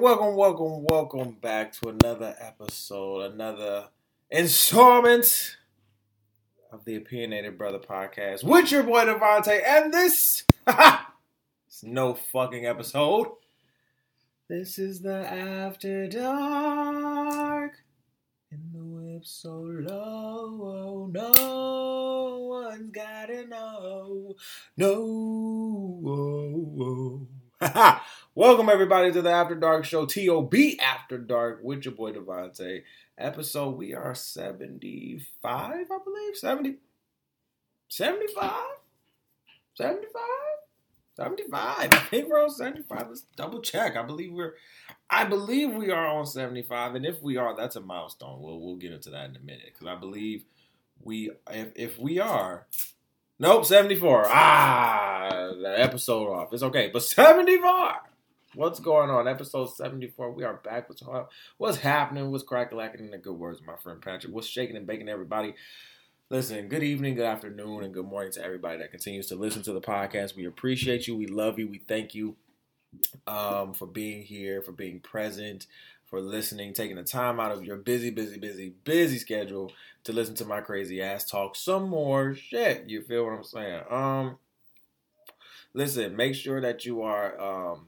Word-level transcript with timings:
Welcome, 0.00 0.34
welcome, 0.34 0.86
welcome 0.88 1.36
back 1.42 1.74
to 1.74 1.90
another 1.90 2.34
episode, 2.40 3.32
another 3.32 3.88
installment 4.30 5.58
of 6.72 6.86
the 6.86 6.96
Opinionated 6.96 7.58
Bruhtha 7.58 7.84
podcast 7.84 8.42
with 8.42 8.72
your 8.72 8.82
boy 8.82 9.04
DeVonta. 9.04 9.60
And 9.62 9.92
this 9.92 10.44
is 11.68 11.82
no 11.82 12.14
fucking 12.14 12.64
episode. 12.64 13.26
This 14.48 14.78
is 14.78 15.02
the 15.02 15.30
After 15.30 16.08
Dark. 16.08 17.72
And 18.50 18.72
the 18.72 18.82
whip 18.82 19.26
so 19.26 19.52
low, 19.52 20.62
oh 20.62 21.10
no 21.12 22.38
one's 22.48 22.90
gotta 22.90 23.46
know. 23.46 24.34
No. 24.78 24.94
Oh, 26.06 26.74
oh, 26.80 27.28
oh, 27.60 28.00
Welcome 28.36 28.68
everybody 28.68 29.10
to 29.10 29.22
the 29.22 29.30
After 29.32 29.56
Dark 29.56 29.84
Show, 29.84 30.06
TOB 30.06 30.54
After 30.80 31.18
Dark, 31.18 31.64
with 31.64 31.84
your 31.84 31.94
boy 31.94 32.12
DeVonta. 32.12 32.82
Episode 33.18 33.76
we 33.76 33.92
are 33.92 34.14
75, 34.14 35.50
I 35.52 35.98
believe. 36.04 36.36
70 36.36 36.76
75? 37.88 38.52
75? 39.74 40.22
75. 41.16 41.60
I 41.60 41.88
think 42.08 42.28
we're 42.28 42.40
on 42.40 42.50
75. 42.50 43.08
Let's 43.08 43.22
double 43.34 43.60
check. 43.62 43.96
I 43.96 44.02
believe 44.04 44.32
we're 44.32 44.54
I 45.10 45.24
believe 45.24 45.74
we 45.74 45.90
are 45.90 46.06
on 46.06 46.24
75. 46.24 46.94
And 46.94 47.04
if 47.04 47.20
we 47.20 47.36
are, 47.36 47.56
that's 47.56 47.74
a 47.74 47.80
milestone. 47.80 48.40
We'll 48.40 48.60
we'll 48.60 48.76
get 48.76 48.92
into 48.92 49.10
that 49.10 49.30
in 49.30 49.34
a 49.34 49.40
minute. 49.40 49.72
Because 49.74 49.88
I 49.88 49.96
believe 49.96 50.44
we 51.02 51.32
if 51.50 51.72
if 51.74 51.98
we 51.98 52.20
are 52.20 52.68
Nope, 53.40 53.64
74. 53.64 54.26
Ah 54.28 55.50
the 55.60 55.80
episode 55.80 56.28
off. 56.28 56.52
It's 56.52 56.62
okay. 56.62 56.90
But 56.92 57.02
74. 57.02 58.09
What's 58.56 58.80
going 58.80 59.10
on? 59.10 59.28
Episode 59.28 59.66
74. 59.66 60.32
We 60.32 60.42
are 60.42 60.54
back 60.54 60.88
with 60.88 61.00
what's 61.58 61.78
happening, 61.78 62.32
what's 62.32 62.42
cracking 62.42 62.78
lacking 62.78 63.04
in 63.04 63.12
the 63.12 63.18
good 63.18 63.38
words, 63.38 63.60
my 63.64 63.76
friend 63.76 64.02
Patrick. 64.02 64.34
What's 64.34 64.48
shaking 64.48 64.76
and 64.76 64.88
baking 64.88 65.08
everybody? 65.08 65.54
Listen, 66.30 66.66
good 66.66 66.82
evening, 66.82 67.14
good 67.14 67.26
afternoon, 67.26 67.84
and 67.84 67.94
good 67.94 68.06
morning 68.06 68.32
to 68.32 68.44
everybody 68.44 68.78
that 68.78 68.90
continues 68.90 69.28
to 69.28 69.36
listen 69.36 69.62
to 69.62 69.72
the 69.72 69.80
podcast. 69.80 70.34
We 70.34 70.46
appreciate 70.46 71.06
you. 71.06 71.16
We 71.16 71.28
love 71.28 71.60
you. 71.60 71.68
We 71.68 71.78
thank 71.78 72.12
you 72.12 72.34
um, 73.28 73.72
for 73.72 73.86
being 73.86 74.24
here, 74.24 74.62
for 74.62 74.72
being 74.72 74.98
present, 74.98 75.68
for 76.06 76.20
listening, 76.20 76.72
taking 76.72 76.96
the 76.96 77.04
time 77.04 77.38
out 77.38 77.52
of 77.52 77.64
your 77.64 77.76
busy, 77.76 78.10
busy, 78.10 78.36
busy, 78.36 78.74
busy 78.82 79.18
schedule 79.18 79.70
to 80.02 80.12
listen 80.12 80.34
to 80.34 80.44
my 80.44 80.60
crazy 80.60 81.00
ass 81.00 81.24
talk 81.24 81.54
some 81.54 81.88
more 81.88 82.34
shit. 82.34 82.88
You 82.88 83.02
feel 83.02 83.26
what 83.26 83.32
I'm 83.32 83.44
saying? 83.44 83.82
Um, 83.88 84.38
listen, 85.72 86.16
make 86.16 86.34
sure 86.34 86.60
that 86.60 86.84
you 86.84 87.02
are 87.02 87.40
um, 87.40 87.86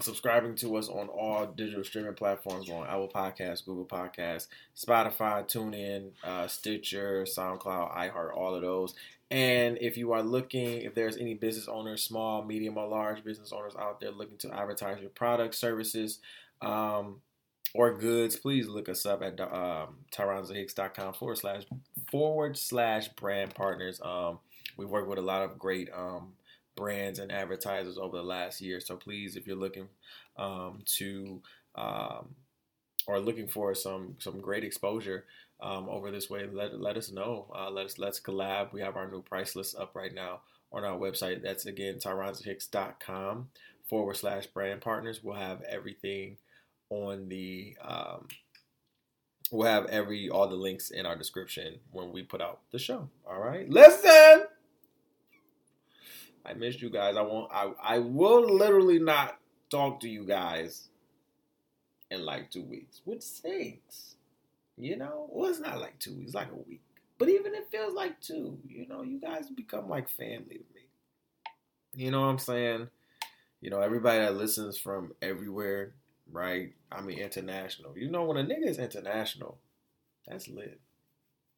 subscribing 0.00 0.54
to 0.56 0.76
us 0.76 0.88
on 0.88 1.08
all 1.08 1.46
digital 1.46 1.84
streaming 1.84 2.14
platforms 2.14 2.68
on 2.70 2.86
Apple 2.86 3.10
Podcasts, 3.14 3.64
Google 3.64 3.84
Podcasts, 3.84 4.48
Spotify, 4.76 5.46
TuneIn, 5.46 6.10
uh, 6.24 6.46
Stitcher, 6.46 7.24
SoundCloud, 7.24 7.96
iHeart, 7.96 8.36
all 8.36 8.54
of 8.54 8.62
those. 8.62 8.94
And 9.30 9.78
if 9.80 9.96
you 9.96 10.12
are 10.12 10.22
looking, 10.22 10.82
if 10.82 10.94
there's 10.94 11.16
any 11.16 11.34
business 11.34 11.66
owners, 11.66 12.02
small, 12.02 12.44
medium, 12.44 12.78
or 12.78 12.86
large 12.86 13.24
business 13.24 13.52
owners 13.52 13.74
out 13.76 14.00
there 14.00 14.12
looking 14.12 14.38
to 14.38 14.54
advertise 14.54 15.00
your 15.00 15.10
products, 15.10 15.58
services, 15.58 16.20
um, 16.62 17.20
or 17.74 17.92
goods, 17.98 18.36
please 18.36 18.68
look 18.68 18.88
us 18.88 19.04
up 19.04 19.22
at 19.22 19.40
um, 19.40 19.96
tyronzahicks.com 20.12 21.14
forward 21.14 21.38
slash 21.38 21.64
forward 22.10 22.56
slash 22.56 23.08
brand 23.08 23.54
partners. 23.54 24.00
Um, 24.02 24.38
we 24.76 24.86
work 24.86 25.08
with 25.08 25.18
a 25.18 25.22
lot 25.22 25.42
of 25.42 25.58
great 25.58 25.90
um, 25.94 26.34
brands 26.76 27.18
and 27.18 27.32
advertisers 27.32 27.98
over 27.98 28.16
the 28.16 28.22
last 28.22 28.60
year. 28.60 28.80
So 28.80 28.96
please, 28.96 29.36
if 29.36 29.46
you're 29.46 29.56
looking 29.56 29.88
um, 30.36 30.82
to 30.96 31.40
um, 31.74 32.34
or 33.06 33.18
looking 33.18 33.48
for 33.48 33.74
some 33.74 34.16
some 34.18 34.40
great 34.40 34.64
exposure 34.64 35.24
um, 35.60 35.88
over 35.88 36.10
this 36.10 36.30
way, 36.30 36.46
let 36.50 36.80
let 36.80 36.96
us 36.96 37.10
know. 37.10 37.46
Uh, 37.54 37.70
let 37.70 37.86
us 37.86 37.98
let's 37.98 38.20
collab. 38.20 38.72
We 38.72 38.80
have 38.80 38.96
our 38.96 39.10
new 39.10 39.22
price 39.22 39.56
list 39.56 39.76
up 39.76 39.94
right 39.94 40.14
now 40.14 40.40
on 40.72 40.84
our 40.84 40.98
website. 40.98 41.42
That's 41.42 41.66
again 41.66 41.96
tyronzahicks.com 41.96 43.48
forward 43.88 44.16
slash 44.16 44.46
brand 44.46 44.80
partners. 44.80 45.20
We'll 45.22 45.36
have 45.36 45.62
everything 45.62 46.36
on 46.90 47.28
the 47.28 47.76
um, 47.82 48.28
we'll 49.50 49.68
have 49.68 49.86
every 49.86 50.28
all 50.28 50.48
the 50.48 50.56
links 50.56 50.90
in 50.90 51.06
our 51.06 51.16
description 51.16 51.78
when 51.90 52.12
we 52.12 52.22
put 52.22 52.40
out 52.40 52.60
the 52.72 52.78
show. 52.78 53.08
All 53.28 53.40
right, 53.40 53.68
listen. 53.68 54.45
I 56.46 56.54
missed 56.54 56.80
you 56.82 56.90
guys. 56.90 57.16
I 57.16 57.22
won't. 57.22 57.50
I 57.52 57.72
I 57.82 57.98
will 57.98 58.42
literally 58.54 58.98
not 58.98 59.38
talk 59.70 60.00
to 60.00 60.08
you 60.08 60.24
guys 60.24 60.88
in 62.10 62.24
like 62.24 62.50
two 62.50 62.62
weeks, 62.62 63.00
which 63.04 63.22
stinks. 63.22 64.14
You 64.78 64.96
know, 64.96 65.26
well, 65.30 65.50
it's 65.50 65.58
not 65.58 65.80
like 65.80 65.98
two 65.98 66.14
weeks, 66.14 66.34
like 66.34 66.52
a 66.52 66.68
week. 66.68 66.82
But 67.18 67.30
even 67.30 67.54
it 67.54 67.68
feels 67.70 67.94
like 67.94 68.20
two. 68.20 68.58
You 68.68 68.86
know, 68.86 69.02
you 69.02 69.18
guys 69.18 69.48
become 69.48 69.88
like 69.88 70.08
family 70.08 70.58
to 70.58 70.74
me. 70.74 70.82
You 71.94 72.10
know 72.10 72.20
what 72.20 72.26
I'm 72.26 72.38
saying? 72.38 72.88
You 73.60 73.70
know, 73.70 73.80
everybody 73.80 74.18
that 74.18 74.36
listens 74.36 74.76
from 74.76 75.14
everywhere, 75.22 75.94
right? 76.30 76.74
I 76.92 77.00
mean, 77.00 77.18
international. 77.18 77.96
You 77.96 78.10
know, 78.10 78.24
when 78.24 78.36
a 78.36 78.44
nigga 78.44 78.66
is 78.68 78.78
international, 78.78 79.56
that's 80.26 80.46
lit. 80.46 80.78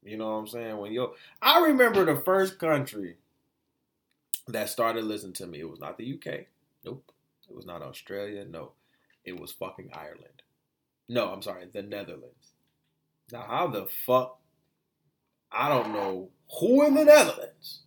You 0.04 0.16
know 0.16 0.28
what 0.28 0.38
I'm 0.38 0.46
saying? 0.46 0.78
When 0.78 0.92
yo, 0.92 1.14
I 1.42 1.60
remember 1.60 2.04
the 2.04 2.22
first 2.22 2.60
country 2.60 3.16
that 4.52 4.68
started 4.68 5.04
listening 5.04 5.34
to 5.34 5.46
me. 5.46 5.60
It 5.60 5.68
was 5.68 5.80
not 5.80 5.98
the 5.98 6.14
UK. 6.14 6.46
Nope. 6.84 7.12
It 7.48 7.54
was 7.54 7.66
not 7.66 7.82
Australia. 7.82 8.44
No. 8.44 8.72
It 9.24 9.38
was 9.38 9.52
fucking 9.52 9.90
Ireland. 9.92 10.42
No, 11.08 11.28
I'm 11.32 11.42
sorry, 11.42 11.66
the 11.72 11.82
Netherlands. 11.82 12.52
Now, 13.32 13.44
how 13.48 13.66
the 13.68 13.86
fuck? 14.06 14.38
I 15.50 15.68
don't 15.68 15.92
know 15.92 16.30
who 16.60 16.86
in 16.86 16.94
the 16.94 17.04
Netherlands 17.04 17.82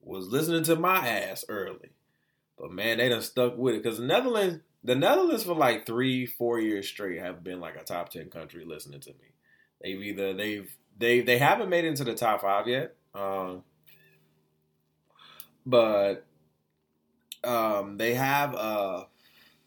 was 0.00 0.28
listening 0.28 0.62
to 0.64 0.76
my 0.76 1.06
ass 1.06 1.44
early, 1.48 1.90
but 2.56 2.70
man, 2.70 2.98
they 2.98 3.08
done 3.08 3.22
stuck 3.22 3.56
with 3.56 3.74
it 3.74 3.82
because 3.82 3.98
the 3.98 4.06
Netherlands, 4.06 4.60
the 4.84 4.94
Netherlands 4.94 5.44
for 5.44 5.54
like 5.54 5.86
three, 5.86 6.26
four 6.26 6.60
years 6.60 6.88
straight 6.88 7.20
have 7.20 7.42
been 7.42 7.60
like 7.60 7.76
a 7.76 7.82
top 7.82 8.10
ten 8.10 8.30
country 8.30 8.64
listening 8.64 9.00
to 9.00 9.10
me. 9.10 9.34
They've 9.82 10.00
either 10.00 10.34
they've 10.34 10.72
they 10.96 11.20
they 11.20 11.38
haven't 11.38 11.68
made 11.68 11.84
it 11.84 11.88
into 11.88 12.04
the 12.04 12.14
top 12.14 12.42
five 12.42 12.68
yet. 12.68 12.94
Um, 13.14 13.64
but 15.68 16.24
um, 17.44 17.98
they 17.98 18.14
have 18.14 18.54
uh, 18.54 19.04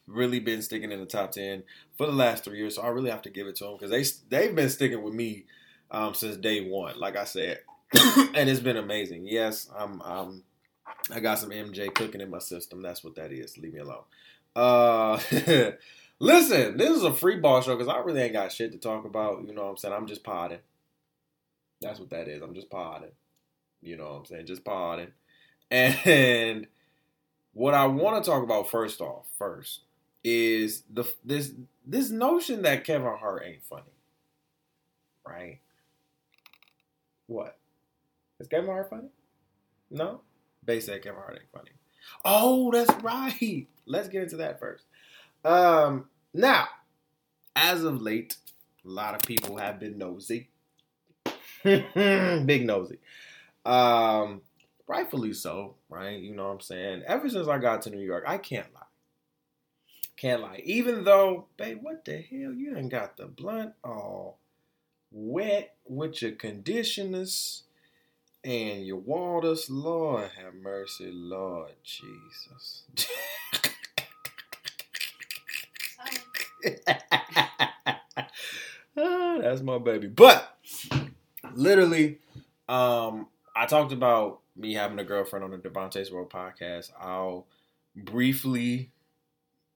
really 0.08 0.40
been 0.40 0.64
sticking 0.64 0.92
in 0.92 1.00
the 1.00 1.06
top 1.06 1.32
ten 1.32 1.64
for 1.96 2.08
the 2.08 2.12
last 2.12 2.44
three 2.44 2.58
years. 2.58 2.76
So 2.76 2.82
I 2.82 2.90
really 2.90 3.12
have 3.12 3.22
to 3.24 3.30
give 3.30 3.48
it 3.48 3.56
to 3.58 3.66
them 3.66 3.78
because 3.80 3.92
they 3.92 4.04
they've 4.36 4.56
been 4.56 4.70
sticking 4.70 5.04
with 5.04 5.14
me 5.14 5.46
um, 5.92 6.14
since 6.16 6.38
day 6.38 6.68
one. 6.68 7.00
Like 7.00 7.16
I 7.16 7.26
said, 7.26 7.60
and 8.34 8.50
it's 8.50 8.60
been 8.60 8.78
amazing. 8.78 9.28
Yes, 9.28 9.70
I'm, 9.78 10.02
I'm 10.02 10.44
I 11.12 11.20
got 11.20 11.38
some 11.40 11.52
MJ 11.52 11.94
cooking 11.94 12.22
in 12.22 12.32
my 12.32 12.40
system. 12.40 12.82
That's 12.82 13.04
what 13.04 13.16
that 13.16 13.32
is. 13.32 13.58
Leave 13.58 13.74
me 13.74 13.80
alone. 13.80 14.04
Uh, 14.56 15.20
listen, 16.20 16.78
this 16.78 16.90
is 16.90 17.04
a 17.04 17.14
free 17.14 17.38
ball 17.38 17.62
show 17.62 17.78
because 17.78 17.94
I 17.94 18.00
really 18.00 18.22
ain't 18.22 18.34
got 18.34 18.52
shit 18.52 18.72
to 18.72 18.80
talk 18.80 19.06
about. 19.06 19.44
You 19.48 19.54
know 19.54 19.66
what 19.66 19.70
I'm 19.70 19.78
saying? 19.78 19.94
I'm 19.94 20.08
just 20.08 20.24
potting. 20.24 20.60
That's 21.80 22.00
what 22.00 22.10
that 22.10 22.28
is. 22.28 22.42
I'm 22.42 22.56
just 22.56 22.70
potting. 22.70 23.12
You 23.82 23.98
know 23.98 24.06
what 24.06 24.20
I'm 24.20 24.26
saying? 24.26 24.46
Just 24.46 24.64
potting. 24.64 25.12
And 25.72 26.68
what 27.54 27.74
I 27.74 27.86
want 27.86 28.24
to 28.24 28.30
talk 28.30 28.44
about 28.44 28.70
first 28.70 29.00
off, 29.00 29.26
first, 29.38 29.82
is 30.24 30.84
the 30.94 31.06
this 31.24 31.54
this 31.86 32.10
notion 32.10 32.62
that 32.64 32.84
Kevin 32.84 33.16
Hart 33.18 33.44
ain't 33.46 33.64
funny. 33.64 33.84
Right? 35.26 35.60
What? 37.28 37.58
Is 38.40 38.48
Kevin 38.48 38.70
Hart 38.70 38.90
funny? 38.90 39.08
No? 39.90 40.22
They 40.66 40.80
said 40.80 41.02
Kevin 41.02 41.22
Hart 41.22 41.40
ain't 41.40 41.52
funny. 41.54 41.72
Oh, 42.26 42.72
that's 42.72 42.94
right. 43.04 43.68
Let's 43.86 44.10
get 44.10 44.24
into 44.24 44.38
that 44.38 44.60
first. 44.60 44.86
Um, 45.46 46.06
now, 46.34 46.68
as 47.56 47.84
of 47.84 48.02
late, 48.02 48.36
a 48.86 48.90
lot 48.90 49.16
of 49.16 49.22
people 49.22 49.58
have 49.58 49.80
been 49.80 49.98
nosy. 49.98 50.50
Big 51.64 52.66
nosy. 52.66 53.00
Um, 53.66 54.42
rightfully 54.92 55.32
so, 55.32 55.76
right? 55.88 56.20
You 56.20 56.36
know 56.36 56.48
what 56.48 56.54
I'm 56.56 56.60
saying? 56.60 57.04
Ever 57.08 57.30
since 57.30 57.48
I 57.48 57.58
got 57.60 57.82
to 57.84 57.90
New 57.90 58.02
York, 58.02 58.26
I 58.28 58.38
can't 58.38 58.68
lie. 58.74 58.82
Can't 60.18 60.42
lie. 60.42 60.62
Even 60.66 61.06
though, 61.06 61.46
babe, 61.56 61.80
what 61.82 62.04
the 62.04 62.18
hell? 62.18 62.52
You 62.52 62.76
ain't 62.76 62.92
got 62.92 63.16
the 63.16 63.26
blunt 63.26 63.72
all 63.86 64.38
wet 65.10 65.76
with 65.86 66.22
your 66.22 66.34
conditioners 66.34 67.64
and 68.44 68.86
your 68.86 68.98
waters. 68.98 69.70
Lord 69.70 70.30
have 70.38 70.56
mercy, 70.56 71.10
Lord 71.12 71.72
Jesus. 71.84 72.84
Ah, 78.98 79.38
that's 79.42 79.62
my 79.62 79.78
baby. 79.78 80.08
But 80.08 80.54
literally, 81.56 82.20
um, 82.68 83.28
I 83.56 83.66
talked 83.66 83.94
about 83.94 84.41
me 84.56 84.74
having 84.74 85.00
a 85.00 85.04
girlfriend 85.04 85.44
on 85.44 85.52
the 85.52 85.58
DeVonta's 85.58 86.12
World 86.12 86.30
podcast. 86.30 86.92
I'll 87.00 87.48
briefly, 87.96 88.92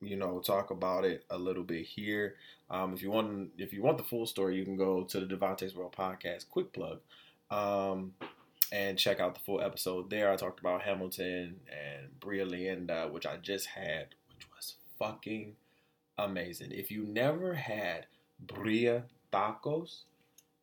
you 0.00 0.16
know, 0.16 0.40
talk 0.40 0.70
about 0.70 1.04
it 1.04 1.24
a 1.30 1.38
little 1.38 1.62
bit 1.62 1.86
here. 1.86 2.36
Um, 2.70 2.94
if 2.94 3.02
you 3.02 3.10
want, 3.10 3.50
if 3.58 3.72
you 3.72 3.82
want 3.82 3.98
the 3.98 4.04
full 4.04 4.26
story, 4.26 4.56
you 4.56 4.64
can 4.64 4.76
go 4.76 5.04
to 5.04 5.20
the 5.20 5.26
DeVonta's 5.26 5.74
World 5.74 5.94
podcast. 5.96 6.48
Quick 6.48 6.72
plug, 6.72 7.00
um, 7.50 8.14
and 8.72 8.98
check 8.98 9.20
out 9.20 9.34
the 9.34 9.40
full 9.40 9.60
episode 9.60 10.10
there. 10.10 10.32
I 10.32 10.36
talked 10.36 10.60
about 10.60 10.82
Hamilton 10.82 11.60
and 11.70 12.20
Birria 12.20 12.48
Leyenda, 12.48 13.10
which 13.10 13.26
I 13.26 13.36
just 13.36 13.66
had, 13.66 14.14
which 14.34 14.46
was 14.54 14.74
fucking 14.98 15.54
amazing. 16.18 16.72
If 16.72 16.90
you 16.90 17.04
never 17.04 17.54
had 17.54 18.06
Birria 18.44 19.04
tacos, 19.32 20.02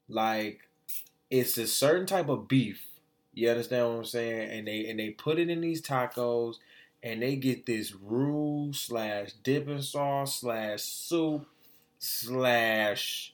like 0.07 0.62
it's 1.30 1.57
a 1.57 1.68
certain 1.68 2.06
type 2.06 2.30
of 2.30 2.48
beef. 2.48 2.88
You 3.34 3.50
understand 3.50 3.88
what 3.88 3.98
I'm 3.98 4.06
saying? 4.06 4.52
And 4.52 4.68
they 4.68 4.88
and 4.90 5.00
they 5.00 5.10
put 5.10 5.40
it 5.40 5.50
in 5.50 5.62
these 5.62 5.82
tacos 5.82 6.56
and 7.02 7.22
they 7.22 7.36
get 7.36 7.66
this 7.66 7.94
roux 7.94 8.72
slash 8.74 9.34
dipping 9.44 9.82
sauce 9.82 10.40
slash 10.40 10.82
soup 10.82 11.46
slash 12.00 13.34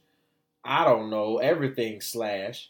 I 0.64 0.84
don't 0.84 1.10
know 1.10 1.38
everything 1.38 2.02
slash, 2.02 2.70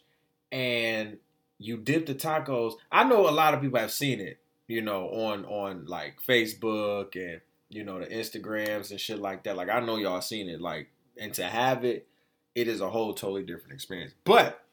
and 0.52 1.18
you 1.58 1.78
dip 1.78 2.06
the 2.06 2.16
tacos. 2.16 2.76
I 2.92 3.04
know 3.04 3.28
a 3.28 3.32
lot 3.32 3.54
of 3.54 3.62
people 3.62 3.80
have 3.80 3.92
seen 3.92 4.20
it, 4.20 4.40
you 4.68 4.82
know, 4.82 5.10
on 5.10 5.46
on 5.46 5.86
like 5.86 6.22
Facebook 6.28 7.16
and 7.16 7.42
you 7.70 7.84
know 7.84 8.00
the 8.00 8.06
Instagrams 8.06 8.92
and 8.92 9.00
shit 9.00 9.20
like 9.20 9.44
that. 9.44 9.58
Like 9.58 9.70
I 9.70 9.80
know 9.80 9.98
y'all 9.98 10.22
seen 10.22 10.50
it, 10.50 10.62
like 10.62 10.90
and 11.18 11.34
to 11.34 11.44
have 11.44 11.84
it, 11.84 12.08
it 12.56 12.68
is 12.68 12.82
a 12.82 12.90
whole 12.90 13.14
totally 13.14 13.44
different 13.44 13.74
experience. 13.74 14.14
But 14.24 14.64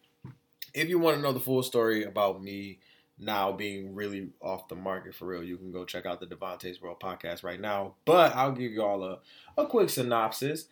if 0.77 0.89
you 0.91 0.99
want 0.99 1.17
to 1.17 1.23
know 1.23 1.33
the 1.33 1.41
full 1.41 1.63
story 1.63 2.05
about 2.05 2.43
me 2.43 2.79
now 3.19 3.51
being 3.51 3.95
really 3.95 4.29
off 4.43 4.69
the 4.69 4.75
market 4.77 5.15
for 5.15 5.27
real, 5.27 5.43
you 5.43 5.57
can 5.57 5.73
go 5.73 5.87
check 5.87 6.05
out 6.05 6.21
the 6.21 6.27
DeVonta's 6.27 6.83
World 6.83 7.01
podcast 7.01 7.43
right 7.43 7.61
now. 7.61 7.95
But 8.05 8.37
I'll 8.37 8.53
give 8.53 8.73
you 8.73 8.83
all 8.83 9.03
a, 9.03 9.19
a 9.57 9.67
quick 9.67 9.89
synopsis. 9.89 10.67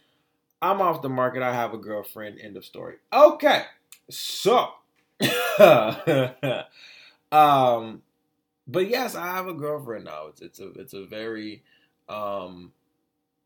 I'm 0.60 0.82
off 0.82 1.00
the 1.00 1.08
market. 1.08 1.42
I 1.42 1.54
have 1.54 1.72
a 1.72 1.78
girlfriend. 1.78 2.38
End 2.38 2.56
of 2.56 2.66
story. 2.66 2.96
Okay. 3.12 3.62
So, 4.10 4.68
um, 7.32 8.02
but 8.66 8.88
yes, 8.88 9.14
I 9.14 9.26
have 9.28 9.48
a 9.48 9.54
girlfriend 9.54 10.04
now. 10.04 10.26
It's, 10.28 10.42
it's 10.42 10.60
a 10.60 10.68
it's 10.72 10.92
a 10.92 11.06
very 11.06 11.62
um, 12.10 12.72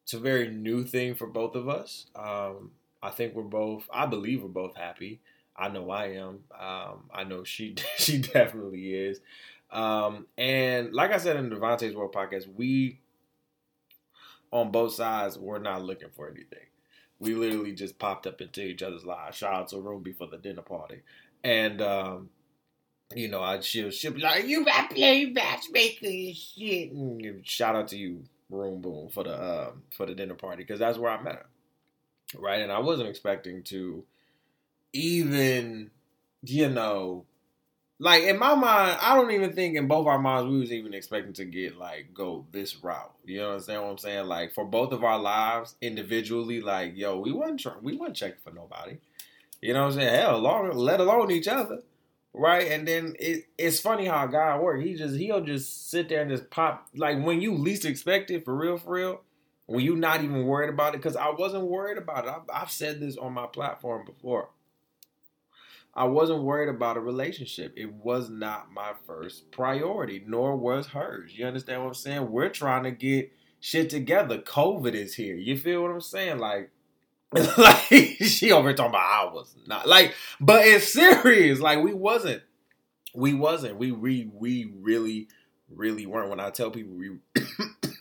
it's 0.02 0.14
a 0.14 0.18
very 0.18 0.48
new 0.48 0.82
thing 0.82 1.14
for 1.14 1.28
both 1.28 1.54
of 1.54 1.68
us. 1.68 2.06
Um, 2.16 2.72
I 3.00 3.10
think 3.10 3.34
we're 3.34 3.44
both. 3.44 3.88
I 3.92 4.06
believe 4.06 4.42
we're 4.42 4.48
both 4.48 4.76
happy. 4.76 5.20
I 5.58 5.68
know 5.68 5.90
I 5.90 6.12
am. 6.12 6.40
Um, 6.58 7.10
I 7.12 7.24
know 7.24 7.44
she 7.44 7.74
she 7.96 8.18
definitely 8.18 8.94
is. 8.94 9.20
Um, 9.70 10.26
and 10.38 10.94
like 10.94 11.10
I 11.12 11.18
said 11.18 11.36
in 11.36 11.50
the 11.50 11.56
DeVonta's 11.56 11.94
World 11.94 12.12
podcast, 12.14 12.46
we 12.54 13.00
on 14.50 14.70
both 14.70 14.94
sides 14.94 15.38
we're 15.38 15.58
not 15.58 15.82
looking 15.82 16.08
for 16.14 16.28
anything. 16.28 16.66
We 17.18 17.34
literally 17.34 17.72
just 17.72 17.98
popped 17.98 18.26
up 18.26 18.40
into 18.40 18.62
each 18.62 18.82
other's 18.82 19.04
lives. 19.04 19.36
Shout 19.36 19.52
out 19.52 19.68
to 19.68 19.80
Ruby 19.80 20.12
for 20.12 20.26
the 20.28 20.38
dinner 20.38 20.62
party, 20.62 21.02
and 21.42 21.82
um, 21.82 22.30
you 23.14 23.28
know 23.28 23.42
I 23.42 23.58
she'll 23.60 23.90
she'll 23.90 24.12
be 24.12 24.20
like, 24.20 24.46
"You 24.46 24.64
got 24.64 24.90
play 24.90 25.26
matchmaker 25.26 26.06
and 26.06 26.36
shit." 26.36 26.92
And 26.92 27.44
shout 27.46 27.74
out 27.74 27.88
to 27.88 27.96
you, 27.96 28.22
Room 28.48 28.80
Boom, 28.80 29.08
for 29.08 29.24
the 29.24 29.68
um, 29.68 29.82
for 29.90 30.06
the 30.06 30.14
dinner 30.14 30.34
party 30.34 30.62
because 30.62 30.78
that's 30.78 30.96
where 30.96 31.10
I 31.10 31.20
met 31.20 31.34
her, 31.34 31.46
right? 32.38 32.62
And 32.62 32.70
I 32.70 32.78
wasn't 32.78 33.08
expecting 33.08 33.64
to 33.64 34.04
even, 34.92 35.90
you 36.42 36.68
know, 36.68 37.26
like 38.00 38.22
in 38.24 38.38
my 38.38 38.54
mind, 38.54 38.98
I 39.00 39.16
don't 39.16 39.32
even 39.32 39.52
think 39.52 39.76
in 39.76 39.88
both 39.88 40.06
our 40.06 40.18
minds 40.18 40.48
we 40.50 40.60
was 40.60 40.72
even 40.72 40.94
expecting 40.94 41.32
to 41.34 41.44
get 41.44 41.76
like 41.76 42.14
go 42.14 42.46
this 42.52 42.76
route. 42.82 43.12
You 43.24 43.42
understand 43.42 43.82
what 43.82 43.90
I'm 43.90 43.98
saying? 43.98 44.26
Like 44.26 44.54
for 44.54 44.64
both 44.64 44.92
of 44.92 45.02
our 45.02 45.18
lives 45.18 45.74
individually, 45.80 46.60
like 46.60 46.96
yo, 46.96 47.18
we 47.18 47.32
wasn't 47.32 47.60
trying, 47.60 47.82
we 47.82 47.96
wasn't 47.96 48.16
checking 48.16 48.40
for 48.44 48.52
nobody. 48.52 48.98
You 49.60 49.74
know 49.74 49.82
what 49.82 49.94
I'm 49.94 50.00
saying? 50.00 50.14
Hell, 50.14 50.38
long, 50.38 50.70
let 50.70 51.00
alone 51.00 51.32
each 51.32 51.48
other, 51.48 51.80
right? 52.32 52.70
And 52.70 52.86
then 52.86 53.16
it, 53.18 53.46
it's 53.58 53.80
funny 53.80 54.06
how 54.06 54.26
God 54.26 54.62
works. 54.62 54.84
He 54.84 54.94
just 54.94 55.16
he'll 55.16 55.40
just 55.40 55.90
sit 55.90 56.08
there 56.08 56.22
and 56.22 56.30
just 56.30 56.50
pop 56.50 56.88
like 56.94 57.20
when 57.24 57.40
you 57.40 57.54
least 57.56 57.84
expect 57.84 58.30
it, 58.30 58.44
for 58.44 58.54
real, 58.54 58.78
for 58.78 58.92
real. 58.94 59.20
When 59.66 59.84
you 59.84 59.96
not 59.96 60.22
even 60.24 60.46
worried 60.46 60.70
about 60.70 60.94
it, 60.94 60.98
because 60.98 61.16
I 61.16 61.30
wasn't 61.30 61.64
worried 61.64 61.98
about 61.98 62.24
it. 62.24 62.30
I've, 62.30 62.62
I've 62.62 62.70
said 62.70 63.00
this 63.00 63.18
on 63.18 63.34
my 63.34 63.46
platform 63.46 64.06
before. 64.06 64.48
I 65.98 66.04
wasn't 66.04 66.44
worried 66.44 66.68
about 66.68 66.96
a 66.96 67.00
relationship. 67.00 67.72
It 67.76 67.92
was 67.92 68.30
not 68.30 68.70
my 68.72 68.92
first 69.04 69.50
priority, 69.50 70.22
nor 70.24 70.54
was 70.54 70.86
hers. 70.86 71.36
You 71.36 71.44
understand 71.44 71.82
what 71.82 71.88
I'm 71.88 71.94
saying? 71.94 72.30
We're 72.30 72.50
trying 72.50 72.84
to 72.84 72.92
get 72.92 73.32
shit 73.58 73.90
together. 73.90 74.38
COVID 74.38 74.94
is 74.94 75.16
here. 75.16 75.34
You 75.34 75.56
feel 75.56 75.82
what 75.82 75.90
I'm 75.90 76.00
saying? 76.00 76.38
Like, 76.38 76.70
like 77.58 77.88
she 78.20 78.52
over 78.52 78.72
talking 78.72 78.90
about 78.90 79.28
I 79.28 79.34
was 79.34 79.56
not 79.66 79.88
like, 79.88 80.14
but 80.38 80.64
it's 80.64 80.92
serious. 80.92 81.58
Like 81.58 81.82
we 81.82 81.92
wasn't, 81.92 82.44
we 83.12 83.34
wasn't. 83.34 83.76
We 83.76 83.90
we 83.90 84.30
we 84.32 84.72
really 84.80 85.26
really 85.68 86.06
weren't. 86.06 86.30
When 86.30 86.38
I 86.38 86.50
tell 86.50 86.70
people 86.70 86.94
we 86.94 87.18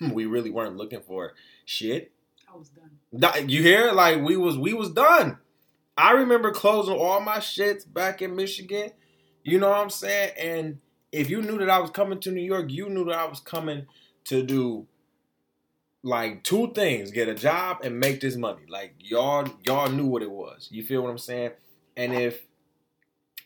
we 0.13 0.27
really 0.27 0.51
weren't 0.51 0.77
looking 0.77 1.01
for 1.01 1.33
shit. 1.65 2.11
I 2.47 2.55
was 2.55 2.69
done. 3.17 3.50
You 3.50 3.63
hear? 3.63 3.91
Like 3.91 4.21
we 4.21 4.38
was 4.38 4.55
we 4.55 4.73
was 4.73 4.91
done. 4.91 5.39
I 5.97 6.11
remember 6.11 6.51
closing 6.51 6.95
all 6.95 7.19
my 7.19 7.38
shits 7.38 7.91
back 7.91 8.21
in 8.21 8.35
Michigan. 8.35 8.91
You 9.44 9.59
know 9.59 9.69
what 9.69 9.79
I'm 9.79 9.89
saying? 9.89 10.33
And 10.38 10.79
if 11.11 11.29
you 11.29 11.41
knew 11.41 11.57
that 11.57 11.69
I 11.69 11.79
was 11.79 11.89
coming 11.89 12.19
to 12.19 12.31
New 12.31 12.44
York, 12.44 12.69
you 12.69 12.89
knew 12.89 13.05
that 13.05 13.17
I 13.17 13.25
was 13.25 13.39
coming 13.39 13.88
to 14.25 14.44
do 14.44 14.88
like 16.03 16.44
two 16.44 16.71
things: 16.73 17.11
get 17.11 17.27
a 17.27 17.33
job 17.33 17.79
and 17.83 17.99
make 17.99 18.21
this 18.21 18.35
money. 18.35 18.61
Like 18.69 18.95
y'all, 18.99 19.47
y'all 19.65 19.89
knew 19.89 20.05
what 20.05 20.21
it 20.21 20.31
was. 20.31 20.67
You 20.71 20.83
feel 20.83 21.01
what 21.01 21.09
I'm 21.09 21.17
saying? 21.17 21.51
And 21.95 22.13
if 22.13 22.45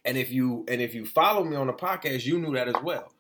and 0.04 0.18
if 0.18 0.32
you 0.32 0.66
and 0.68 0.82
if 0.82 0.94
you 0.94 1.06
follow 1.06 1.44
me 1.44 1.56
on 1.56 1.68
the 1.68 1.74
podcast, 1.74 2.26
you 2.26 2.40
knew 2.40 2.54
that 2.56 2.68
as 2.68 2.82
well, 2.84 3.14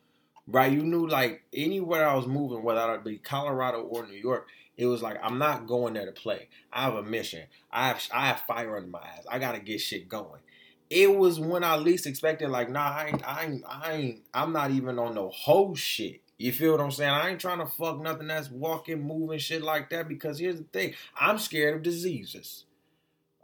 right? 0.48 0.72
You 0.72 0.84
knew 0.84 1.08
like 1.08 1.44
anywhere 1.54 2.08
I 2.08 2.16
was 2.16 2.28
moving, 2.28 2.64
whether 2.64 2.94
it 2.96 3.04
be 3.04 3.18
Colorado 3.18 3.82
or 3.82 4.06
New 4.06 4.18
York, 4.18 4.48
it 4.82 4.88
was 4.88 5.04
like 5.04 5.20
I'm 5.22 5.38
not 5.38 5.68
going 5.68 5.94
there 5.94 6.08
to 6.08 6.12
play. 6.12 6.48
I 6.74 6.86
have 6.86 6.96
a 6.96 7.04
mission. 7.04 7.44
I 7.72 7.90
have 7.90 8.02
I 8.12 8.26
have 8.26 8.40
fire 8.42 8.76
under 8.76 8.90
my 8.90 8.98
ass. 8.98 9.28
I 9.30 9.38
gotta 9.38 9.60
get 9.60 9.80
shit 9.80 10.10
going. 10.10 10.42
It 10.90 11.16
was 11.16 11.40
when 11.40 11.64
I 11.64 11.76
least 11.76 12.08
expected. 12.08 12.50
Like, 12.50 12.72
nah, 12.72 12.90
I 12.90 13.06
ain't, 13.10 13.28
I 13.28 13.46
ain't, 13.46 13.64
I 13.70 13.92
ain't. 13.92 14.24
I'm 14.34 14.52
not 14.52 14.72
even 14.72 14.98
on 14.98 15.14
no 15.14 15.30
whole 15.30 15.76
shit. 15.76 16.22
You 16.40 16.52
feel 16.52 16.72
what 16.72 16.82
I'm 16.82 16.90
saying? 16.90 17.12
I 17.12 17.30
ain't 17.30 17.40
trying 17.40 17.60
to 17.60 17.68
fuck 17.68 18.02
nothing 18.02 18.26
that's 18.26 18.50
walking, 18.50 19.04
moving, 19.04 19.38
shit 19.38 19.62
like 19.62 19.92
that. 19.92 20.08
Because 20.08 20.40
here's 20.40 20.58
the 20.58 20.64
thing: 20.64 20.96
I'm 21.16 21.38
scared 21.38 21.76
of 21.76 21.84
diseases. 21.84 22.66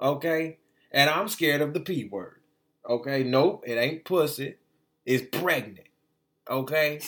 Okay, 0.01 0.57
and 0.91 1.07
I'm 1.07 1.27
scared 1.27 1.61
of 1.61 1.75
the 1.75 1.81
p 1.81 2.05
word. 2.05 2.39
Okay, 2.89 3.23
nope, 3.23 3.63
it 3.67 3.75
ain't 3.75 4.05
pussy. 4.05 4.55
It's 5.05 5.37
pregnant. 5.39 5.87
Okay. 6.49 6.99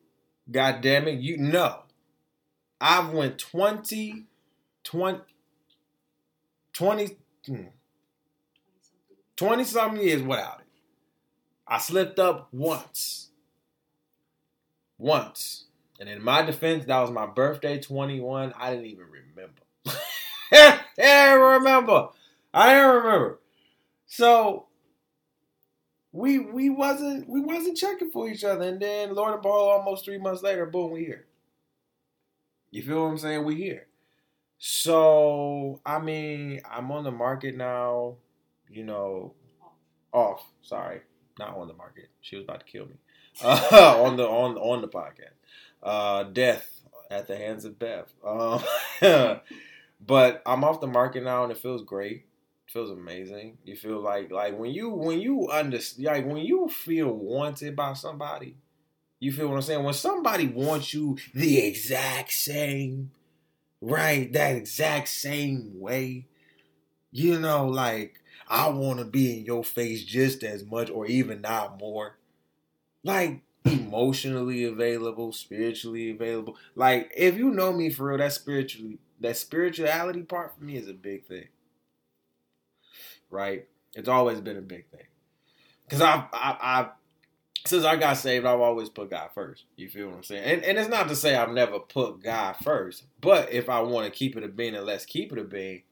God 0.50 0.82
damn 0.82 1.08
it, 1.08 1.20
you 1.20 1.38
know. 1.38 1.84
I've 2.80 3.10
went 3.10 3.38
20, 3.38 4.24
20, 4.84 5.18
hmm. 5.18 5.22
20, 6.72 7.16
20 9.36 9.64
something 9.64 10.02
years 10.02 10.22
without 10.22 10.60
it. 10.60 10.66
I 11.66 11.78
slipped 11.78 12.18
up 12.18 12.48
once. 12.52 13.28
Once. 14.96 15.64
And 16.00 16.08
in 16.08 16.22
my 16.22 16.42
defense, 16.42 16.84
that 16.86 17.00
was 17.00 17.10
my 17.10 17.26
birthday, 17.26 17.80
21. 17.80 18.54
I 18.56 18.70
didn't 18.70 18.86
even 18.86 19.06
remember. 19.06 19.62
I 20.52 20.80
didn't 20.96 21.40
remember. 21.40 22.08
I 22.54 22.74
didn't 22.74 22.94
remember. 22.96 23.38
So 24.06 24.66
we 26.12 26.38
we 26.38 26.70
wasn't 26.70 27.28
we 27.28 27.40
wasn't 27.40 27.76
checking 27.76 28.10
for 28.10 28.28
each 28.28 28.44
other. 28.44 28.64
And 28.64 28.80
then 28.80 29.14
Lord 29.14 29.34
of 29.34 29.42
Ball 29.42 29.70
almost 29.70 30.04
three 30.04 30.18
months 30.18 30.42
later, 30.42 30.66
boom, 30.66 30.92
we 30.92 31.04
here. 31.04 31.27
You 32.70 32.82
feel 32.82 33.02
what 33.04 33.10
I'm 33.10 33.18
saying? 33.18 33.44
We 33.44 33.56
here. 33.56 33.86
So 34.58 35.80
I 35.86 35.98
mean, 35.98 36.60
I'm 36.70 36.90
on 36.90 37.04
the 37.04 37.10
market 37.12 37.56
now. 37.56 38.16
You 38.68 38.84
know, 38.84 39.34
off. 40.12 40.44
Sorry, 40.62 41.00
not 41.38 41.56
on 41.56 41.68
the 41.68 41.74
market. 41.74 42.10
She 42.20 42.36
was 42.36 42.44
about 42.44 42.60
to 42.60 42.66
kill 42.66 42.86
me. 42.86 42.96
Uh, 43.42 43.96
on 44.04 44.16
the 44.16 44.28
on 44.28 44.56
on 44.56 44.82
the 44.82 44.88
podcast. 44.88 45.36
Uh, 45.82 46.24
death 46.24 46.82
at 47.10 47.26
the 47.26 47.36
hands 47.36 47.64
of 47.64 47.78
Beth. 47.78 48.12
Um, 48.26 48.62
but 50.06 50.42
I'm 50.44 50.64
off 50.64 50.80
the 50.80 50.86
market 50.86 51.22
now, 51.22 51.44
and 51.44 51.52
it 51.52 51.58
feels 51.58 51.82
great. 51.82 52.26
Feels 52.66 52.90
amazing. 52.90 53.56
You 53.64 53.76
feel 53.76 54.00
like 54.00 54.30
like 54.30 54.58
when 54.58 54.72
you 54.72 54.90
when 54.90 55.20
you 55.20 55.48
understand 55.48 56.06
like 56.06 56.26
when 56.26 56.44
you 56.44 56.68
feel 56.68 57.08
wanted 57.08 57.74
by 57.74 57.94
somebody 57.94 58.56
you 59.20 59.32
feel 59.32 59.48
what 59.48 59.56
I'm 59.56 59.62
saying? 59.62 59.84
When 59.84 59.94
somebody 59.94 60.46
wants 60.46 60.94
you 60.94 61.18
the 61.34 61.58
exact 61.66 62.32
same, 62.32 63.10
right? 63.80 64.32
That 64.32 64.56
exact 64.56 65.08
same 65.08 65.72
way, 65.74 66.26
you 67.10 67.38
know, 67.40 67.66
like 67.66 68.20
I 68.48 68.68
want 68.68 68.98
to 69.00 69.04
be 69.04 69.38
in 69.38 69.44
your 69.44 69.64
face 69.64 70.04
just 70.04 70.42
as 70.42 70.64
much 70.64 70.90
or 70.90 71.06
even 71.06 71.40
not 71.40 71.78
more. 71.80 72.16
Like 73.02 73.42
emotionally 73.64 74.64
available, 74.64 75.32
spiritually 75.32 76.10
available. 76.10 76.56
Like 76.74 77.12
if 77.16 77.36
you 77.36 77.50
know 77.50 77.72
me 77.72 77.90
for 77.90 78.06
real, 78.06 78.18
that 78.18 78.32
spiritually 78.32 78.98
that 79.20 79.36
spirituality 79.36 80.22
part 80.22 80.56
for 80.56 80.64
me 80.64 80.76
is 80.76 80.88
a 80.88 80.94
big 80.94 81.26
thing. 81.26 81.48
Right? 83.30 83.66
It's 83.94 84.08
always 84.08 84.40
been 84.40 84.56
a 84.56 84.62
big 84.62 84.88
thing. 84.90 85.06
Cause 85.90 86.02
I've 86.02 86.24
I, 86.32 86.56
I've 86.60 86.88
since 87.68 87.84
I 87.84 87.96
got 87.96 88.16
saved, 88.16 88.46
I've 88.46 88.60
always 88.60 88.88
put 88.88 89.10
God 89.10 89.30
first. 89.34 89.64
You 89.76 89.88
feel 89.88 90.08
what 90.08 90.16
I'm 90.16 90.22
saying? 90.22 90.44
And, 90.44 90.64
and 90.64 90.78
it's 90.78 90.88
not 90.88 91.08
to 91.08 91.16
say 91.16 91.34
I've 91.34 91.52
never 91.52 91.78
put 91.78 92.22
God 92.22 92.56
first, 92.62 93.04
but 93.20 93.52
if 93.52 93.68
I 93.68 93.80
want 93.80 94.06
to 94.06 94.10
keep 94.10 94.36
it 94.36 94.44
a 94.44 94.48
being 94.48 94.74
and 94.74 94.86
let's 94.86 95.04
keep 95.04 95.32
it 95.32 95.38
a 95.38 95.44
being, 95.44 95.82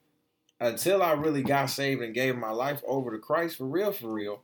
until 0.58 1.02
I 1.02 1.12
really 1.12 1.42
got 1.42 1.66
saved 1.66 2.00
and 2.02 2.14
gave 2.14 2.36
my 2.36 2.50
life 2.50 2.82
over 2.86 3.10
to 3.10 3.18
Christ 3.18 3.58
for 3.58 3.66
real, 3.66 3.92
for 3.92 4.10
real, 4.10 4.42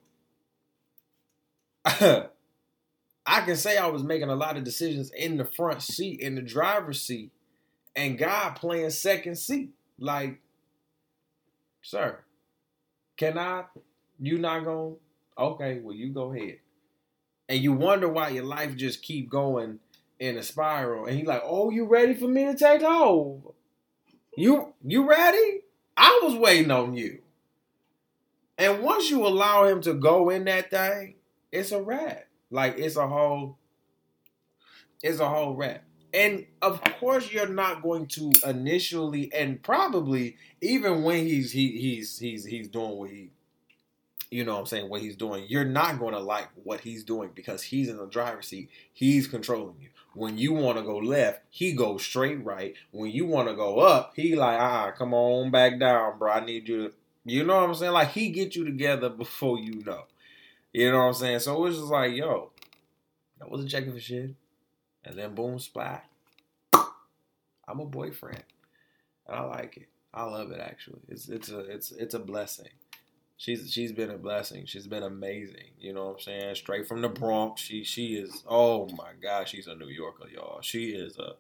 I 1.84 2.28
can 3.26 3.56
say 3.56 3.78
I 3.78 3.86
was 3.86 4.02
making 4.02 4.28
a 4.28 4.36
lot 4.36 4.58
of 4.58 4.64
decisions 4.64 5.10
in 5.10 5.38
the 5.38 5.44
front 5.44 5.82
seat, 5.82 6.20
in 6.20 6.34
the 6.34 6.42
driver's 6.42 7.00
seat, 7.00 7.32
and 7.96 8.18
God 8.18 8.56
playing 8.56 8.90
second 8.90 9.36
seat. 9.36 9.70
Like, 9.98 10.40
sir, 11.80 12.18
can 13.16 13.38
I? 13.38 13.64
You 14.20 14.38
not 14.38 14.64
going? 14.64 14.96
Okay, 15.38 15.80
well 15.82 15.94
you 15.94 16.10
go 16.10 16.32
ahead 16.32 16.58
and 17.52 17.62
you 17.62 17.74
wonder 17.74 18.08
why 18.08 18.30
your 18.30 18.44
life 18.44 18.76
just 18.76 19.02
keep 19.02 19.28
going 19.28 19.78
in 20.18 20.38
a 20.38 20.42
spiral. 20.42 21.04
And 21.04 21.18
he's 21.18 21.26
like, 21.26 21.42
"Oh, 21.44 21.68
you 21.68 21.84
ready 21.84 22.14
for 22.14 22.26
me 22.26 22.46
to 22.46 22.56
take 22.56 22.80
over? 22.80 23.50
You 24.34 24.72
you 24.82 25.06
ready? 25.06 25.60
I 25.94 26.20
was 26.22 26.34
waiting 26.34 26.70
on 26.70 26.94
you." 26.94 27.20
And 28.56 28.82
once 28.82 29.10
you 29.10 29.26
allow 29.26 29.66
him 29.66 29.82
to 29.82 29.92
go 29.92 30.30
in 30.30 30.44
that 30.46 30.70
thing, 30.70 31.16
it's 31.52 31.72
a 31.72 31.82
rat. 31.82 32.28
Like 32.50 32.78
it's 32.78 32.96
a 32.96 33.06
whole, 33.06 33.58
it's 35.02 35.20
a 35.20 35.28
whole 35.28 35.54
rat. 35.54 35.84
And 36.14 36.46
of 36.62 36.82
course, 36.98 37.30
you're 37.30 37.48
not 37.48 37.82
going 37.82 38.06
to 38.06 38.32
initially, 38.46 39.30
and 39.34 39.62
probably 39.62 40.36
even 40.62 41.02
when 41.02 41.26
he's 41.26 41.52
he, 41.52 41.72
he's 41.72 42.18
he's 42.18 42.46
he's 42.46 42.68
doing 42.68 42.96
what 42.96 43.10
he 43.10 43.30
you 44.32 44.44
know 44.44 44.54
what 44.54 44.60
I'm 44.60 44.66
saying, 44.66 44.88
what 44.88 45.02
he's 45.02 45.16
doing, 45.16 45.44
you're 45.46 45.64
not 45.64 45.98
going 45.98 46.14
to 46.14 46.20
like 46.20 46.48
what 46.64 46.80
he's 46.80 47.04
doing 47.04 47.30
because 47.34 47.62
he's 47.62 47.90
in 47.90 47.98
the 47.98 48.06
driver's 48.06 48.48
seat. 48.48 48.70
He's 48.92 49.26
controlling 49.26 49.76
you. 49.78 49.90
When 50.14 50.38
you 50.38 50.54
want 50.54 50.78
to 50.78 50.84
go 50.84 50.96
left, 50.96 51.42
he 51.50 51.72
goes 51.72 52.02
straight 52.02 52.42
right. 52.42 52.74
When 52.92 53.10
you 53.10 53.26
want 53.26 53.48
to 53.48 53.54
go 53.54 53.80
up, 53.80 54.12
he 54.16 54.34
like, 54.34 54.58
ah, 54.58 54.90
come 54.92 55.12
on 55.12 55.50
back 55.50 55.78
down, 55.78 56.18
bro. 56.18 56.32
I 56.32 56.44
need 56.44 56.66
you 56.66 56.88
to, 56.88 56.94
you 57.26 57.44
know 57.44 57.56
what 57.56 57.68
I'm 57.68 57.74
saying? 57.74 57.92
Like 57.92 58.12
he 58.12 58.30
get 58.30 58.56
you 58.56 58.64
together 58.64 59.08
before 59.10 59.58
you 59.58 59.82
know. 59.84 60.04
You 60.72 60.90
know 60.90 60.98
what 60.98 61.04
I'm 61.08 61.14
saying? 61.14 61.40
So 61.40 61.66
it's 61.66 61.76
just 61.76 61.90
like, 61.90 62.14
yo, 62.14 62.50
I 63.40 63.46
wasn't 63.46 63.70
checking 63.70 63.92
for 63.92 64.00
shit. 64.00 64.34
And 65.04 65.18
then 65.18 65.34
boom, 65.34 65.58
splat. 65.58 66.06
I'm 66.72 67.80
a 67.80 67.84
boyfriend. 67.84 68.44
And 69.26 69.36
I 69.36 69.42
like 69.42 69.76
it. 69.76 69.88
I 70.14 70.24
love 70.24 70.50
it 70.50 70.60
actually. 70.60 71.00
It's 71.08 71.28
it's 71.28 71.50
a 71.50 71.58
it's 71.60 71.90
it's 71.92 72.14
a 72.14 72.18
blessing 72.18 72.68
she's 73.42 73.72
she's 73.72 73.90
been 73.92 74.10
a 74.10 74.18
blessing. 74.18 74.66
She's 74.66 74.86
been 74.86 75.02
amazing. 75.02 75.72
You 75.80 75.92
know 75.92 76.06
what 76.06 76.14
I'm 76.14 76.20
saying? 76.20 76.54
Straight 76.54 76.86
from 76.86 77.02
the 77.02 77.08
Bronx. 77.08 77.60
She 77.60 77.82
she 77.82 78.14
is 78.14 78.44
oh 78.48 78.88
my 78.96 79.10
god, 79.20 79.48
she's 79.48 79.66
a 79.66 79.74
New 79.74 79.88
Yorker, 79.88 80.28
y'all. 80.32 80.60
She 80.62 80.90
is 80.90 81.18
a 81.18 81.34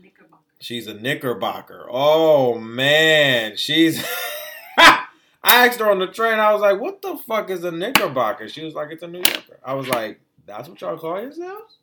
Knickerbocker. 0.00 0.42
She's 0.60 0.86
a 0.86 0.94
knickerbocker. 0.94 1.86
Oh 1.90 2.58
man, 2.58 3.56
she's 3.56 4.04
I 4.78 5.06
asked 5.44 5.80
her 5.80 5.90
on 5.90 5.98
the 5.98 6.06
train, 6.06 6.38
I 6.38 6.52
was 6.52 6.60
like, 6.60 6.80
what 6.80 7.02
the 7.02 7.16
fuck 7.16 7.50
is 7.50 7.64
a 7.64 7.72
knickerbocker? 7.72 8.48
She 8.48 8.64
was 8.64 8.74
like, 8.74 8.90
it's 8.90 9.02
a 9.02 9.08
New 9.08 9.18
Yorker. 9.18 9.58
I 9.64 9.74
was 9.74 9.88
like, 9.88 10.20
that's 10.46 10.68
what 10.68 10.80
y'all 10.80 10.98
call 10.98 11.20
yourselves? 11.20 11.78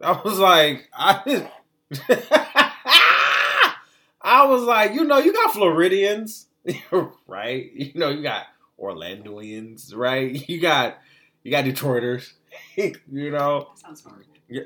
I 0.00 0.20
was 0.22 0.38
like, 0.38 0.88
I 0.92 1.48
I 4.20 4.44
was 4.46 4.62
like, 4.64 4.92
you 4.92 5.04
know, 5.04 5.18
you 5.18 5.32
got 5.32 5.54
Floridians, 5.54 6.48
right? 7.26 7.72
You 7.72 7.92
know, 7.94 8.10
you 8.10 8.22
got 8.22 8.44
Orlandoians, 8.80 9.94
right? 9.94 10.32
You 10.48 10.60
got 10.60 10.98
you 11.42 11.50
got 11.50 11.64
Detroiters, 11.64 12.32
you 12.76 13.30
know. 13.30 13.68
Sounds 13.76 14.02
horrible. 14.02 14.24
Yeah. 14.48 14.62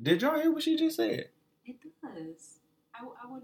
Did 0.00 0.22
y'all 0.22 0.38
hear 0.40 0.52
what 0.52 0.62
she 0.62 0.76
just 0.76 0.96
said? 0.96 1.28
It 1.64 1.76
does. 2.02 2.60
I, 2.94 3.04
I 3.04 3.30
would. 3.30 3.42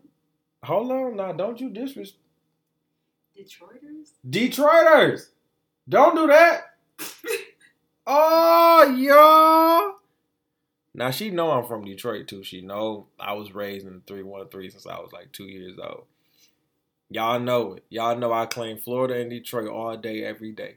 Hold 0.62 0.92
on 0.92 1.16
now, 1.16 1.32
don't 1.32 1.60
you 1.60 1.68
disrespect 1.68 2.18
Detroiters? 3.38 4.12
Detroiters. 4.28 5.28
Don't 5.88 6.14
do 6.14 6.26
that. 6.28 6.76
oh, 8.06 8.94
y'all. 8.96 9.96
Now 10.94 11.10
she 11.10 11.30
know 11.30 11.50
I'm 11.50 11.66
from 11.66 11.84
Detroit 11.84 12.28
too. 12.28 12.44
She 12.44 12.60
know 12.60 13.08
I 13.18 13.32
was 13.32 13.52
raised 13.52 13.86
in 13.86 14.02
three 14.06 14.22
one 14.22 14.48
three 14.48 14.70
since 14.70 14.86
I 14.86 14.98
was 15.00 15.12
like 15.12 15.32
two 15.32 15.44
years 15.44 15.76
old. 15.82 16.04
Y'all 17.10 17.38
know 17.38 17.74
it. 17.74 17.84
Y'all 17.90 18.16
know 18.16 18.32
I 18.32 18.46
claim 18.46 18.78
Florida 18.78 19.20
and 19.20 19.30
Detroit 19.30 19.68
all 19.68 19.96
day, 19.96 20.24
every 20.24 20.52
day. 20.52 20.76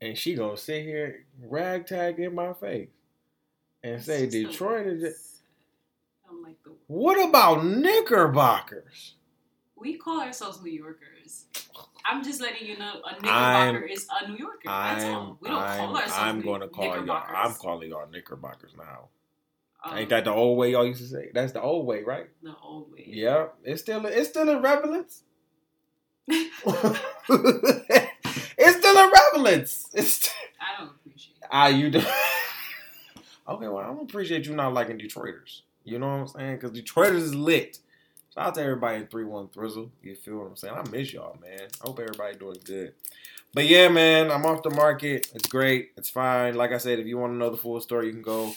And 0.00 0.18
she 0.18 0.34
gonna 0.34 0.56
sit 0.56 0.82
here 0.82 1.24
ragtag 1.40 2.18
in 2.18 2.34
my 2.34 2.52
face 2.54 2.88
and 3.84 3.94
That's 3.96 4.06
say 4.06 4.26
Detroit 4.28 4.86
is. 4.86 5.02
Just, 5.02 5.28
like 6.42 6.56
the. 6.64 6.72
what 6.88 7.28
about 7.28 7.64
Knickerbockers? 7.64 9.14
We 9.76 9.96
call 9.96 10.20
ourselves 10.20 10.62
New 10.62 10.70
Yorkers. 10.72 11.46
I'm 12.04 12.22
just 12.24 12.40
letting 12.40 12.66
you 12.66 12.78
know 12.78 13.00
a 13.04 13.26
I'm- 13.26 13.74
Knickerbocker 13.74 13.86
is 13.92 14.06
a 14.20 14.28
New 14.28 14.36
Yorker. 14.36 14.58
That's 14.64 15.04
all. 15.04 15.10
I'm 15.10 15.36
We 15.40 15.48
don't 15.48 15.58
I'm, 15.62 15.78
call 15.78 15.96
ourselves 15.96 16.14
I'm 16.18 16.40
gonna 16.40 16.68
call 16.68 17.06
y'all. 17.06 17.22
I'm 17.28 17.54
calling 17.54 17.90
y'all 17.90 18.08
Knickerbockers 18.10 18.72
now. 18.76 19.08
Um, 19.84 19.98
Ain't 19.98 20.08
that 20.10 20.24
the 20.24 20.32
old 20.32 20.58
way 20.58 20.70
y'all 20.72 20.86
used 20.86 21.00
to 21.02 21.08
say? 21.08 21.30
That's 21.34 21.52
the 21.52 21.60
old 21.60 21.86
way, 21.86 22.02
right? 22.02 22.28
the 22.42 22.54
old 22.62 22.92
way? 22.92 23.04
Yeah, 23.06 23.46
it's 23.64 23.82
still 23.82 24.04
it's 24.06 24.28
still 24.28 24.48
in 24.48 24.62
relevance. 24.62 25.22
it's 26.28 26.52
still 28.78 28.98
in 28.98 29.12
relevance. 29.12 29.88
It's 29.92 30.30
I 30.60 30.78
don't 30.80 30.90
appreciate 30.90 31.36
it. 31.42 31.48
ah 31.50 31.66
you 31.68 31.90
do. 31.90 31.98
okay, 33.48 33.68
well 33.68 33.78
I 33.78 33.86
don't 33.86 34.02
appreciate 34.02 34.46
you 34.46 34.54
not 34.54 34.74
liking 34.74 34.98
Detroiters. 34.98 35.62
You 35.84 35.98
know 35.98 36.06
what 36.06 36.12
I'm 36.12 36.28
saying? 36.28 36.56
Because 36.56 36.70
Detroiters 36.78 37.16
is 37.16 37.34
lit. 37.34 37.78
Shout 38.34 38.46
out 38.46 38.54
to 38.54 38.62
everybody 38.62 38.98
in 38.98 39.06
three 39.08 39.24
one 39.24 39.48
Thrizzle. 39.48 39.90
You 40.02 40.14
feel 40.14 40.38
what 40.38 40.46
I'm 40.46 40.56
saying? 40.56 40.74
I 40.74 40.88
miss 40.90 41.12
y'all, 41.12 41.36
man. 41.42 41.68
I 41.82 41.86
hope 41.86 41.98
everybody 41.98 42.36
doing 42.38 42.56
good. 42.64 42.94
But 43.52 43.66
yeah, 43.66 43.88
man, 43.88 44.30
I'm 44.30 44.46
off 44.46 44.62
the 44.62 44.70
market. 44.70 45.28
It's 45.34 45.46
great. 45.48 45.90
It's 45.98 46.08
fine. 46.08 46.54
Like 46.54 46.72
I 46.72 46.78
said, 46.78 46.98
if 46.98 47.06
you 47.06 47.18
want 47.18 47.34
to 47.34 47.36
know 47.36 47.50
the 47.50 47.58
full 47.58 47.78
story, 47.82 48.06
you 48.06 48.12
can 48.12 48.22
go 48.22 48.54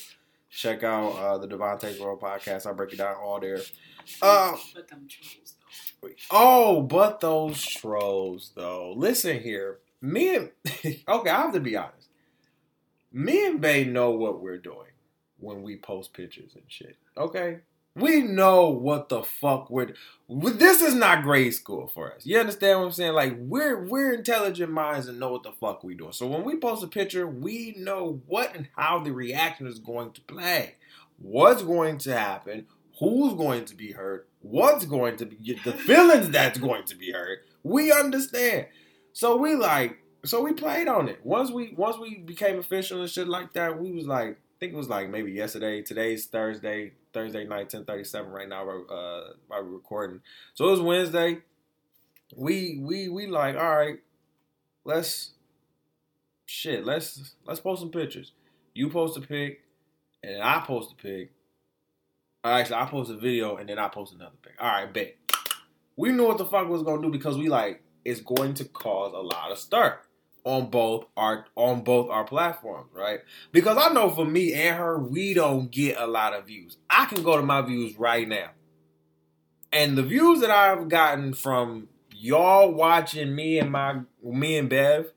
check 0.55 0.83
out 0.83 1.11
uh, 1.11 1.37
the 1.37 1.47
DeVonta 1.47 1.99
World 1.99 2.21
podcast. 2.21 2.65
I 2.65 2.71
break 2.73 2.93
it 2.93 2.97
down 2.97 3.15
all 3.15 3.39
there. 3.39 3.59
Uh, 4.21 4.55
but 4.73 4.87
them 4.87 5.07
trolls 5.09 5.55
though. 6.01 6.09
Oh, 6.31 6.81
but 6.81 7.19
those 7.19 7.63
trolls 7.65 8.51
though. 8.55 8.93
Listen 8.95 9.39
here. 9.39 9.79
Me 10.01 10.35
and 10.35 10.51
okay, 11.07 11.29
I 11.29 11.41
have 11.41 11.53
to 11.53 11.59
be 11.59 11.75
honest. 11.75 12.09
Me 13.11 13.47
and 13.47 13.59
Bay 13.61 13.85
know 13.85 14.11
what 14.11 14.41
we're 14.41 14.57
doing 14.57 14.91
when 15.39 15.61
we 15.61 15.77
post 15.77 16.13
pictures 16.13 16.53
and 16.55 16.63
shit. 16.67 16.97
Okay? 17.17 17.59
We 17.95 18.21
know 18.21 18.69
what 18.69 19.09
the 19.09 19.23
fuck 19.23 19.69
we're 19.69 19.93
this 20.27 20.81
is 20.81 20.95
not 20.95 21.23
grade 21.23 21.53
school 21.53 21.87
for 21.87 22.13
us. 22.13 22.25
You 22.25 22.39
understand 22.39 22.79
what 22.79 22.85
I'm 22.87 22.91
saying? 22.91 23.13
Like 23.13 23.35
we're 23.37 23.85
we're 23.85 24.13
intelligent 24.13 24.71
minds 24.71 25.07
and 25.07 25.19
know 25.19 25.31
what 25.31 25.43
the 25.43 25.51
fuck 25.51 25.83
we 25.83 25.95
doing. 25.95 26.11
So 26.11 26.27
when 26.27 26.43
we 26.43 26.57
post 26.57 26.83
a 26.83 26.87
picture, 26.87 27.27
we 27.27 27.75
know 27.77 28.21
what 28.25 28.55
and 28.55 28.67
how 28.75 28.99
the 28.99 29.11
reaction 29.11 29.67
is 29.67 29.79
going 29.79 30.11
to 30.13 30.21
play. 30.21 30.75
What's 31.17 31.63
going 31.63 31.99
to 31.99 32.17
happen? 32.17 32.65
Who's 32.99 33.33
going 33.35 33.65
to 33.65 33.75
be 33.75 33.91
hurt? 33.91 34.27
What's 34.41 34.85
going 34.85 35.17
to 35.17 35.25
be 35.25 35.59
the 35.63 35.73
feelings 35.73 36.29
that's 36.29 36.57
going 36.57 36.85
to 36.85 36.95
be 36.95 37.11
hurt? 37.11 37.45
We 37.63 37.91
understand. 37.91 38.67
So 39.13 39.37
we 39.37 39.55
like 39.55 39.99
so 40.25 40.41
we 40.41 40.53
played 40.53 40.87
on 40.87 41.07
it. 41.07 41.19
Once 41.23 41.51
we 41.51 41.73
once 41.77 41.97
we 41.97 42.17
became 42.17 42.57
official 42.57 43.01
and 43.01 43.09
shit 43.09 43.27
like 43.27 43.53
that, 43.53 43.79
we 43.79 43.91
was 43.91 44.07
like 44.07 44.39
I 44.55 44.57
think 44.59 44.73
it 44.73 44.77
was 44.77 44.87
like 44.87 45.09
maybe 45.09 45.33
yesterday. 45.33 45.81
Today's 45.81 46.27
Thursday, 46.27 46.93
Thursday 47.13 47.45
night, 47.45 47.69
ten 47.69 47.83
thirty 47.83 48.05
seven. 48.05 48.31
Right 48.31 48.47
now, 48.47 48.65
we're, 48.65 48.89
uh, 48.89 49.61
recording. 49.61 50.21
So 50.53 50.69
it 50.69 50.71
was 50.71 50.81
Wednesday. 50.81 51.39
We 52.37 52.79
we 52.81 53.09
we 53.09 53.27
like 53.27 53.57
all 53.57 53.75
right. 53.75 53.99
Let's 54.85 55.31
shit. 56.45 56.85
Let's 56.85 57.35
let's 57.45 57.59
post 57.59 57.81
some 57.81 57.91
pictures. 57.91 58.31
You 58.73 58.89
post 58.89 59.17
a 59.17 59.21
pic, 59.21 59.61
and 60.23 60.41
I 60.41 60.61
post 60.61 60.93
a 60.93 60.95
pic. 60.95 61.33
Actually, 62.45 62.77
I 62.77 62.85
post 62.85 63.11
a 63.11 63.17
video, 63.17 63.57
and 63.57 63.67
then 63.67 63.77
I 63.77 63.89
post 63.89 64.13
another 64.13 64.35
pic. 64.41 64.53
All 64.57 64.69
right, 64.69 64.93
bet. 64.93 65.15
We 65.97 66.13
knew 66.13 66.27
what 66.27 66.37
the 66.37 66.45
fuck 66.45 66.69
was 66.69 66.81
gonna 66.81 67.01
do 67.01 67.09
because 67.09 67.37
we 67.37 67.49
like 67.49 67.81
it's 68.05 68.21
going 68.21 68.53
to 68.53 68.65
cause 68.65 69.11
a 69.13 69.19
lot 69.19 69.51
of 69.51 69.57
stir 69.57 69.99
on 70.45 70.67
both 70.69 71.05
our 71.17 71.45
on 71.55 71.81
both 71.81 72.09
our 72.09 72.23
platforms, 72.23 72.89
right? 72.93 73.19
Because 73.51 73.77
I 73.77 73.91
know 73.91 74.09
for 74.09 74.25
me 74.25 74.53
and 74.53 74.77
her, 74.77 74.97
we 74.97 75.33
don't 75.33 75.71
get 75.71 75.97
a 75.99 76.07
lot 76.07 76.33
of 76.33 76.45
views. 76.45 76.77
I 76.89 77.05
can 77.05 77.23
go 77.23 77.35
to 77.35 77.43
my 77.43 77.61
views 77.61 77.97
right 77.97 78.27
now. 78.27 78.51
And 79.73 79.97
the 79.97 80.03
views 80.03 80.39
that 80.41 80.51
I've 80.51 80.87
gotten 80.87 81.33
from 81.33 81.89
y'all 82.11 82.71
watching 82.71 83.35
me 83.35 83.59
and 83.59 83.71
my 83.71 84.01
me 84.23 84.57
and 84.57 84.69
Bev, 84.69 85.11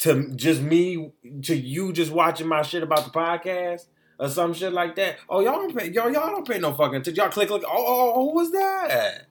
to 0.00 0.30
just 0.34 0.62
me 0.62 1.12
to 1.42 1.54
you 1.54 1.92
just 1.92 2.10
watching 2.10 2.48
my 2.48 2.62
shit 2.62 2.82
about 2.82 3.04
the 3.04 3.10
podcast 3.10 3.86
or 4.18 4.28
some 4.28 4.54
shit 4.54 4.72
like 4.72 4.96
that. 4.96 5.18
Oh, 5.28 5.40
y'all 5.40 5.52
don't 5.52 5.76
pay 5.76 5.90
y'all 5.90 6.10
y'all 6.10 6.30
don't 6.30 6.48
pay 6.48 6.58
no 6.58 6.72
fucking 6.72 6.96
attention. 6.96 7.16
Y'all 7.16 7.30
click 7.30 7.48
click. 7.48 7.64
Oh, 7.66 7.70
oh, 7.70 8.12
oh, 8.14 8.30
who 8.30 8.34
was 8.34 8.50
that? 8.52 9.26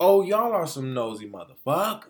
Oh, 0.00 0.22
y'all 0.22 0.52
are 0.52 0.66
some 0.66 0.92
nosy 0.92 1.30
motherfuckers. 1.30 2.08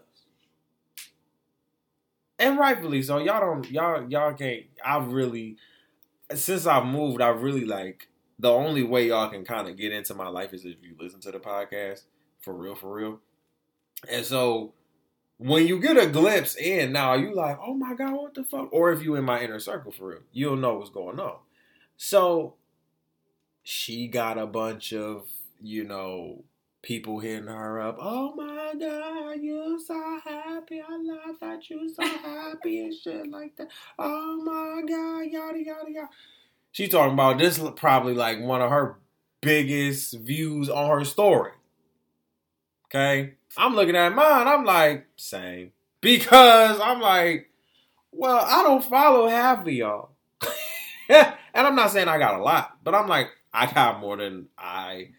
And 2.38 2.58
rightfully 2.58 3.02
so. 3.02 3.18
Y'all 3.18 3.40
don't 3.40 3.70
y'all 3.70 4.08
y'all 4.10 4.34
can't 4.34 4.64
I 4.84 4.98
really 4.98 5.56
since 6.34 6.66
I've 6.66 6.86
moved, 6.86 7.20
I 7.20 7.28
really 7.28 7.64
like 7.64 8.08
the 8.38 8.50
only 8.50 8.82
way 8.82 9.08
y'all 9.08 9.30
can 9.30 9.44
kind 9.44 9.68
of 9.68 9.76
get 9.76 9.92
into 9.92 10.14
my 10.14 10.28
life 10.28 10.52
is 10.52 10.64
if 10.64 10.76
you 10.82 10.94
listen 10.98 11.20
to 11.20 11.32
the 11.32 11.38
podcast. 11.38 12.04
For 12.40 12.54
real, 12.54 12.74
for 12.74 12.92
real. 12.92 13.20
And 14.08 14.24
so 14.24 14.74
when 15.38 15.66
you 15.66 15.80
get 15.80 15.96
a 15.96 16.06
glimpse 16.06 16.54
in 16.56 16.92
now, 16.92 17.14
you 17.14 17.34
like, 17.34 17.58
oh 17.60 17.74
my 17.74 17.94
god, 17.94 18.12
what 18.12 18.34
the 18.34 18.44
fuck? 18.44 18.68
Or 18.72 18.92
if 18.92 19.02
you 19.02 19.14
in 19.14 19.24
my 19.24 19.42
inner 19.42 19.58
circle 19.58 19.92
for 19.92 20.08
real, 20.08 20.20
you'll 20.32 20.56
know 20.56 20.74
what's 20.74 20.90
going 20.90 21.18
on. 21.18 21.38
So 21.96 22.54
she 23.62 24.06
got 24.06 24.38
a 24.38 24.46
bunch 24.46 24.92
of, 24.92 25.26
you 25.60 25.84
know, 25.84 26.44
people 26.82 27.18
hitting 27.18 27.48
her 27.48 27.80
up. 27.80 27.98
Oh 28.00 28.34
my 28.34 28.74
god, 28.78 29.40
you 29.40 29.80
so 29.84 30.20
happy. 30.24 30.80
I 30.80 30.96
love 30.96 31.40
that 31.40 31.68
you 31.68 31.88
so 31.88 32.06
happy 32.06 32.80
and 32.80 32.94
shit 32.94 33.28
like 33.28 33.56
that. 33.56 33.68
Oh 33.98 34.36
my 34.42 34.82
god, 34.86 35.30
yada 35.30 35.58
yada 35.58 35.90
yada. 35.90 36.08
She 36.72 36.88
talking 36.88 37.14
about 37.14 37.38
this 37.38 37.60
probably 37.76 38.14
like 38.14 38.40
one 38.40 38.60
of 38.60 38.70
her 38.70 38.98
biggest 39.40 40.14
views 40.14 40.68
on 40.68 40.90
her 40.90 41.04
story. 41.04 41.52
Okay. 42.86 43.34
I'm 43.56 43.74
looking 43.74 43.96
at 43.96 44.14
mine, 44.14 44.46
I'm 44.46 44.64
like, 44.64 45.06
same. 45.16 45.72
Because 46.00 46.78
I'm 46.80 47.00
like, 47.00 47.50
well, 48.12 48.44
I 48.44 48.62
don't 48.62 48.84
follow 48.84 49.28
half 49.28 49.66
of 49.66 49.72
y'all. 49.72 50.10
and 51.08 51.34
I'm 51.54 51.74
not 51.74 51.90
saying 51.90 52.08
I 52.08 52.18
got 52.18 52.38
a 52.38 52.42
lot, 52.42 52.76
but 52.84 52.94
I'm 52.94 53.08
like, 53.08 53.28
I 53.52 53.72
got 53.72 54.00
more 54.00 54.16
than 54.16 54.48
I 54.58 55.10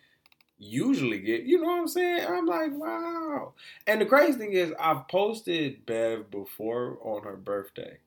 usually 0.57 1.19
get. 1.19 1.43
You 1.43 1.61
know 1.61 1.67
what 1.67 1.81
I'm 1.81 1.87
saying? 1.87 2.25
I'm 2.27 2.45
like, 2.45 2.71
wow. 2.73 3.53
And 3.85 4.01
the 4.01 4.05
crazy 4.05 4.37
thing 4.37 4.53
is, 4.53 4.73
I've 4.79 5.07
posted 5.07 5.85
Bev 5.85 6.31
before 6.31 6.97
on 7.01 7.23
her 7.23 7.35
birthday. 7.35 7.97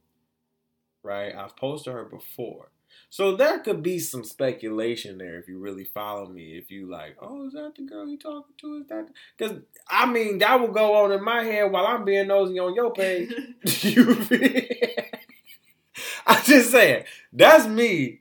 Right? 1.03 1.35
I've 1.35 1.57
posted 1.57 1.93
her 1.93 2.05
before. 2.05 2.71
So 3.09 3.37
there 3.37 3.61
could 3.61 3.83
be 3.83 3.99
some 3.99 4.25
speculation 4.25 5.19
there 5.19 5.39
if 5.39 5.49
you 5.49 5.59
really 5.59 5.85
follow 5.85 6.29
me. 6.29 6.57
If 6.57 6.71
you 6.71 6.89
like, 6.89 7.17
oh, 7.21 7.47
is 7.47 7.55
that 7.55 7.75
the 7.77 7.83
girl 7.83 8.09
you 8.09 8.19
talking 8.19 8.55
to? 8.61 8.77
Is 8.77 8.87
that? 8.89 9.09
Because 9.37 9.59
I 9.89 10.07
mean, 10.07 10.39
that 10.39 10.61
will 10.61 10.69
go 10.69 11.05
on 11.05 11.13
in 11.13 11.25
my 11.25 11.43
head 11.43 11.73
while 11.73 11.87
I'm 11.87 12.05
being 12.05 12.29
nosy 12.29 12.59
on 12.59 12.75
your 12.75 12.93
page. 12.93 13.33
you 13.83 14.15
I'm 16.27 16.43
just 16.45 16.71
saying 16.71 17.05
that's 17.33 17.67
me 17.67 18.20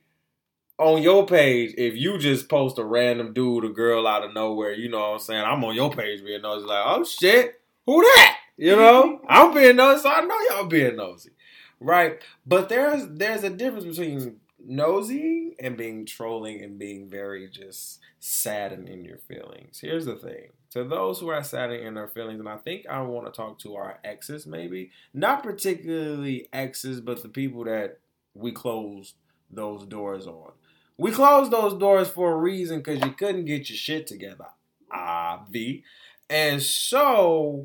on 0.79 1.03
your 1.03 1.25
page. 1.25 1.75
If 1.77 1.95
you 1.95 2.17
just 2.17 2.49
post 2.49 2.79
a 2.79 2.83
random 2.83 3.33
dude 3.33 3.65
or 3.65 3.69
girl 3.69 4.07
out 4.07 4.23
of 4.23 4.33
nowhere, 4.33 4.73
you 4.73 4.89
know 4.89 4.99
what 4.99 5.13
I'm 5.13 5.19
saying? 5.19 5.43
I'm 5.43 5.63
on 5.63 5.75
your 5.75 5.91
page 5.91 6.23
being 6.23 6.41
nosy, 6.41 6.65
like, 6.65 6.83
oh 6.85 7.03
shit, 7.03 7.61
who 7.85 8.01
that? 8.01 8.37
You 8.57 8.75
know, 8.75 9.17
mm-hmm. 9.17 9.25
I'm 9.29 9.53
being 9.53 9.75
nosy, 9.75 10.01
so 10.01 10.09
I 10.09 10.21
know 10.21 10.39
y'all 10.49 10.65
being 10.65 10.95
nosy, 10.95 11.31
right? 11.79 12.21
But 12.45 12.69
there's 12.69 13.07
there's 13.07 13.43
a 13.43 13.49
difference 13.49 13.85
between 13.85 14.37
nosy 14.65 15.55
and 15.59 15.77
being 15.77 16.05
trolling 16.05 16.61
and 16.61 16.79
being 16.79 17.09
very 17.09 17.49
just 17.49 17.99
saddened 18.19 18.89
in 18.89 19.05
your 19.05 19.17
feelings. 19.17 19.79
Here's 19.79 20.05
the 20.05 20.15
thing. 20.15 20.49
To 20.71 20.83
those 20.83 21.19
who 21.19 21.29
are 21.29 21.43
saddened 21.43 21.83
in 21.83 21.95
their 21.95 22.07
feelings, 22.07 22.39
and 22.39 22.49
I 22.49 22.57
think 22.57 22.85
I 22.87 23.01
want 23.01 23.25
to 23.25 23.31
talk 23.31 23.59
to 23.59 23.75
our 23.75 23.99
exes, 24.03 24.45
maybe 24.45 24.91
not 25.13 25.41
particularly 25.41 26.47
exes, 26.53 27.01
but 27.01 27.21
the 27.23 27.29
people 27.29 27.63
that 27.63 27.99
we 28.33 28.51
closed 28.51 29.15
those 29.49 29.85
doors 29.85 30.27
on. 30.27 30.51
We 30.99 31.11
closed 31.11 31.49
those 31.49 31.75
doors 31.75 32.09
for 32.09 32.33
a 32.33 32.35
reason 32.35 32.79
because 32.79 33.01
you 33.01 33.11
couldn't 33.11 33.45
get 33.45 33.69
your 33.69 33.77
shit 33.77 34.05
together. 34.05 34.47
Ah, 34.91 35.45
V. 35.49 35.85
And 36.29 36.61
so 36.61 37.63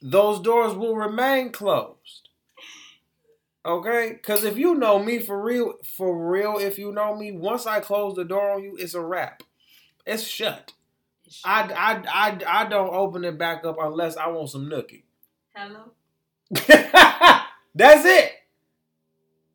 those 0.00 0.38
doors 0.38 0.72
will 0.74 0.94
remain 0.94 1.50
closed. 1.50 2.28
Okay? 3.66 4.12
Because 4.12 4.44
if 4.44 4.56
you 4.56 4.76
know 4.76 5.00
me 5.00 5.18
for 5.18 5.42
real, 5.42 5.74
for 5.82 6.30
real, 6.30 6.58
if 6.58 6.78
you 6.78 6.92
know 6.92 7.16
me, 7.16 7.32
once 7.32 7.66
I 7.66 7.80
close 7.80 8.14
the 8.14 8.24
door 8.24 8.52
on 8.52 8.62
you, 8.62 8.76
it's 8.78 8.94
a 8.94 9.00
wrap. 9.00 9.42
It's 10.06 10.22
shut. 10.22 10.72
I, 11.44 11.62
I, 11.72 12.02
I, 12.08 12.60
I 12.62 12.68
don't 12.68 12.94
open 12.94 13.24
it 13.24 13.36
back 13.36 13.64
up 13.64 13.78
unless 13.80 14.16
I 14.16 14.28
want 14.28 14.50
some 14.50 14.70
nookie. 14.70 15.02
Hello? 15.56 15.90
That's 17.74 18.04
it. 18.04 18.32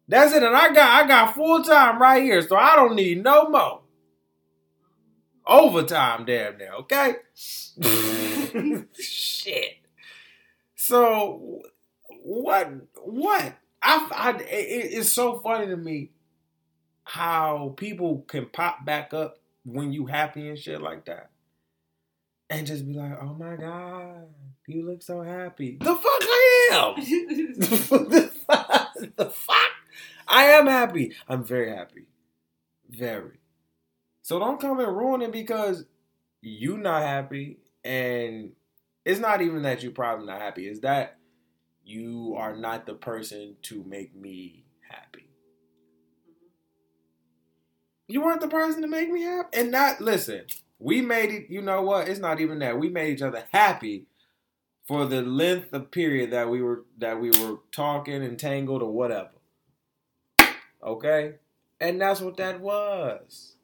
That's 0.08 0.34
it. 0.34 0.44
And 0.44 0.56
I 0.56 0.74
got 0.74 1.04
I 1.04 1.08
got 1.08 1.36
full 1.36 1.64
time 1.64 2.02
right 2.02 2.24
here, 2.24 2.42
so 2.42 2.56
I 2.56 2.76
don't 2.76 2.96
need 2.96 3.24
no 3.24 3.50
more. 3.50 3.82
Overtime, 5.46 6.26
damn 6.26 6.58
near, 6.58 6.74
okay? 6.74 7.16
Shit. 9.00 9.78
So 10.76 11.62
what 12.24 12.72
what 13.04 13.56
I, 13.82 14.10
I 14.12 14.32
it, 14.42 14.46
it's 14.94 15.14
so 15.14 15.40
funny 15.40 15.68
to 15.68 15.78
me 15.78 16.12
how 17.04 17.74
people 17.78 18.26
can 18.28 18.48
pop 18.48 18.86
back 18.86 19.14
up 19.14 19.40
when 19.64 19.94
you 19.94 20.06
happy 20.06 20.48
and 20.50 20.60
shit 20.60 20.82
like 20.82 21.06
that, 21.06 21.30
and 22.50 22.68
just 22.68 22.86
be 22.86 22.94
like, 22.94 23.18
"Oh 23.22 23.34
my 23.34 23.56
god, 23.56 24.28
you 24.68 24.86
look 24.86 25.02
so 25.02 25.22
happy." 25.22 25.78
The 25.80 25.96
fuck 25.96 26.04
I 26.06 26.70
am. 26.74 26.96
the, 27.58 28.32
fuck, 28.46 28.94
the 29.16 29.30
fuck 29.30 29.72
I 30.28 30.44
am 30.46 30.68
happy. 30.68 31.14
I'm 31.28 31.44
very 31.44 31.76
happy, 31.76 32.06
very. 32.90 33.40
So 34.22 34.40
don't 34.40 34.60
come 34.60 34.80
and 34.80 34.96
ruin 34.96 35.22
it 35.22 35.32
because 35.32 35.86
you 36.42 36.78
not 36.78 37.02
happy, 37.02 37.60
and 37.84 38.52
it's 39.06 39.20
not 39.20 39.42
even 39.42 39.62
that 39.64 39.84
you 39.84 39.92
probably 39.92 40.26
not 40.26 40.42
happy. 40.42 40.68
It's 40.68 40.82
that 40.82 41.18
you 41.84 42.36
are 42.38 42.56
not 42.56 42.86
the 42.86 42.94
person 42.94 43.56
to 43.64 43.84
make 43.84 44.14
me 44.14 44.66
happy. 44.90 45.30
You 48.10 48.22
weren't 48.22 48.42
the 48.42 48.48
person 48.50 48.82
to 48.82 48.88
make 48.88 49.10
me 49.10 49.22
happy. 49.22 49.58
And 49.58 49.72
not, 49.72 50.02
listen, 50.02 50.44
we 50.80 51.02
made 51.02 51.32
it, 51.32 51.50
you 51.50 51.62
know 51.62 51.82
what? 51.82 52.08
It's 52.10 52.20
not 52.20 52.42
even 52.42 52.60
that. 52.60 52.78
We 52.78 52.90
made 52.90 53.14
each 53.14 53.22
other 53.22 53.46
happy 53.52 54.08
for 54.88 55.06
the 55.06 55.22
length 55.22 55.74
of 55.74 55.92
period 55.92 56.32
that 56.32 56.50
we 56.50 56.62
were 56.62 56.86
that 56.98 57.20
we 57.20 57.30
were 57.32 57.58
talking 57.72 58.24
and 58.24 58.40
tangled 58.40 58.82
or 58.82 58.92
whatever. 58.92 59.32
Okay? 60.88 61.36
And 61.82 62.02
that's 62.02 62.22
what 62.22 62.38
that 62.38 62.62
was. 62.62 63.56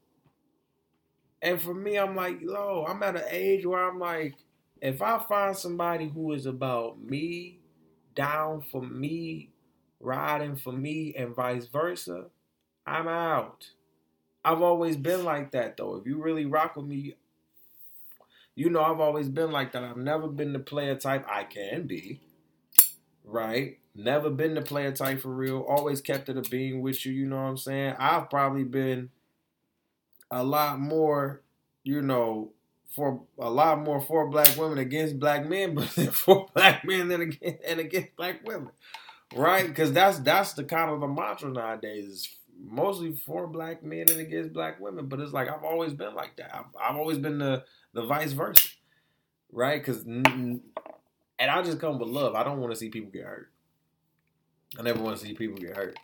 And 1.42 1.62
for 1.62 1.74
me, 1.74 1.98
I'm 1.98 2.16
like, 2.16 2.42
yo, 2.42 2.86
I'm 2.88 3.04
at 3.04 3.16
an 3.18 3.24
age 3.30 3.66
where 3.66 3.84
I'm 3.84 4.00
like, 4.00 4.36
if 4.82 5.02
I 5.02 5.20
find 5.20 5.56
somebody 5.56 6.10
who 6.10 6.32
is 6.34 6.46
about 6.46 7.02
me 7.02 7.60
down 8.16 8.62
for 8.62 8.82
me, 8.82 9.52
riding 10.00 10.56
for 10.56 10.74
me, 10.74 11.14
and 11.18 11.36
vice 11.36 11.68
versa, 11.68 12.26
I'm 12.86 13.08
out. 13.08 13.72
I've 14.46 14.62
always 14.62 14.98
been 14.98 15.26
like 15.26 15.52
that 15.52 15.78
though. 15.78 15.96
If 15.98 16.08
you 16.08 16.22
really 16.22 16.46
rock 16.46 16.76
with 16.78 16.86
me, 16.86 17.16
you 18.56 18.70
know 18.70 18.82
I've 18.84 19.00
always 19.00 19.30
been 19.30 19.52
like 19.52 19.72
that. 19.74 19.84
I've 19.84 19.98
never 19.98 20.28
been 20.28 20.54
the 20.54 20.60
player 20.60 20.96
type 20.96 21.26
I 21.30 21.44
can 21.44 21.88
be. 21.88 22.22
Right? 23.26 23.80
Never 23.96 24.30
been 24.32 24.56
the 24.56 24.62
player 24.62 24.92
type 24.92 25.22
for 25.22 25.34
real. 25.34 25.62
Always 25.62 26.02
kept 26.02 26.30
it 26.30 26.38
a 26.38 26.42
being 26.42 26.82
with 26.82 27.06
you, 27.06 27.14
you 27.14 27.28
know 27.28 27.36
what 27.36 27.44
I'm 27.44 27.58
saying? 27.58 27.96
I've 28.00 28.30
probably 28.30 28.64
been 28.64 29.10
a 30.32 30.44
lot 30.44 30.80
more, 30.80 31.42
you 31.84 32.02
know, 32.02 32.54
for 32.90 33.22
a 33.40 33.50
lot 33.50 33.80
more 33.80 34.02
for 34.02 34.28
black 34.30 34.58
women 34.58 34.80
against 34.80 35.20
black 35.20 35.48
men, 35.48 35.76
but 35.76 35.88
for 35.90 36.48
black 36.56 36.86
men 36.86 37.08
than 37.08 37.22
against 37.22 37.64
and 37.68 37.80
against 37.80 38.16
black 38.16 38.46
women, 38.46 38.72
right? 39.36 39.68
Because 39.68 39.92
that's 39.92 40.20
that's 40.20 40.54
the 40.54 40.64
kind 40.64 40.92
of 40.92 41.00
the 41.02 41.08
mantra 41.08 41.50
nowadays. 41.50 42.08
Is 42.08 42.36
mostly 42.60 43.14
for 43.14 43.48
black 43.48 43.84
men 43.84 44.10
and 44.10 44.20
against 44.20 44.54
black 44.54 44.80
women, 44.80 45.08
but 45.08 45.20
it's 45.20 45.34
like 45.34 45.50
I've 45.50 45.64
always 45.64 45.94
been 45.94 46.16
like 46.16 46.38
that. 46.38 46.56
I've, 46.56 46.66
I've 46.82 46.98
always 46.98 47.20
been 47.20 47.40
the 47.40 47.64
the 47.94 48.04
vice 48.06 48.32
versa, 48.32 48.70
right? 49.52 49.80
Because 49.84 50.04
and 50.04 50.62
I 51.40 51.62
just 51.64 51.80
come 51.80 52.00
with 52.00 52.10
love. 52.10 52.36
I 52.36 52.44
don't 52.44 52.60
want 52.62 52.74
to 52.74 52.80
see 52.80 52.90
people 52.90 53.12
get 53.12 53.26
hurt. 53.26 53.53
I 54.78 54.82
never 54.82 55.02
want 55.02 55.18
to 55.18 55.26
see 55.26 55.34
people 55.34 55.58
get 55.58 55.76
hurt, 55.76 55.98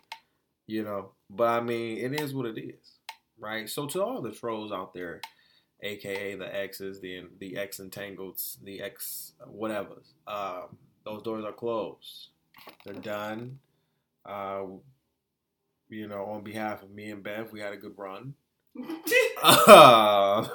you 0.66 0.82
know. 0.82 1.12
But 1.28 1.48
I 1.48 1.60
mean, 1.60 1.98
it 1.98 2.20
is 2.20 2.34
what 2.34 2.46
it 2.46 2.58
is, 2.58 2.98
right? 3.38 3.68
So 3.68 3.86
to 3.86 4.02
all 4.02 4.22
the 4.22 4.32
trolls 4.32 4.72
out 4.72 4.94
there 4.94 5.20
aka 5.82 6.34
the 6.36 6.54
X's, 6.54 7.00
the 7.00 7.24
the 7.38 7.56
X 7.56 7.80
entangles, 7.80 8.58
the 8.62 8.82
X 8.82 9.32
whatever. 9.46 10.02
Um, 10.26 10.76
those 11.04 11.22
doors 11.22 11.44
are 11.44 11.52
closed. 11.52 12.28
They're 12.84 12.94
done. 12.94 13.58
Uh, 14.24 14.64
you 15.88 16.06
know, 16.06 16.26
on 16.26 16.42
behalf 16.44 16.82
of 16.82 16.90
me 16.90 17.10
and 17.10 17.22
Bev, 17.22 17.52
we 17.52 17.60
had 17.60 17.72
a 17.72 17.76
good 17.76 17.94
run. 17.96 18.34
uh, 19.42 20.46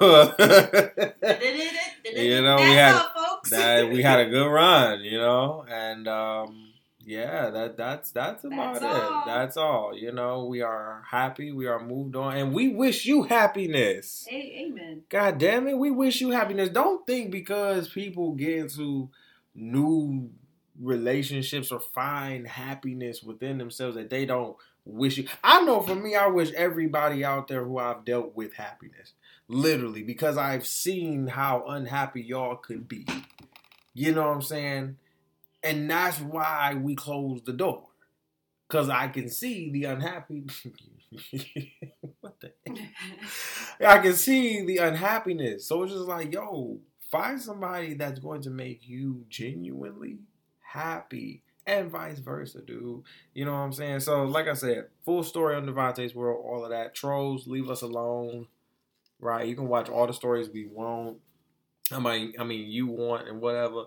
you 2.14 2.42
know, 2.42 2.56
we 2.56 2.72
had 2.72 3.02
that, 3.50 3.90
we 3.92 4.02
had 4.02 4.20
a 4.20 4.30
good 4.30 4.48
run. 4.48 5.00
You 5.00 5.18
know, 5.18 5.64
and 5.68 6.06
um, 6.08 6.65
yeah, 7.06 7.50
that 7.50 7.76
that's 7.76 8.10
that's 8.10 8.42
about 8.42 8.80
That's 8.80 8.84
it. 8.84 8.90
all. 8.90 9.22
That's 9.24 9.56
all. 9.56 9.96
You 9.96 10.10
know, 10.10 10.44
we 10.46 10.60
are 10.60 11.04
happy. 11.08 11.52
We 11.52 11.68
are 11.68 11.78
moved 11.78 12.16
on, 12.16 12.36
and 12.36 12.52
we 12.52 12.66
wish 12.66 13.06
you 13.06 13.22
happiness. 13.22 14.26
Amen. 14.28 15.02
God 15.08 15.38
damn 15.38 15.68
it, 15.68 15.78
we 15.78 15.92
wish 15.92 16.20
you 16.20 16.30
happiness. 16.30 16.68
Don't 16.68 17.06
think 17.06 17.30
because 17.30 17.88
people 17.88 18.32
get 18.32 18.58
into 18.58 19.08
new 19.54 20.30
relationships 20.82 21.70
or 21.70 21.78
find 21.78 22.48
happiness 22.48 23.22
within 23.22 23.58
themselves 23.58 23.94
that 23.94 24.10
they 24.10 24.26
don't 24.26 24.56
wish 24.84 25.16
you. 25.16 25.28
I 25.44 25.64
know 25.64 25.80
for 25.82 25.94
me, 25.94 26.16
I 26.16 26.26
wish 26.26 26.50
everybody 26.54 27.24
out 27.24 27.46
there 27.46 27.64
who 27.64 27.78
I've 27.78 28.04
dealt 28.04 28.34
with 28.34 28.54
happiness. 28.54 29.12
Literally, 29.46 30.02
because 30.02 30.36
I've 30.36 30.66
seen 30.66 31.28
how 31.28 31.64
unhappy 31.68 32.20
y'all 32.20 32.56
could 32.56 32.88
be. 32.88 33.06
You 33.94 34.12
know 34.12 34.22
what 34.22 34.34
I'm 34.34 34.42
saying? 34.42 34.96
And 35.62 35.90
that's 35.90 36.20
why 36.20 36.74
we 36.74 36.94
closed 36.94 37.46
the 37.46 37.52
door. 37.52 37.88
Cause 38.68 38.88
I 38.88 39.08
can 39.08 39.28
see 39.28 39.70
the 39.70 39.84
unhappy. 39.84 40.44
what 42.20 42.40
the 42.40 42.52
I 43.86 43.98
can 43.98 44.14
see 44.14 44.64
the 44.64 44.78
unhappiness. 44.78 45.66
So 45.68 45.84
it's 45.84 45.92
just 45.92 46.06
like, 46.06 46.32
yo, 46.32 46.80
find 47.10 47.40
somebody 47.40 47.94
that's 47.94 48.18
going 48.18 48.42
to 48.42 48.50
make 48.50 48.88
you 48.88 49.24
genuinely 49.28 50.18
happy. 50.60 51.42
And 51.68 51.90
vice 51.90 52.20
versa, 52.20 52.60
dude. 52.62 53.02
You 53.34 53.44
know 53.44 53.52
what 53.52 53.58
I'm 53.58 53.72
saying? 53.72 54.00
So, 54.00 54.24
like 54.24 54.46
I 54.46 54.52
said, 54.54 54.86
full 55.04 55.24
story 55.24 55.56
on 55.56 55.66
DeVonta's 55.66 56.14
World, 56.14 56.44
all 56.46 56.62
of 56.62 56.70
that. 56.70 56.94
Trolls, 56.94 57.48
leave 57.48 57.68
us 57.70 57.82
alone. 57.82 58.46
Right? 59.18 59.48
You 59.48 59.56
can 59.56 59.66
watch 59.66 59.88
all 59.88 60.06
the 60.06 60.12
stories 60.12 60.48
we 60.48 60.66
want. 60.66 61.18
I 61.90 61.98
mean, 61.98 62.34
I 62.38 62.44
mean, 62.44 62.70
you 62.70 62.86
want 62.86 63.28
and 63.28 63.40
whatever. 63.40 63.86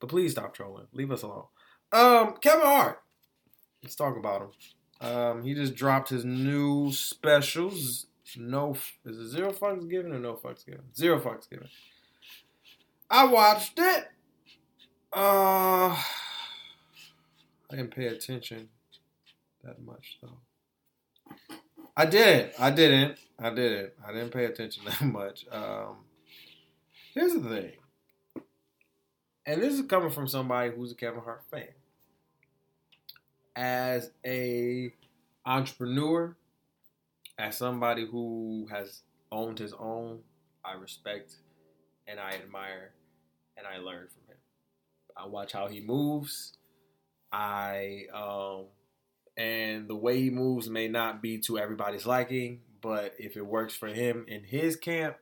But 0.00 0.08
please 0.08 0.32
stop 0.32 0.54
trolling. 0.54 0.86
Leave 0.92 1.10
us 1.10 1.22
alone. 1.22 1.44
Um, 1.92 2.34
Kevin 2.40 2.66
Hart. 2.66 3.02
Let's 3.82 3.94
talk 3.94 4.16
about 4.16 4.42
him. 4.42 4.50
Um, 5.00 5.42
he 5.42 5.54
just 5.54 5.74
dropped 5.74 6.10
his 6.10 6.24
new 6.24 6.92
specials. 6.92 8.06
No, 8.36 8.76
is 9.04 9.18
it 9.18 9.28
zero 9.28 9.52
fucks 9.52 9.88
given 9.88 10.12
or 10.12 10.18
no 10.18 10.34
fucks 10.34 10.64
given? 10.64 10.82
Zero 10.94 11.18
fucks 11.20 11.48
given. 11.48 11.68
I 13.10 13.26
watched 13.26 13.78
it. 13.78 14.08
Uh, 15.12 15.96
I 15.96 16.02
didn't 17.70 17.94
pay 17.94 18.06
attention 18.06 18.68
that 19.64 19.82
much 19.82 20.18
though. 20.22 20.38
I 21.96 22.06
did. 22.06 22.52
I 22.58 22.70
didn't. 22.70 23.18
I 23.38 23.50
didn't. 23.50 23.92
I 24.06 24.12
didn't 24.12 24.30
pay 24.30 24.44
attention 24.44 24.84
that 24.86 25.02
much. 25.02 25.44
Um, 25.50 26.04
here's 27.14 27.34
the 27.34 27.40
thing, 27.40 27.72
and 29.50 29.60
this 29.60 29.74
is 29.74 29.82
coming 29.86 30.10
from 30.10 30.28
somebody 30.28 30.70
who's 30.70 30.92
a 30.92 30.94
Kevin 30.94 31.22
Hart 31.22 31.42
fan. 31.50 31.66
As 33.56 34.12
a 34.24 34.92
entrepreneur, 35.44 36.36
as 37.36 37.56
somebody 37.56 38.06
who 38.06 38.68
has 38.70 39.02
owned 39.32 39.58
his 39.58 39.72
own, 39.72 40.20
I 40.64 40.74
respect 40.74 41.34
and 42.06 42.20
I 42.20 42.34
admire 42.34 42.92
and 43.56 43.66
I 43.66 43.78
learn 43.78 44.06
from 44.06 44.22
him. 44.28 44.36
I 45.16 45.26
watch 45.26 45.52
how 45.52 45.66
he 45.66 45.80
moves. 45.80 46.52
I 47.32 48.04
um 48.14 48.66
and 49.36 49.88
the 49.88 49.96
way 49.96 50.20
he 50.20 50.30
moves 50.30 50.68
may 50.68 50.86
not 50.86 51.20
be 51.20 51.38
to 51.38 51.58
everybody's 51.58 52.06
liking, 52.06 52.60
but 52.80 53.14
if 53.18 53.36
it 53.36 53.44
works 53.44 53.74
for 53.74 53.88
him 53.88 54.26
in 54.28 54.44
his 54.44 54.76
camp 54.76 55.16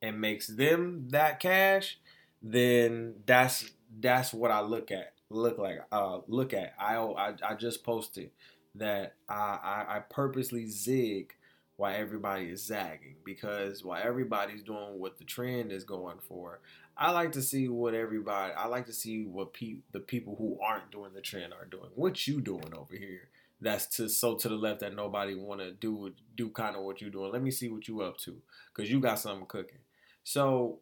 and 0.00 0.18
makes 0.18 0.46
them 0.46 1.08
that 1.10 1.40
cash, 1.40 1.98
then 2.42 3.14
that's 3.26 3.70
that's 4.00 4.32
what 4.32 4.50
I 4.50 4.60
look 4.60 4.90
at. 4.90 5.12
Look 5.30 5.58
like 5.58 5.80
uh 5.92 6.20
look 6.26 6.52
at. 6.52 6.74
I 6.78 6.96
I, 6.96 7.34
I 7.42 7.54
just 7.54 7.84
posted 7.84 8.30
that 8.76 9.14
I, 9.28 9.58
I 9.62 9.96
I 9.96 9.98
purposely 10.00 10.66
zig 10.66 11.34
while 11.76 11.94
everybody 11.94 12.46
is 12.46 12.64
zagging 12.66 13.16
because 13.24 13.82
while 13.84 14.00
everybody's 14.02 14.62
doing 14.62 14.98
what 14.98 15.18
the 15.18 15.24
trend 15.24 15.72
is 15.72 15.84
going 15.84 16.18
for, 16.28 16.60
I 16.96 17.10
like 17.10 17.32
to 17.32 17.42
see 17.42 17.68
what 17.68 17.94
everybody. 17.94 18.52
I 18.54 18.66
like 18.66 18.86
to 18.86 18.92
see 18.92 19.24
what 19.24 19.54
pe- 19.54 19.78
the 19.92 20.00
people 20.00 20.36
who 20.36 20.58
aren't 20.62 20.90
doing 20.90 21.12
the 21.14 21.22
trend 21.22 21.52
are 21.54 21.64
doing. 21.64 21.90
What 21.94 22.26
you 22.26 22.40
doing 22.40 22.72
over 22.76 22.94
here? 22.96 23.28
That's 23.62 23.86
to 23.96 24.08
so 24.08 24.36
to 24.36 24.48
the 24.48 24.54
left 24.54 24.80
that 24.80 24.94
nobody 24.94 25.34
want 25.34 25.60
to 25.60 25.72
do 25.72 26.12
do 26.36 26.48
kind 26.50 26.76
of 26.76 26.82
what 26.82 27.00
you 27.00 27.10
doing. 27.10 27.32
Let 27.32 27.42
me 27.42 27.50
see 27.50 27.68
what 27.68 27.88
you 27.88 28.00
up 28.02 28.18
to 28.18 28.36
because 28.74 28.90
you 28.90 29.00
got 29.00 29.18
something 29.18 29.46
cooking. 29.46 29.78
So 30.24 30.78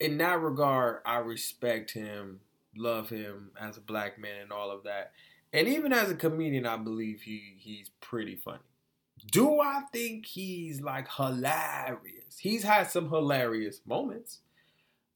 in 0.00 0.18
that 0.18 0.40
regard, 0.40 1.00
I 1.04 1.18
respect 1.18 1.92
him, 1.92 2.40
love 2.76 3.10
him 3.10 3.50
as 3.60 3.76
a 3.76 3.80
black 3.80 4.18
man, 4.18 4.42
and 4.42 4.52
all 4.52 4.70
of 4.70 4.84
that. 4.84 5.12
And 5.52 5.66
even 5.66 5.92
as 5.92 6.10
a 6.10 6.14
comedian, 6.14 6.66
I 6.66 6.76
believe 6.76 7.22
he 7.22 7.54
he's 7.58 7.90
pretty 8.00 8.36
funny. 8.36 8.58
Do 9.30 9.60
I 9.60 9.82
think 9.92 10.26
he's 10.26 10.80
like 10.80 11.10
hilarious? 11.10 12.38
He's 12.38 12.62
had 12.62 12.90
some 12.90 13.08
hilarious 13.08 13.80
moments. 13.86 14.40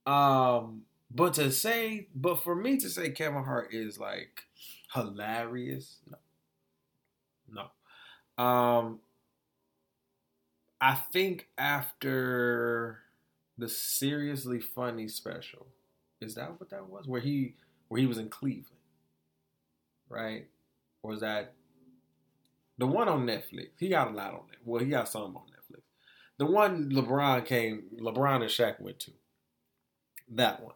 Um, 0.06 0.82
but 1.14 1.34
to 1.34 1.52
say, 1.52 2.08
but 2.14 2.42
for 2.42 2.56
me 2.56 2.78
to 2.78 2.88
say 2.88 3.10
Kevin 3.10 3.44
Hart 3.44 3.72
is 3.72 3.98
like 3.98 4.42
hilarious, 4.94 5.98
no, 6.10 7.68
no. 8.38 8.44
Um, 8.44 8.98
I 10.80 10.94
think 10.94 11.48
after 11.56 13.02
the 13.58 13.68
seriously 13.68 14.60
funny 14.60 15.08
special, 15.08 15.66
is 16.20 16.34
that 16.34 16.58
what 16.58 16.70
that 16.70 16.88
was? 16.88 17.06
Where 17.06 17.20
he 17.20 17.54
where 17.88 18.00
he 18.00 18.06
was 18.06 18.18
in 18.18 18.28
Cleveland, 18.28 18.66
right? 20.08 20.46
Or 21.02 21.10
was 21.10 21.20
that 21.20 21.54
the 22.78 22.86
one 22.86 23.08
on 23.08 23.26
Netflix? 23.26 23.70
He 23.78 23.88
got 23.88 24.08
a 24.08 24.14
lot 24.14 24.34
on 24.34 24.46
it. 24.52 24.58
Well, 24.64 24.82
he 24.82 24.90
got 24.90 25.08
some 25.08 25.36
on 25.36 25.44
Netflix. 25.44 25.82
The 26.38 26.46
one 26.46 26.90
LeBron 26.90 27.44
came, 27.44 27.84
LeBron 28.00 28.36
and 28.42 28.44
Shaq 28.44 28.80
went 28.80 28.98
to. 29.00 29.12
That 30.28 30.62
one 30.62 30.74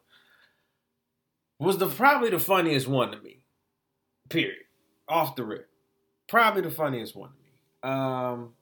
was 1.59 1.77
the 1.77 1.87
probably 1.87 2.29
the 2.29 2.39
funniest 2.39 2.87
one 2.87 3.11
to 3.11 3.19
me. 3.19 3.43
Period. 4.29 4.65
Off 5.07 5.35
the 5.35 5.45
rip, 5.45 5.69
probably 6.27 6.61
the 6.61 6.69
funniest 6.69 7.15
one 7.15 7.29
to 7.29 7.35
me. 7.35 7.91
Um, 7.91 8.53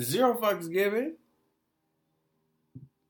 zero 0.00 0.36
fucks 0.36 0.70
given, 0.70 1.16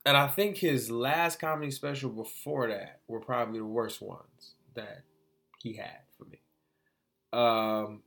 and 0.07 0.16
I 0.16 0.29
think 0.29 0.57
his 0.57 0.88
last 0.88 1.40
comedy 1.40 1.73
special 1.73 2.11
before 2.11 2.69
that 2.69 3.01
were 3.09 3.21
probably 3.21 3.59
the 3.59 3.66
worst 3.66 4.01
ones 4.01 4.55
that 4.75 5.03
he 5.59 5.75
had 5.75 5.99
for 6.16 6.25
me. 6.25 6.40
Um, 7.33 8.03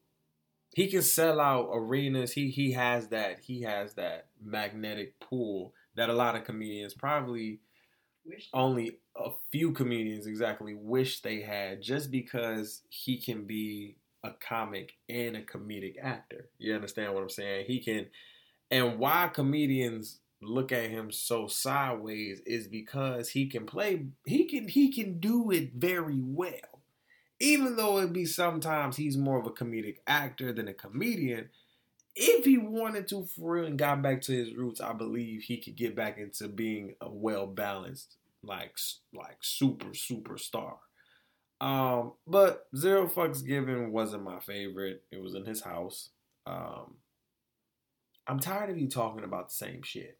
he 0.73 0.88
can 0.88 1.01
sell 1.01 1.41
out 1.41 1.69
arenas. 1.73 2.31
He 2.31 2.49
he 2.49 2.71
has 2.71 3.09
that. 3.09 3.41
He 3.41 3.63
has 3.63 3.95
that 3.95 4.27
magnetic 4.41 5.19
pull 5.19 5.73
that 5.95 6.09
a 6.09 6.13
lot 6.13 6.38
of 6.38 6.45
comedians 6.45 6.93
probably 6.93 7.59
Wish. 8.25 8.47
only 8.53 8.99
a 9.17 9.31
few 9.51 9.73
comedians 9.73 10.25
exactly 10.25 10.75
wish 10.75 11.21
they 11.21 11.41
had 11.41 11.81
just 11.81 12.09
because 12.12 12.81
he 12.88 13.17
can 13.17 13.45
be 13.45 13.97
a 14.23 14.31
comic 14.31 14.93
and 15.09 15.35
a 15.35 15.41
comedic 15.41 15.95
actor. 16.01 16.49
You 16.59 16.75
understand 16.75 17.13
what 17.13 17.23
I'm 17.23 17.29
saying? 17.29 17.65
He 17.67 17.79
can 17.79 18.05
and 18.71 18.99
why 18.99 19.29
comedians 19.33 20.19
look 20.41 20.71
at 20.71 20.89
him 20.89 21.12
so 21.12 21.47
sideways 21.47 22.39
is 22.45 22.67
because 22.67 23.30
he 23.30 23.47
can 23.47 23.65
play 23.65 24.06
he 24.25 24.45
can 24.45 24.67
he 24.67 24.91
can 24.91 25.19
do 25.19 25.52
it 25.52 25.73
very 25.73 26.19
well. 26.21 26.54
Even 27.41 27.75
though 27.78 27.99
it 27.99 28.12
be 28.12 28.25
sometimes 28.25 28.97
he's 28.97 29.17
more 29.17 29.39
of 29.39 29.45
a 29.45 29.52
comedic 29.52 29.97
actor 30.08 30.52
than 30.52 30.67
a 30.67 30.73
comedian, 30.73 31.49
if 32.15 32.45
he 32.45 32.58
wanted 32.58 33.08
to 33.10 33.25
for 33.25 33.54
real 33.54 33.65
and 33.65 33.80
got 33.80 34.02
back 34.02 34.21
to 34.21 34.34
his 34.34 34.54
roots, 34.54 34.82
I 34.82 34.93
believe 34.93 35.43
he 35.43 35.58
could 35.58 35.75
get 35.75 35.95
back 35.95 36.17
into 36.17 36.47
being 36.47 36.95
a 37.02 37.10
well 37.10 37.47
balanced, 37.47 38.17
like 38.43 38.78
like 39.13 39.38
super 39.41 39.89
superstar. 39.89 40.78
Um, 41.62 42.13
but 42.25 42.67
Zero 42.75 43.08
Fucks 43.08 43.45
Given 43.45 43.91
wasn't 43.91 44.23
my 44.23 44.39
favorite. 44.39 45.04
It 45.12 45.21
was 45.21 45.36
in 45.36 45.45
his 45.45 45.62
house. 45.62 46.10
Um, 46.45 46.95
I'm 48.28 48.39
tired 48.39 48.69
of 48.69 48.78
you 48.78 48.88
talking 48.88 49.23
about 49.23 49.49
the 49.49 49.56
same 49.56 49.82
shit. 49.82 50.18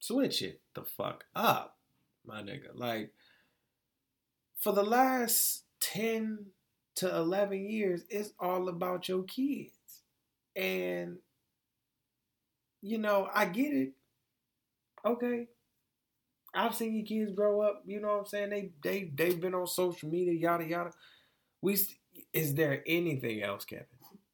Switch 0.00 0.42
it 0.42 0.60
the 0.74 0.82
fuck 0.84 1.24
up, 1.34 1.76
my 2.24 2.42
nigga. 2.42 2.70
Like 2.74 3.12
for 4.58 4.72
the 4.72 4.82
last 4.82 5.64
10 5.80 6.46
to 6.96 7.16
11 7.16 7.68
years, 7.70 8.02
it's 8.08 8.32
all 8.38 8.68
about 8.68 9.08
your 9.08 9.22
kids. 9.24 9.72
And, 10.56 11.18
you 12.82 12.98
know, 12.98 13.28
I 13.32 13.46
get 13.46 13.72
it. 13.72 13.92
Okay. 15.04 15.46
I've 16.54 16.74
seen 16.74 16.96
your 16.96 17.06
kids 17.06 17.32
grow 17.36 17.60
up. 17.60 17.82
You 17.86 18.00
know 18.00 18.08
what 18.08 18.18
I'm 18.20 18.26
saying? 18.26 18.50
They 18.50 18.70
they 18.82 19.12
they've 19.14 19.40
been 19.40 19.54
on 19.54 19.66
social 19.66 20.08
media, 20.08 20.32
yada 20.32 20.64
yada. 20.64 20.90
We 21.60 21.76
is 22.32 22.54
there 22.54 22.82
anything 22.86 23.42
else, 23.42 23.64
Kevin? 23.64 23.86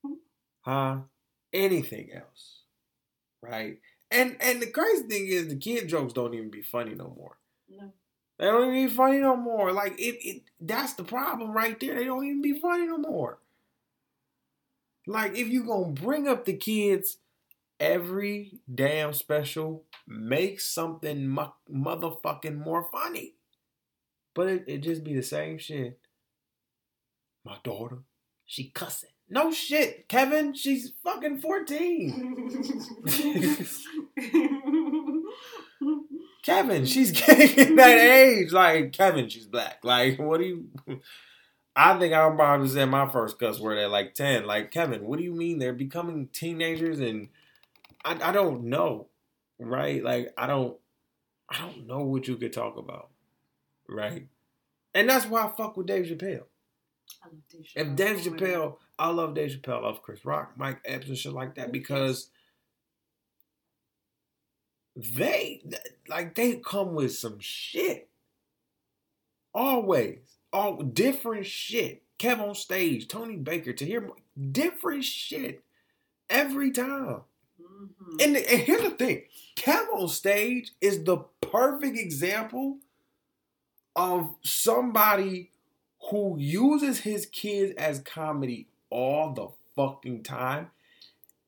Huh? 0.63 1.01
Anything 1.53 2.11
else? 2.15 2.63
Right? 3.43 3.81
And 4.11 4.37
and 4.41 4.61
the 4.63 4.67
crazy 4.67 5.05
thing 5.05 5.27
is 5.27 5.49
the 5.49 5.57
kid 5.57 5.89
jokes 5.89 6.13
don't 6.13 6.35
even 6.35 6.51
be 6.51 6.63
funny 6.63 6.95
no 6.95 7.15
more. 7.17 7.39
No. 7.69 7.93
They 8.39 8.47
don't 8.47 8.75
even 8.75 8.89
be 8.89 8.95
funny 8.95 9.19
no 9.19 9.37
more. 9.37 9.73
Like 9.73 9.99
it, 9.99 10.19
it 10.25 10.43
that's 10.61 10.95
the 10.95 11.05
problem 11.05 11.53
right 11.53 11.79
there. 11.79 11.95
They 11.95 12.05
don't 12.05 12.25
even 12.25 12.43
be 12.43 12.59
funny 12.59 12.87
no 12.87 12.99
more. 12.99 13.39
Like 15.07 15.37
if 15.37 15.49
you 15.49 15.65
gonna 15.65 15.93
bring 15.93 16.29
up 16.29 16.45
the 16.45 16.57
kids 16.57 17.19
every 17.81 18.61
damn 18.73 19.13
special, 19.13 19.85
make 20.07 20.61
something 20.61 21.29
mu- 21.29 21.47
motherfucking 21.71 22.57
more 22.57 22.89
funny. 22.93 23.35
But 24.35 24.49
it, 24.49 24.65
it 24.67 24.79
just 24.79 25.05
be 25.05 25.15
the 25.15 25.23
same 25.23 25.59
shit. 25.59 25.99
My 27.45 27.59
daughter, 27.63 27.99
she 28.47 28.71
cussing. 28.71 29.14
No 29.29 29.53
shit, 29.53 30.09
Kevin. 30.09 30.55
She's 30.55 30.93
fucking 31.03 31.39
14. 31.39 32.51
Kevin, 36.43 36.85
she's 36.85 37.11
getting 37.27 37.77
that 37.77 37.99
age. 37.99 38.53
Like, 38.53 38.93
Kevin, 38.93 39.29
she's 39.29 39.47
black. 39.47 39.79
Like, 39.83 40.19
what 40.19 40.41
do 40.41 40.47
you. 40.47 40.69
I 41.77 41.99
think 41.99 42.15
I'm 42.15 42.35
about 42.35 42.59
to 42.59 42.69
say 42.69 42.85
my 42.85 43.09
first 43.09 43.39
cuss 43.39 43.59
word 43.59 43.79
at 43.79 43.91
like 43.91 44.15
10. 44.15 44.47
Like, 44.47 44.71
Kevin, 44.71 45.07
what 45.07 45.19
do 45.19 45.25
you 45.25 45.33
mean 45.33 45.59
they're 45.59 45.73
becoming 45.73 46.29
teenagers 46.29 47.01
and 47.01 47.29
I, 48.05 48.29
I 48.29 48.33
don't 48.33 48.65
know, 48.65 49.09
right? 49.59 50.03
Like, 50.05 50.33
I 50.37 50.47
don't. 50.47 50.77
I 51.49 51.59
don't 51.59 51.87
know 51.87 52.01
what 52.05 52.27
you 52.27 52.37
could 52.37 52.53
talk 52.53 52.77
about, 52.77 53.11
right? 53.89 54.27
And 54.95 55.09
that's 55.09 55.27
why 55.27 55.45
I 55.45 55.49
fuck 55.49 55.77
with 55.77 55.87
Dave 55.87 56.07
Chappelle. 56.07 56.45
If 57.75 57.95
Dave 57.97 58.19
Chappelle, 58.19 58.77
I 58.99 59.09
love 59.09 59.35
Dave 59.35 59.51
Chappelle, 59.51 59.79
I 59.79 59.87
love 59.87 60.03
Chris 60.03 60.25
Rock, 60.25 60.53
Mike 60.57 60.81
Epps, 60.85 61.09
and 61.09 61.19
shit 61.19 61.33
like 61.33 61.57
that 61.57 61.73
because 61.73 62.31
they 64.97 65.63
like 66.09 66.35
they 66.35 66.57
come 66.57 66.95
with 66.95 67.15
some 67.15 67.39
shit. 67.41 68.09
Always, 69.53 70.19
all 70.53 70.83
different 70.83 71.47
shit. 71.47 72.03
Kev 72.19 72.41
on 72.41 72.55
stage, 72.55 73.09
Tony 73.09 73.37
Baker 73.37 73.73
to 73.73 73.85
hear 73.85 74.09
different 74.53 75.05
shit 75.05 75.65
every 76.31 76.71
time. 76.71 77.23
Mm-hmm. 77.61 78.17
And, 78.21 78.37
and 78.37 78.61
here's 78.61 78.83
the 78.83 78.91
thing: 78.91 79.23
Kev 79.57 79.87
on 79.93 80.09
stage 80.09 80.71
is 80.81 81.03
the 81.03 81.19
perfect 81.41 81.99
example 81.99 82.79
of 83.97 84.35
somebody 84.43 85.51
who 86.11 86.37
uses 86.39 87.01
his 87.01 87.27
kids 87.27 87.73
as 87.77 88.01
comedy 88.01 88.69
all 88.91 89.33
the 89.33 89.49
fucking 89.77 90.23
time. 90.23 90.71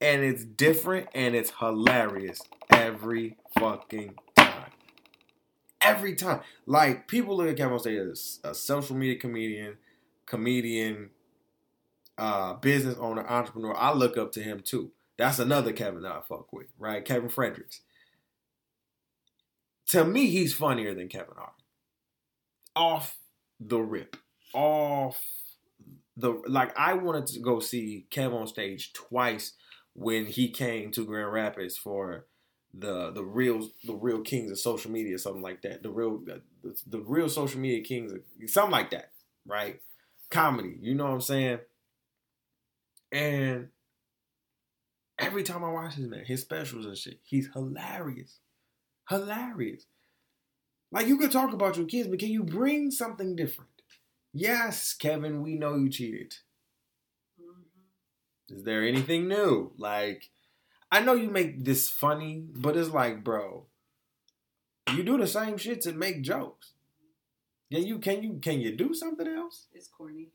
And 0.01 0.23
it's 0.23 0.45
different 0.45 1.09
and 1.15 1.35
it's 1.35 1.53
hilarious 1.59 2.41
every 2.71 3.37
fucking 3.59 4.15
time. 4.37 4.71
Every 5.81 6.15
time. 6.15 6.41
Like, 6.67 7.09
people 7.09 7.37
look 7.37 7.49
at 7.49 7.57
Kev 7.57 7.73
on 7.73 7.79
stage 7.79 7.99
as 7.99 8.41
a 8.45 8.55
social 8.55 8.97
media 8.97 9.17
comedian, 9.19 9.79
comedian, 10.27 11.11
uh, 12.19 12.55
business 12.55 12.97
owner, 12.99 13.27
entrepreneur. 13.27 13.75
I 13.77 13.93
look 13.93 14.19
up 14.19 14.33
to 14.33 14.43
him 14.43 14.61
too. 14.61 14.91
That's 15.17 15.39
another 15.39 15.73
Kevin 15.73 16.03
that 16.03 16.13
I 16.13 16.21
fuck 16.21 16.53
with, 16.53 16.67
right? 16.79 17.05
Kevin 17.05 17.31
Fredericks. 17.31 17.81
To 19.91 20.05
me, 20.05 20.27
he's 20.27 20.53
funnier 20.53 20.95
than 20.95 21.09
Kevin 21.09 21.35
Hart. 21.37 21.53
Off 22.75 23.17
the 23.59 23.79
rip 23.79 24.17
off 24.57 25.21
the 26.17 26.43
like 26.47 26.77
I 26.79 26.95
wanted 26.95 27.27
to 27.29 27.41
go 27.41 27.61
see 27.61 28.07
Kev 28.11 28.35
on 28.35 28.47
stage 28.47 28.93
twice 28.93 29.53
when 29.95 30.27
he 30.27 30.51
came 30.51 30.91
to 30.93 31.05
Grand 31.05 31.33
Rapids 31.33 31.77
for 31.77 32.27
the 32.73 33.11
the 33.11 33.25
real 33.25 33.69
the 33.85 33.95
real 33.95 34.21
kings 34.21 34.51
of 34.51 34.59
social 34.59 34.91
media 34.91 35.19
something 35.19 35.43
like 35.43 35.63
that. 35.63 35.83
The 35.83 35.91
real 35.91 36.21
the, 36.25 36.43
the 36.87 37.01
real 37.01 37.29
social 37.29 37.61
media 37.61 37.83
kings 37.83 38.13
something 38.47 38.73
like 38.73 38.91
that 38.91 39.11
right? 39.47 39.81
Comedy 40.31 40.77
you 40.81 40.95
know 40.95 41.05
what 41.05 41.13
I'm 41.13 41.21
saying? 41.21 41.59
And 43.13 43.69
every 45.19 45.43
time 45.43 45.65
I 45.65 45.71
watch 45.71 45.95
his 45.95 46.07
man 46.09 46.25
his 46.25 46.41
specials 46.43 46.87
and 46.87 46.97
shit 46.97 47.21
he's 47.23 47.49
hilarious. 47.53 48.41
Hilarious. 49.09 49.87
Like 50.91 51.07
you 51.07 51.19
could 51.19 51.31
talk 51.31 51.53
about 51.53 51.77
your 51.77 51.87
kids 51.87 52.09
but 52.09 52.19
can 52.19 52.29
you 52.29 52.43
bring 52.43 52.91
something 52.91 53.37
different 53.37 53.71
Yes, 54.39 54.93
Kevin, 54.93 55.43
we 55.43 55.55
know 55.55 55.77
you 55.77 55.89
cheated. 55.89 56.35
Mm-hmm. 57.41 58.55
Is 58.55 58.65
there 58.65 58.87
anything 58.87 59.29
new? 59.29 59.73
Like, 59.79 60.29
I 60.93 61.01
know 61.01 61.15
you 61.15 61.31
make 61.31 61.65
this 61.65 61.89
funny, 61.89 62.45
but 62.55 62.77
it's 62.77 62.91
like, 62.91 63.25
bro, 63.25 63.65
you 64.95 65.03
do 65.03 65.17
the 65.17 65.27
same 65.27 65.57
shit 65.57 65.81
to 65.83 65.95
make 65.95 66.21
jokes. 66.21 66.73
Can 67.73 67.87
you 67.87 67.99
can 67.99 68.23
you 68.23 68.39
can 68.41 68.61
you 68.61 68.77
do 68.77 68.93
something 68.93 69.27
else? 69.27 69.69
It's 69.73 69.89
corny. 69.89 70.29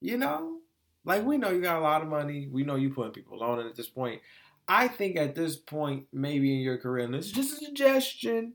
You 0.00 0.16
know? 0.16 0.60
Like 1.04 1.26
we 1.26 1.36
know 1.36 1.50
you 1.50 1.60
got 1.60 1.78
a 1.78 1.82
lot 1.82 2.00
of 2.00 2.08
money. 2.08 2.48
We 2.50 2.64
know 2.64 2.76
you 2.76 2.88
putting 2.88 3.12
people 3.12 3.42
on 3.42 3.60
it 3.60 3.66
at 3.66 3.76
this 3.76 3.90
point. 3.90 4.22
I 4.66 4.88
think 4.88 5.16
at 5.16 5.34
this 5.34 5.56
point, 5.56 6.06
maybe 6.10 6.54
in 6.54 6.60
your 6.60 6.78
career, 6.78 7.04
and 7.04 7.12
this 7.12 7.26
is 7.26 7.32
just 7.32 7.60
a 7.60 7.64
suggestion. 7.66 8.54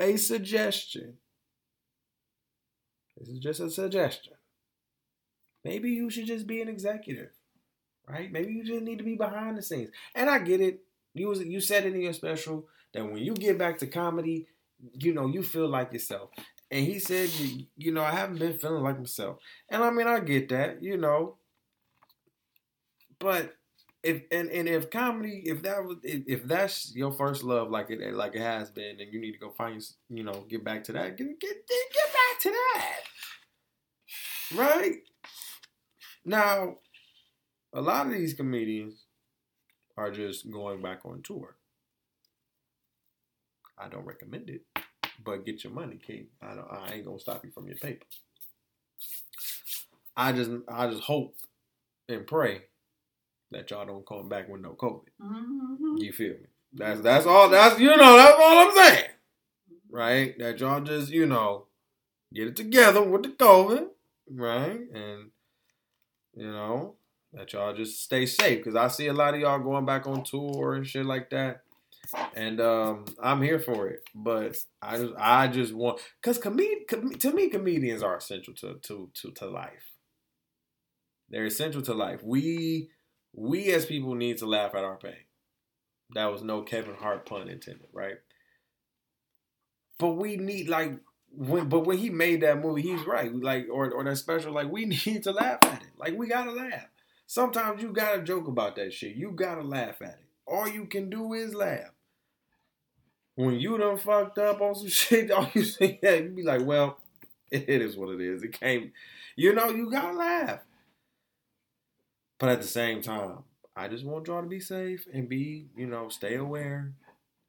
A 0.00 0.16
suggestion. 0.16 1.18
This 3.16 3.28
is 3.28 3.38
just 3.38 3.60
a 3.60 3.70
suggestion. 3.70 4.34
Maybe 5.64 5.90
you 5.90 6.10
should 6.10 6.26
just 6.26 6.46
be 6.46 6.60
an 6.60 6.68
executive, 6.68 7.30
right? 8.08 8.30
Maybe 8.30 8.52
you 8.52 8.64
just 8.64 8.82
need 8.82 8.98
to 8.98 9.04
be 9.04 9.14
behind 9.14 9.56
the 9.56 9.62
scenes. 9.62 9.90
And 10.14 10.28
I 10.28 10.38
get 10.40 10.60
it. 10.60 10.80
You 11.14 11.28
was 11.28 11.40
you 11.40 11.60
said 11.60 11.86
it 11.86 11.94
in 11.94 12.00
your 12.00 12.12
special 12.12 12.66
that 12.92 13.04
when 13.04 13.18
you 13.18 13.34
get 13.34 13.56
back 13.58 13.78
to 13.78 13.86
comedy, 13.86 14.46
you 14.92 15.14
know 15.14 15.26
you 15.26 15.42
feel 15.42 15.68
like 15.68 15.92
yourself. 15.92 16.30
And 16.70 16.84
he 16.84 16.98
said, 16.98 17.30
you, 17.30 17.66
you 17.76 17.92
know, 17.92 18.02
I 18.02 18.10
haven't 18.10 18.38
been 18.38 18.58
feeling 18.58 18.82
like 18.82 18.98
myself. 18.98 19.38
And 19.68 19.82
I 19.82 19.90
mean, 19.90 20.08
I 20.08 20.18
get 20.20 20.48
that, 20.48 20.82
you 20.82 20.96
know. 20.96 21.36
But 23.20 23.54
if 24.04 24.22
and, 24.30 24.50
and 24.50 24.68
if 24.68 24.90
comedy, 24.90 25.42
if 25.46 25.62
that 25.62 25.82
was 25.82 25.96
if, 26.02 26.22
if 26.26 26.44
that's 26.44 26.94
your 26.94 27.10
first 27.10 27.42
love, 27.42 27.70
like 27.70 27.90
it 27.90 28.14
like 28.14 28.34
it 28.34 28.42
has 28.42 28.70
been, 28.70 29.00
and 29.00 29.12
you 29.12 29.20
need 29.20 29.32
to 29.32 29.38
go 29.38 29.50
find 29.50 29.82
you 30.10 30.22
know 30.22 30.44
get 30.48 30.62
back 30.62 30.84
to 30.84 30.92
that, 30.92 31.16
get 31.16 31.40
get 31.40 31.66
get 31.66 32.12
back 32.12 32.40
to 32.40 32.50
that. 32.50 33.00
Right? 34.54 34.96
Now, 36.24 36.76
a 37.72 37.80
lot 37.80 38.06
of 38.06 38.12
these 38.12 38.34
comedians 38.34 39.06
are 39.96 40.10
just 40.10 40.50
going 40.50 40.82
back 40.82 41.00
on 41.06 41.22
tour. 41.22 41.56
I 43.78 43.88
don't 43.88 44.04
recommend 44.04 44.50
it, 44.50 44.62
but 45.24 45.46
get 45.46 45.64
your 45.64 45.72
money, 45.72 45.98
Kate. 46.06 46.30
I 46.42 46.54
don't. 46.54 46.68
I 46.70 46.92
ain't 46.92 47.06
gonna 47.06 47.18
stop 47.18 47.42
you 47.42 47.50
from 47.50 47.68
your 47.68 47.78
paper. 47.78 48.04
I 50.16 50.32
just, 50.32 50.50
I 50.68 50.86
just 50.86 51.02
hope 51.02 51.34
and 52.08 52.24
pray 52.24 52.62
that 53.54 53.70
y'all 53.70 53.86
don't 53.86 54.06
come 54.06 54.28
back 54.28 54.48
with 54.48 54.60
no 54.60 54.72
COVID. 54.72 55.02
Mm-hmm. 55.22 55.96
You 55.98 56.12
feel 56.12 56.30
me? 56.30 56.46
That's 56.72 57.00
that's 57.00 57.26
all. 57.26 57.48
That's 57.48 57.78
you 57.78 57.96
know. 57.96 58.16
That's 58.16 58.36
all 58.38 58.58
I'm 58.58 58.74
saying, 58.74 59.10
right? 59.90 60.38
That 60.38 60.58
y'all 60.58 60.80
just 60.80 61.10
you 61.10 61.26
know 61.26 61.66
get 62.34 62.48
it 62.48 62.56
together 62.56 63.02
with 63.02 63.22
the 63.22 63.28
COVID, 63.30 63.86
right? 64.30 64.80
And 64.92 65.30
you 66.34 66.50
know 66.50 66.96
that 67.32 67.52
y'all 67.52 67.74
just 67.74 68.02
stay 68.02 68.26
safe 68.26 68.58
because 68.58 68.74
I 68.74 68.88
see 68.88 69.06
a 69.06 69.12
lot 69.12 69.34
of 69.34 69.40
y'all 69.40 69.60
going 69.60 69.86
back 69.86 70.06
on 70.06 70.24
tour 70.24 70.74
and 70.74 70.86
shit 70.86 71.06
like 71.06 71.30
that. 71.30 71.62
And 72.34 72.60
um, 72.60 73.06
I'm 73.22 73.40
here 73.40 73.58
for 73.58 73.88
it, 73.88 74.02
but 74.14 74.56
I 74.82 74.98
just 74.98 75.12
I 75.16 75.48
just 75.48 75.72
want 75.72 76.00
because 76.20 76.38
comed- 76.38 76.86
com- 76.88 77.10
to 77.10 77.32
me 77.32 77.48
comedians 77.48 78.02
are 78.02 78.16
essential 78.16 78.54
to 78.54 78.78
to 78.82 79.10
to 79.14 79.30
to 79.30 79.46
life. 79.46 79.92
They're 81.30 81.46
essential 81.46 81.82
to 81.82 81.94
life. 81.94 82.20
We 82.22 82.90
we 83.34 83.72
as 83.72 83.86
people 83.86 84.14
need 84.14 84.38
to 84.38 84.46
laugh 84.46 84.74
at 84.74 84.84
our 84.84 84.96
pain. 84.96 85.14
That 86.14 86.26
was 86.26 86.42
no 86.42 86.62
Kevin 86.62 86.94
Hart 86.94 87.26
pun 87.26 87.48
intended, 87.48 87.88
right? 87.92 88.16
But 89.98 90.12
we 90.12 90.36
need 90.36 90.68
like 90.68 90.98
when 91.30 91.68
but 91.68 91.80
when 91.80 91.98
he 91.98 92.10
made 92.10 92.42
that 92.42 92.60
movie, 92.60 92.82
he's 92.82 93.06
right. 93.06 93.34
Like 93.34 93.66
or 93.70 93.90
or 93.90 94.04
that 94.04 94.16
special, 94.16 94.52
like 94.52 94.70
we 94.70 94.84
need 95.06 95.24
to 95.24 95.32
laugh 95.32 95.58
at 95.64 95.82
it. 95.82 95.88
Like 95.98 96.16
we 96.16 96.28
gotta 96.28 96.52
laugh. 96.52 96.86
Sometimes 97.26 97.82
you 97.82 97.92
gotta 97.92 98.22
joke 98.22 98.48
about 98.48 98.76
that 98.76 98.92
shit. 98.92 99.16
You 99.16 99.32
gotta 99.32 99.62
laugh 99.62 100.00
at 100.02 100.08
it. 100.08 100.28
All 100.46 100.68
you 100.68 100.86
can 100.86 101.10
do 101.10 101.32
is 101.32 101.54
laugh. 101.54 101.90
When 103.36 103.58
you 103.58 103.76
done 103.78 103.98
fucked 103.98 104.38
up 104.38 104.60
on 104.60 104.74
some 104.74 104.88
shit, 104.88 105.30
all 105.30 105.50
you 105.54 105.64
say 105.64 105.98
that 106.02 106.22
you 106.22 106.28
be 106.30 106.42
like, 106.42 106.64
well, 106.64 106.98
it 107.50 107.68
is 107.68 107.96
what 107.96 108.10
it 108.14 108.20
is. 108.20 108.42
It 108.42 108.58
came, 108.60 108.92
you 109.36 109.52
know, 109.52 109.70
you 109.70 109.90
gotta 109.90 110.16
laugh. 110.16 110.60
But 112.44 112.52
at 112.52 112.60
the 112.60 112.68
same 112.68 113.00
time, 113.00 113.38
I 113.74 113.88
just 113.88 114.04
want 114.04 114.26
y'all 114.26 114.42
to 114.42 114.46
be 114.46 114.60
safe 114.60 115.06
and 115.10 115.30
be, 115.30 115.68
you 115.74 115.86
know, 115.86 116.10
stay 116.10 116.34
aware 116.34 116.92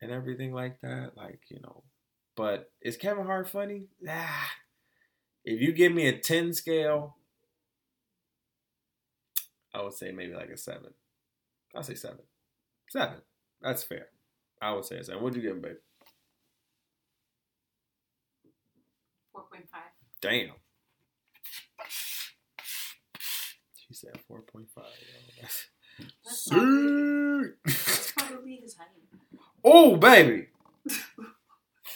and 0.01 0.09
everything 0.09 0.53
like 0.53 0.79
that. 0.83 1.17
Like, 1.17 1.41
you 1.49 1.59
know, 1.61 1.83
but 2.37 2.71
is 2.81 2.95
Kevin 2.95 3.25
Hart 3.25 3.49
funny? 3.49 3.87
Ah, 4.07 4.51
if 5.43 5.59
you 5.59 5.73
give 5.73 5.91
me 5.91 6.07
a 6.07 6.17
10 6.17 6.53
scale, 6.53 7.17
I 9.73 9.83
would 9.83 9.91
say 9.91 10.13
maybe 10.13 10.33
like 10.33 10.47
a 10.47 10.55
7. 10.55 10.81
I'll 11.75 11.83
say 11.83 11.95
7. 11.95 12.17
7. 12.87 13.15
That's 13.61 13.83
fair. 13.83 14.07
I 14.61 14.71
would 14.71 14.85
say 14.85 14.99
a 14.99 15.03
7. 15.03 15.21
What'd 15.21 15.35
you 15.35 15.41
give 15.41 15.57
him, 15.57 15.61
babe? 15.61 15.75
Four 19.33 19.43
point 19.51 19.69
five. 19.69 19.91
Damn. 20.21 20.51
She 23.87 23.93
said 23.93 24.19
four 24.27 24.41
point 24.41 24.67
five. 24.73 24.85
That's 25.41 25.67
That's 26.23 26.47
probably, 26.49 27.49
that's 27.65 28.11
probably 28.11 28.55
his 28.57 28.75
height. 28.75 28.87
Oh 29.63 29.95
baby. 29.97 30.47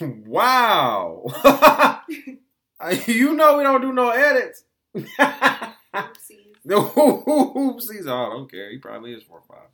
wow. 0.00 1.24
Uh, 2.82 2.96
you 3.06 3.34
know 3.34 3.58
we 3.58 3.62
don't 3.62 3.82
do 3.82 3.92
no 3.92 4.08
edits. 4.08 4.64
Oopsies. 4.96 6.54
No 6.64 6.84
oopsies. 6.96 8.06
Oh, 8.06 8.26
I 8.26 8.30
don't 8.30 8.50
care. 8.50 8.70
He 8.70 8.78
probably 8.78 9.12
is 9.12 9.22
four 9.22 9.42
five. 9.46 9.68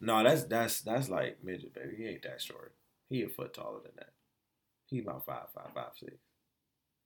No, 0.00 0.22
that's 0.22 0.44
that's 0.44 0.82
that's 0.82 1.08
like 1.08 1.42
midget, 1.42 1.72
baby. 1.74 1.96
He 1.96 2.06
ain't 2.06 2.22
that 2.24 2.42
short. 2.42 2.74
He 3.08 3.22
a 3.22 3.28
foot 3.28 3.54
taller 3.54 3.80
than 3.82 3.92
that. 3.96 4.12
He 4.86 4.98
about 4.98 5.24
five 5.24 5.46
five 5.54 5.72
five 5.74 5.92
six. 5.98 6.12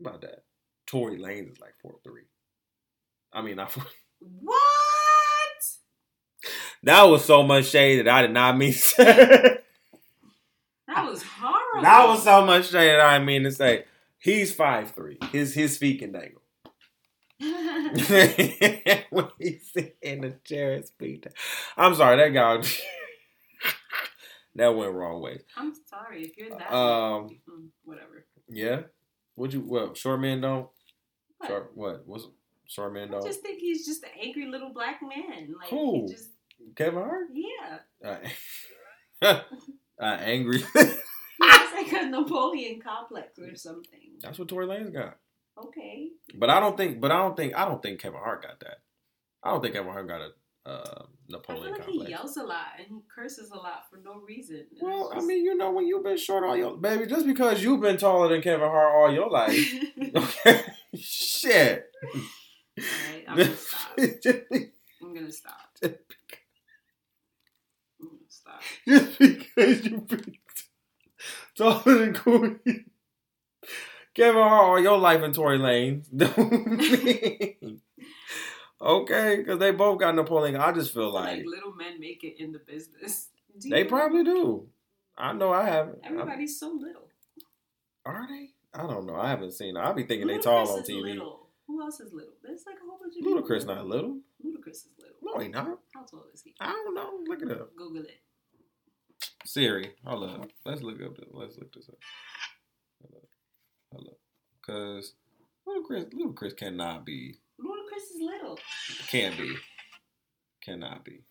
About 0.00 0.20
that. 0.22 0.42
Tory 0.86 1.18
Lanez 1.18 1.52
is 1.52 1.60
like 1.60 1.74
four 1.80 1.94
three. 2.02 2.24
I 3.32 3.42
mean, 3.42 3.56
not 3.56 3.70
four. 3.72 3.84
What? 4.40 4.58
That 6.84 7.02
was 7.04 7.24
so 7.24 7.42
much 7.42 7.66
shade 7.66 7.98
that 8.06 8.08
I 8.08 8.22
did 8.22 8.32
not 8.32 8.56
mean. 8.56 8.72
to 8.72 8.78
say. 8.78 9.58
That 10.88 11.04
was 11.10 11.22
horrible. 11.22 11.82
that 11.82 12.06
was 12.08 12.22
so 12.24 12.44
much 12.44 12.66
shade 12.70 12.90
that 12.90 13.00
I 13.00 13.14
didn't 13.14 13.26
mean 13.26 13.44
to 13.44 13.52
say. 13.52 13.84
He's 14.18 14.52
five 14.52 14.90
three. 14.92 15.18
His 15.30 15.54
his 15.54 15.78
feet 15.78 16.00
can 16.00 16.12
dangle. 16.12 16.42
when 19.10 19.28
he's 19.38 19.70
sitting 19.72 19.92
in 20.02 20.20
the 20.20 20.34
chair, 20.44 20.76
his 20.76 20.90
feet. 20.98 21.26
I'm 21.76 21.94
sorry, 21.94 22.16
that 22.18 22.28
guy. 22.34 22.62
that 24.56 24.74
went 24.76 24.92
wrong 24.92 25.22
way. 25.22 25.40
I'm 25.56 25.72
sorry 25.88 26.22
if 26.24 26.36
you're 26.36 26.50
that. 26.50 26.72
Um, 26.72 27.40
Mm, 27.50 27.68
whatever. 27.84 28.26
yeah. 28.48 28.82
Would 29.36 29.54
you? 29.54 29.64
Well, 29.66 29.94
short 29.94 30.20
men 30.20 30.40
don't. 30.42 30.68
What? 31.38 31.48
Short 31.48 31.70
what? 31.74 32.02
What's 32.06 32.26
short 32.68 32.94
men 32.94 33.14
I 33.14 33.20
just 33.20 33.40
think 33.40 33.60
he's 33.60 33.86
just 33.86 34.02
an 34.02 34.10
angry 34.20 34.46
little 34.46 34.72
black 34.72 35.00
man. 35.02 35.54
Like 35.58 35.68
Who? 35.70 36.06
he 36.06 36.12
just 36.12 36.30
Kevin 36.76 37.02
Hart. 37.02 37.28
yeah. 37.32 38.18
Uh, 39.22 39.40
uh, 40.00 40.04
angry. 40.04 40.62
He 41.40 41.48
has 41.48 41.72
like 41.72 42.02
a 42.02 42.06
Napoleon 42.06 42.80
complex 42.80 43.36
or 43.36 43.56
something. 43.56 44.12
That's 44.20 44.38
what 44.38 44.46
Tory 44.46 44.66
Lanez 44.66 44.92
got. 44.92 45.16
Okay. 45.58 46.10
But 46.36 46.50
I 46.50 46.60
don't 46.60 46.76
think. 46.76 47.00
But 47.00 47.10
I 47.10 47.16
don't 47.16 47.36
think. 47.36 47.56
I 47.56 47.64
don't 47.64 47.82
think 47.82 48.00
Kevin 48.00 48.20
Hart 48.20 48.42
got 48.42 48.60
that. 48.60 48.78
I 49.42 49.50
don't 49.50 49.60
think 49.60 49.74
Kevin 49.74 49.90
Hart 49.90 50.06
got 50.06 50.20
a 50.20 50.28
uh, 50.64 50.70
I 50.70 50.94
feel 50.94 51.08
Napoleon 51.28 51.72
like 51.72 51.84
complex. 51.84 52.06
he 52.06 52.10
yells 52.10 52.36
a 52.36 52.44
lot 52.44 52.66
and 52.78 52.86
he 52.88 53.00
curses 53.12 53.50
a 53.50 53.56
lot 53.56 53.90
for 53.90 53.98
no 54.04 54.20
reason. 54.20 54.66
Well, 54.80 55.10
it's 55.12 55.22
I 55.22 55.26
mean, 55.26 55.44
you 55.44 55.56
know, 55.56 55.72
when 55.72 55.86
you've 55.86 56.04
been 56.04 56.16
short 56.16 56.44
all 56.44 56.56
your 56.56 56.76
baby, 56.76 57.06
just 57.06 57.26
because 57.26 57.62
you've 57.62 57.80
been 57.80 57.96
taller 57.96 58.28
than 58.28 58.42
Kevin 58.42 58.68
Hart 58.68 58.94
all 58.94 59.12
your 59.12 59.28
life, 59.28 59.74
okay, 60.16 60.62
shit. 60.94 61.86
I'm 63.28 63.36
gonna 63.36 63.56
stop. 63.56 63.96
just, 64.22 64.38
I'm 65.02 65.14
gonna 65.14 65.32
stop. 65.32 65.70
I'm 65.82 65.94
gonna 68.00 68.28
stop. 68.28 68.60
just 68.88 69.18
because 69.18 69.84
you've 69.84 70.06
been 70.08 70.34
taller 71.56 71.98
than 71.98 72.14
Queen, 72.14 72.60
Kevin 74.14 74.42
Hart 74.42 74.64
all 74.70 74.80
your 74.80 74.98
life 74.98 75.22
in 75.22 75.32
Tory 75.32 75.58
Lane, 75.58 76.04
don't 76.16 76.36
mean. 76.78 77.80
Okay, 78.80 79.36
because 79.36 79.58
they 79.60 79.70
both 79.70 80.00
got 80.00 80.14
Napoleon. 80.16 80.56
I 80.56 80.72
just 80.72 80.92
feel 80.92 81.12
Like, 81.12 81.36
like 81.38 81.46
little 81.46 81.72
men 81.74 82.00
make 82.00 82.24
it 82.24 82.40
in 82.42 82.50
the 82.52 82.58
business. 82.58 83.28
Do 83.60 83.68
they 83.70 83.78
you 83.78 83.84
know? 83.84 83.90
probably 83.90 84.24
do. 84.24 84.66
I 85.16 85.32
know 85.34 85.52
I 85.52 85.64
haven't. 85.64 86.00
I'm- 86.04 86.18
Everybody's 86.18 86.58
so 86.58 86.70
little. 86.72 87.08
Are 88.04 88.26
they? 88.28 88.48
I 88.74 88.86
don't 88.88 89.06
know. 89.06 89.14
I 89.14 89.28
haven't 89.28 89.52
seen. 89.52 89.76
I'll 89.76 89.94
be 89.94 90.02
thinking 90.02 90.26
they 90.26 90.38
Ludacris 90.38 90.42
tall 90.42 90.76
on 90.78 90.82
TV. 90.82 91.02
Little. 91.02 91.41
Who 91.72 91.80
else 91.80 92.00
is 92.00 92.12
little? 92.12 92.34
There's 92.42 92.64
like 92.66 92.76
a 92.76 92.86
whole 92.86 92.98
bunch 93.00 93.14
of 93.16 93.24
people. 93.24 93.42
Ludacris 93.42 93.66
not 93.66 93.86
little. 93.86 94.20
Ludacris 94.44 94.84
is 94.84 94.88
little. 94.98 95.16
No, 95.22 95.40
he 95.40 95.48
not. 95.48 95.78
How 95.94 96.02
tall 96.02 96.24
is 96.34 96.42
he? 96.42 96.54
I 96.60 96.66
don't 96.66 96.94
know. 96.94 97.20
Look 97.26 97.40
it 97.40 97.50
up. 97.50 97.74
Google 97.74 98.02
it. 98.02 98.20
Siri, 99.46 99.92
hold 100.04 100.28
up. 100.28 100.50
Let's 100.66 100.82
look 100.82 101.00
up. 101.00 101.16
This. 101.16 101.24
Let's 101.32 101.56
look 101.56 101.72
this 101.72 101.88
up. 101.88 101.94
Hold 103.00 103.14
up. 103.16 103.28
Hold 103.90 104.08
up. 104.08 104.18
Cause 104.66 105.14
Ludacris, 105.66 106.12
Ludacris 106.12 106.54
cannot 106.54 107.06
be. 107.06 107.36
Ludacris 107.58 108.16
is 108.16 108.20
little. 108.20 108.58
Can't 109.08 109.38
be. 109.38 109.54
Cannot 110.62 111.06
be. 111.06 111.22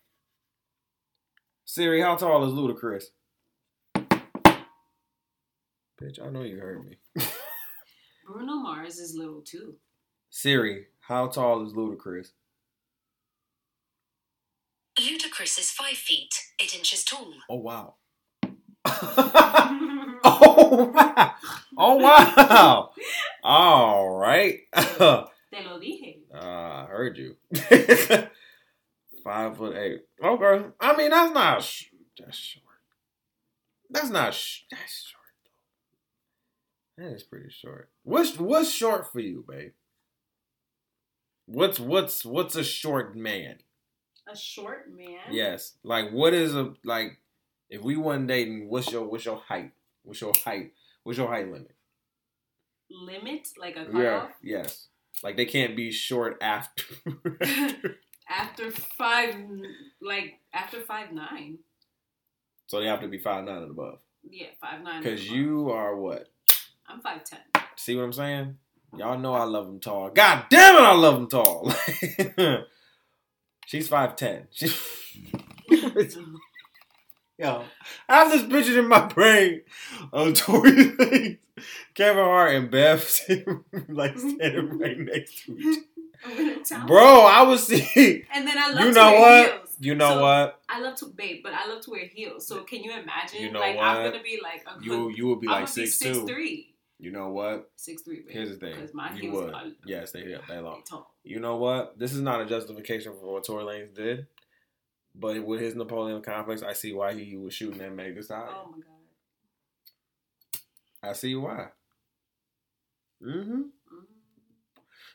Siri, 1.64 2.00
how 2.00 2.16
tall 2.16 2.44
is 2.44 2.52
Ludacris? 2.52 3.04
Bitch, 6.02 6.20
I 6.20 6.30
know 6.30 6.42
you 6.42 6.58
heard 6.58 6.84
me. 6.84 6.98
Bruno 8.26 8.54
Mars 8.56 8.98
is 8.98 9.14
little 9.14 9.40
too. 9.40 9.76
Siri, 10.34 10.86
how 11.08 11.26
tall 11.26 11.62
is 11.66 11.74
Ludacris? 11.74 12.28
Ludacris 14.98 15.58
is 15.58 15.70
5 15.70 15.88
feet, 15.94 16.34
8 16.58 16.74
inches 16.74 17.04
tall. 17.04 17.34
Oh 17.50 17.56
wow. 17.56 17.96
oh 20.24 20.90
wow. 20.94 21.34
Oh 21.76 21.96
wow. 21.96 22.90
All 23.44 24.08
right. 24.16 24.60
Te 24.74 24.86
lo 25.66 25.78
dije. 25.78 26.20
Ah, 26.34 26.84
I 26.84 26.86
heard 26.86 27.18
you. 27.18 27.36
Five 29.22 29.58
foot 29.58 29.76
eight. 29.76 30.00
Okay. 30.24 30.64
I 30.80 30.96
mean 30.96 31.10
that's 31.10 31.34
not 31.34 31.62
sh- 31.62 31.88
that's 32.18 32.38
short. 32.38 32.64
That's 33.90 34.08
not 34.08 34.32
sh- 34.32 34.62
that's 34.70 35.04
short. 35.10 35.20
That 36.96 37.14
is 37.14 37.22
pretty 37.22 37.50
short. 37.50 37.90
What's 38.02 38.38
what's 38.38 38.70
short 38.70 39.12
for 39.12 39.20
you, 39.20 39.44
babe? 39.46 39.72
What's 41.46 41.80
what's 41.80 42.24
what's 42.24 42.56
a 42.56 42.64
short 42.64 43.16
man? 43.16 43.58
A 44.30 44.36
short 44.36 44.90
man. 44.92 45.18
Yes. 45.30 45.74
Like 45.82 46.10
what 46.10 46.34
is 46.34 46.54
a 46.54 46.74
like 46.84 47.18
if 47.68 47.82
we 47.82 47.96
wasn't 47.96 48.28
dating, 48.28 48.68
what's 48.68 48.90
your 48.90 49.04
what's 49.04 49.24
your 49.24 49.38
height? 49.38 49.72
What's 50.02 50.20
your 50.20 50.32
height? 50.44 50.72
What's 51.02 51.18
your 51.18 51.28
height 51.28 51.46
limit? 51.46 51.74
Limit 52.90 53.48
like 53.58 53.76
a 53.76 53.86
Yeah. 53.92 54.28
Yes. 54.42 54.88
Like 55.22 55.36
they 55.36 55.46
can't 55.46 55.76
be 55.76 55.90
short 55.90 56.38
after 56.40 56.84
After 58.28 58.70
five, 58.70 59.34
like 60.00 60.38
after 60.54 60.80
five 60.80 61.12
nine. 61.12 61.58
So 62.66 62.80
they 62.80 62.86
have 62.86 63.00
to 63.00 63.08
be 63.08 63.18
five 63.18 63.44
nine 63.44 63.62
and 63.62 63.70
above. 63.70 63.98
Yeah, 64.28 64.46
five 64.60 64.82
nine. 64.82 65.02
Cause 65.02 65.22
you 65.24 65.70
are 65.70 65.94
what? 65.96 66.28
I'm 66.86 67.00
five 67.00 67.24
ten. 67.24 67.40
See 67.76 67.94
what 67.96 68.04
I'm 68.04 68.12
saying? 68.12 68.56
Y'all 68.96 69.18
know 69.18 69.32
I 69.34 69.44
love 69.44 69.66
them 69.66 69.80
tall. 69.80 70.10
God 70.10 70.44
damn 70.50 70.76
it, 70.76 70.80
I 70.80 70.94
love 70.94 71.14
them 71.14 71.28
tall. 71.28 71.72
She's 73.66 73.88
five 73.88 74.16
ten. 74.16 74.48
Yo, 77.38 77.64
I 78.08 78.16
have 78.16 78.30
this 78.30 78.42
picture 78.44 78.78
in 78.78 78.88
my 78.88 79.06
brain 79.06 79.62
of 80.12 80.34
Tory 80.34 80.70
Lanez, 80.72 81.38
Kevin 81.94 82.22
Hart, 82.24 82.54
and 82.54 82.70
Beth 82.70 83.28
like 83.88 84.18
standing 84.18 84.78
right 84.78 84.98
next 84.98 85.46
to 85.46 85.58
each. 85.58 85.78
I'm 86.24 86.36
gonna 86.36 86.62
tell. 86.62 86.86
Bro, 86.86 87.20
I 87.22 87.42
was 87.42 87.66
see. 87.66 88.24
And 88.32 88.46
then 88.46 88.58
I 88.58 88.68
love 88.72 88.80
You 88.84 88.92
to 88.92 88.94
know 88.94 89.10
wear 89.12 89.20
what? 89.20 89.48
heels. 89.50 89.76
You 89.80 89.94
know 89.94 90.10
So, 90.10 90.20
what? 90.20 90.60
I 90.68 90.80
love 90.80 90.94
to 90.96 91.06
babe, 91.06 91.40
but 91.42 91.54
I 91.54 91.66
love 91.66 91.80
to 91.84 91.90
wear 91.90 92.04
heels. 92.06 92.46
So 92.46 92.62
can 92.62 92.82
you 92.84 92.92
imagine? 92.92 93.40
You 93.40 93.50
know 93.50 93.60
like 93.60 93.76
what? 93.76 93.84
I'm 93.84 94.12
gonna 94.12 94.22
be 94.22 94.38
like 94.42 94.64
a 94.66 94.84
You 94.84 95.08
you 95.10 95.26
would 95.28 95.40
be 95.40 95.48
like 95.48 95.62
be 95.62 95.86
six 95.86 95.96
six 95.96 96.18
two. 96.18 96.26
three. 96.26 96.71
You 97.02 97.10
know 97.10 97.30
what? 97.30 97.68
Six 97.74 98.02
three, 98.02 98.20
babe. 98.20 98.30
Here's 98.30 98.50
the 98.50 98.56
thing. 98.56 98.76
Because 98.76 98.94
my 98.94 99.12
You 99.14 99.32
would. 99.32 99.52
are 99.52 99.64
Yes, 99.84 100.12
they 100.12 100.22
they 100.22 100.38
they 100.48 100.58
long. 100.58 100.84
You 101.24 101.40
know 101.40 101.56
what? 101.56 101.98
This 101.98 102.12
is 102.12 102.20
not 102.20 102.40
a 102.40 102.46
justification 102.46 103.12
for 103.18 103.32
what 103.32 103.44
Tory 103.44 103.64
Lanez 103.64 103.92
did, 103.92 104.28
but 105.12 105.44
with 105.44 105.60
his 105.60 105.74
Napoleon 105.74 106.22
complex, 106.22 106.62
I 106.62 106.74
see 106.74 106.92
why 106.92 107.14
he 107.14 107.36
was 107.36 107.54
shooting 107.54 107.80
at 107.80 107.92
Meg 107.92 108.14
Thee 108.14 108.22
Stallion. 108.22 108.54
Oh 108.56 108.70
my 108.70 108.78
god. 108.78 111.10
I 111.10 111.12
see 111.14 111.34
why. 111.34 111.70
Mm-hmm. 113.20 113.52
Mhm. 113.62 113.64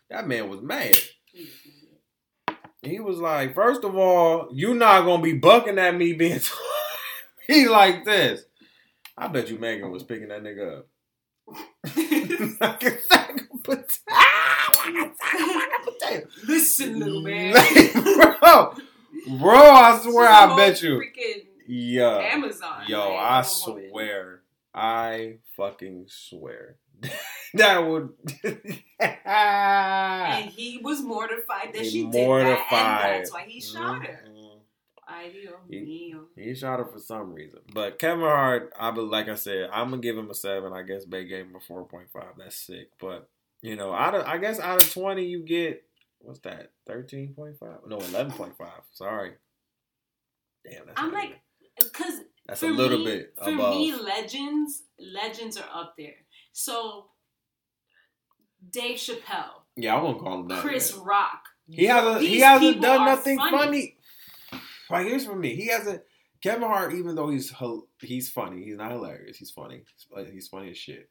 That 0.10 0.28
man 0.28 0.50
was 0.50 0.62
mad. 0.62 0.98
He 1.32 1.44
was 1.44 1.54
mad. 2.46 2.58
He 2.82 3.00
was 3.00 3.18
like, 3.20 3.56
first 3.56 3.86
of 3.86 3.96
all, 3.96 4.50
you 4.52 4.74
not 4.74 5.06
gonna 5.06 5.24
be 5.24 5.34
bucking 5.34 5.80
at 5.80 5.96
me 5.96 6.12
being 6.12 6.42
he 7.48 7.70
like 7.70 8.04
this. 8.04 8.44
I 9.18 9.28
bet 9.28 9.50
you 9.50 9.58
Megan 9.58 9.90
was 9.90 10.04
picking 10.04 10.28
that 10.28 10.44
nigga 10.44 10.80
up. 10.80 10.88
Like 11.48 12.84
a 12.84 13.02
sack 13.02 13.42
of 13.52 13.64
potatoes. 13.64 14.00
Like 14.78 14.96
a 14.96 15.16
sack 15.16 15.70
of 15.80 15.94
potatoes. 16.00 16.32
Listen, 16.48 17.00
little 17.00 17.22
man. 17.22 17.54
bro, 18.42 18.74
bro, 19.40 19.56
I 19.58 20.00
swear, 20.02 20.28
I 20.30 20.56
bet 20.56 20.82
you. 20.82 21.00
Freaking 21.00 21.44
Yo, 21.68 22.20
Amazon. 22.20 22.84
yo, 22.88 23.00
like, 23.00 23.20
I 23.20 23.42
little 23.42 23.74
woman. 23.74 23.90
swear, 23.92 24.42
I 24.74 25.38
fucking 25.58 26.06
swear, 26.08 26.78
that 27.56 27.80
would. 27.86 28.10
And 29.00 30.50
he 30.50 30.80
was 30.82 31.02
mortified 31.02 31.74
that 31.74 31.82
He 31.82 31.90
she 31.90 32.04
did 32.04 32.14
that, 32.14 32.18
and 32.20 32.28
mortified. 32.28 33.20
that's 33.20 33.32
why 33.34 33.44
he 33.48 33.60
shot 33.62 34.06
her. 34.06 34.26
Mhm. 34.30 34.37
Ay, 35.10 35.32
He-. 35.70 36.14
He 36.36 36.54
shot 36.54 36.80
her 36.80 36.86
for 36.86 37.00
some 37.00 37.34
reason. 37.34 37.62
But 37.74 37.98
Kevin 37.98 38.22
Hart, 38.26 38.74
I 38.78 38.92
be 38.92 39.02
like 39.02 39.30
I 39.30 39.36
said, 39.36 39.70
I'm 39.72 39.90
gonna 39.90 40.02
give 40.02 40.18
him 40.18 40.30
a 40.30 40.34
seven. 40.36 40.74
I 40.74 40.84
guess 40.84 41.06
Bay 41.06 41.26
gave 41.26 41.46
him 41.46 41.56
a 41.56 41.60
four 41.62 41.86
point 41.86 42.12
five. 42.12 42.34
That's 42.38 42.58
sick. 42.58 42.90
But 43.00 43.30
You 43.62 43.76
know, 43.76 43.94
out 43.94 44.16
of 44.16 44.26
I 44.26 44.38
guess 44.38 44.60
out 44.60 44.82
of 44.82 44.92
twenty, 44.92 45.26
you 45.26 45.44
get 45.44 45.84
what's 46.20 46.40
that? 46.40 46.72
Thirteen 46.86 47.34
point 47.34 47.58
five? 47.58 47.80
No, 47.88 47.98
eleven 47.98 48.32
point 48.34 48.58
five. 48.58 48.82
Sorry. 48.92 49.32
Damn, 50.70 50.88
that's 50.88 51.00
I'm 51.02 51.14
like, 51.14 51.40
because 51.80 52.22
that's 52.46 52.64
a 52.64 52.68
little 52.68 53.00
me, 53.00 53.06
bit 53.06 53.34
for 53.42 53.50
above. 53.52 53.76
me, 53.76 53.94
legends, 53.96 54.84
legends 55.00 55.58
are 55.58 55.70
up 55.74 55.96
there. 55.98 56.16
So 56.52 57.06
Dave 58.70 58.98
Chappelle, 58.98 59.62
yeah, 59.76 59.96
I 59.96 60.02
won't 60.02 60.20
call 60.20 60.42
him 60.42 60.48
that. 60.50 60.62
Chris 60.62 60.94
yet. 60.94 61.06
Rock. 61.06 61.44
He 61.70 61.86
hasn't. 61.86 62.22
He 62.22 62.40
hasn't 62.40 62.82
done 62.82 63.06
nothing 63.06 63.38
funny. 63.38 63.58
funny. 63.58 63.97
Like 64.90 65.08
here's 65.08 65.26
for 65.26 65.36
me. 65.36 65.56
He 65.56 65.68
hasn't. 65.68 66.02
Kevin 66.42 66.68
Hart, 66.68 66.94
even 66.94 67.16
though 67.16 67.30
he's 67.30 67.54
he's 68.00 68.30
funny, 68.30 68.64
he's 68.64 68.78
not 68.78 68.92
hilarious. 68.92 69.38
He's 69.38 69.52
funny. 69.52 69.84
He's 70.32 70.48
funny 70.48 70.70
as 70.70 70.78
shit 70.78 71.10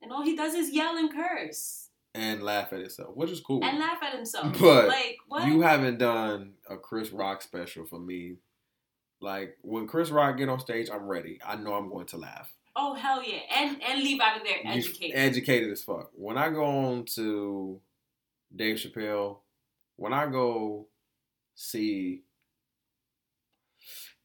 And 0.00 0.12
all 0.12 0.22
he 0.22 0.36
does 0.36 0.54
is 0.54 0.70
yell 0.70 0.96
and 0.96 1.12
curse 1.12 1.88
and 2.14 2.42
laugh 2.42 2.72
at 2.72 2.78
himself, 2.80 3.16
which 3.16 3.30
is 3.30 3.40
cool. 3.40 3.64
and 3.64 3.78
laugh 3.78 4.00
at 4.02 4.14
himself. 4.14 4.56
But 4.60 4.88
like 4.88 5.16
what? 5.26 5.46
You 5.46 5.60
haven't 5.62 5.98
done 5.98 6.54
a 6.70 6.76
Chris 6.76 7.10
Rock 7.10 7.42
special 7.42 7.84
for 7.84 7.98
me. 7.98 8.36
Like 9.20 9.56
when 9.62 9.88
Chris 9.88 10.10
Rock 10.10 10.36
get 10.36 10.48
on 10.48 10.60
stage, 10.60 10.88
I'm 10.88 11.08
ready. 11.08 11.40
I 11.44 11.56
know 11.56 11.74
I'm 11.74 11.90
going 11.90 12.06
to 12.06 12.16
laugh. 12.16 12.54
oh 12.76 12.94
hell 12.94 13.20
yeah, 13.22 13.40
and 13.56 13.82
and 13.82 14.00
leave 14.04 14.20
out 14.20 14.36
of 14.36 14.44
there 14.44 14.58
educated. 14.64 15.16
educated 15.16 15.72
as 15.72 15.82
fuck. 15.82 16.10
When 16.14 16.38
I 16.38 16.50
go 16.50 16.64
on 16.64 17.04
to 17.16 17.80
Dave 18.54 18.76
Chappelle, 18.76 19.38
when 19.96 20.12
I 20.12 20.26
go 20.28 20.86
see, 21.56 22.22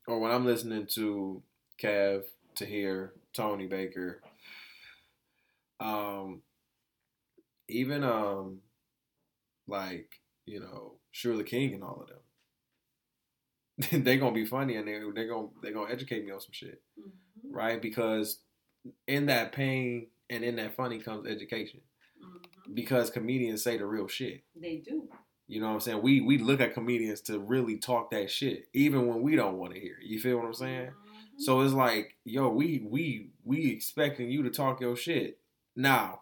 or 0.08 0.20
when 0.20 0.32
I'm 0.32 0.45
listening 0.45 0.88
to 0.95 1.41
Kev, 1.82 2.24
to 2.56 2.66
hear 2.66 3.14
Tony 3.34 3.68
Baker, 3.68 4.22
um, 5.80 6.41
even 7.70 8.04
um, 8.04 8.60
like 9.68 10.10
you 10.45 10.60
know, 10.60 10.95
Shirley 11.12 11.43
King 11.45 11.74
and 11.74 11.84
all 11.84 12.01
of 12.04 12.10
them, 13.89 14.04
they're 14.04 14.18
gonna 14.18 14.34
be 14.34 14.45
funny 14.45 14.76
and 14.76 14.88
they 14.88 14.99
they 15.16 15.28
gonna 15.28 15.47
they 15.62 15.72
gonna 15.72 15.91
educate 15.91 16.26
me 16.26 16.32
on 16.32 16.39
some 16.41 16.51
shit 16.51 16.82
Mhm. 16.99 17.12
right? 17.51 17.82
Because 17.82 18.39
in 19.08 19.28
that 19.28 19.51
pain 19.54 20.08
and 20.30 20.43
in 20.43 20.58
that 20.58 20.76
funny 20.76 20.99
comes 20.99 21.28
education. 21.28 21.82
Mhm. 22.22 22.76
Because 22.76 23.10
comedians 23.10 23.64
say 23.64 23.78
the 23.78 23.86
real 23.86 24.08
shit. 24.08 24.43
They 24.56 24.78
do. 24.78 25.08
You 25.48 25.60
know 25.60 25.68
what 25.68 25.74
I'm 25.74 25.80
saying? 25.82 26.02
We 26.02 26.22
we 26.22 26.38
look 26.38 26.62
at 26.62 26.74
comedians 26.74 27.22
to 27.22 27.39
really 27.39 27.78
talk 27.78 28.12
that 28.12 28.32
shit, 28.32 28.68
even 28.74 29.08
when 29.08 29.22
we 29.22 29.36
don't 29.36 29.58
want 29.58 29.74
to 29.74 29.80
hear 29.80 29.98
it. 30.02 30.06
You 30.08 30.20
feel 30.20 30.38
what 30.38 30.46
I'm 30.46 30.54
saying? 30.54 30.88
Mhm. 30.88 31.39
So 31.39 31.62
it's 31.62 31.74
like, 31.74 32.18
yo, 32.24 32.50
we 32.50 32.86
we 32.89 33.32
we 33.44 33.70
expecting 33.72 34.30
you 34.30 34.44
to 34.44 34.50
talk 34.50 34.80
your 34.82 34.96
shit. 34.96 35.39
Now, 35.76 36.22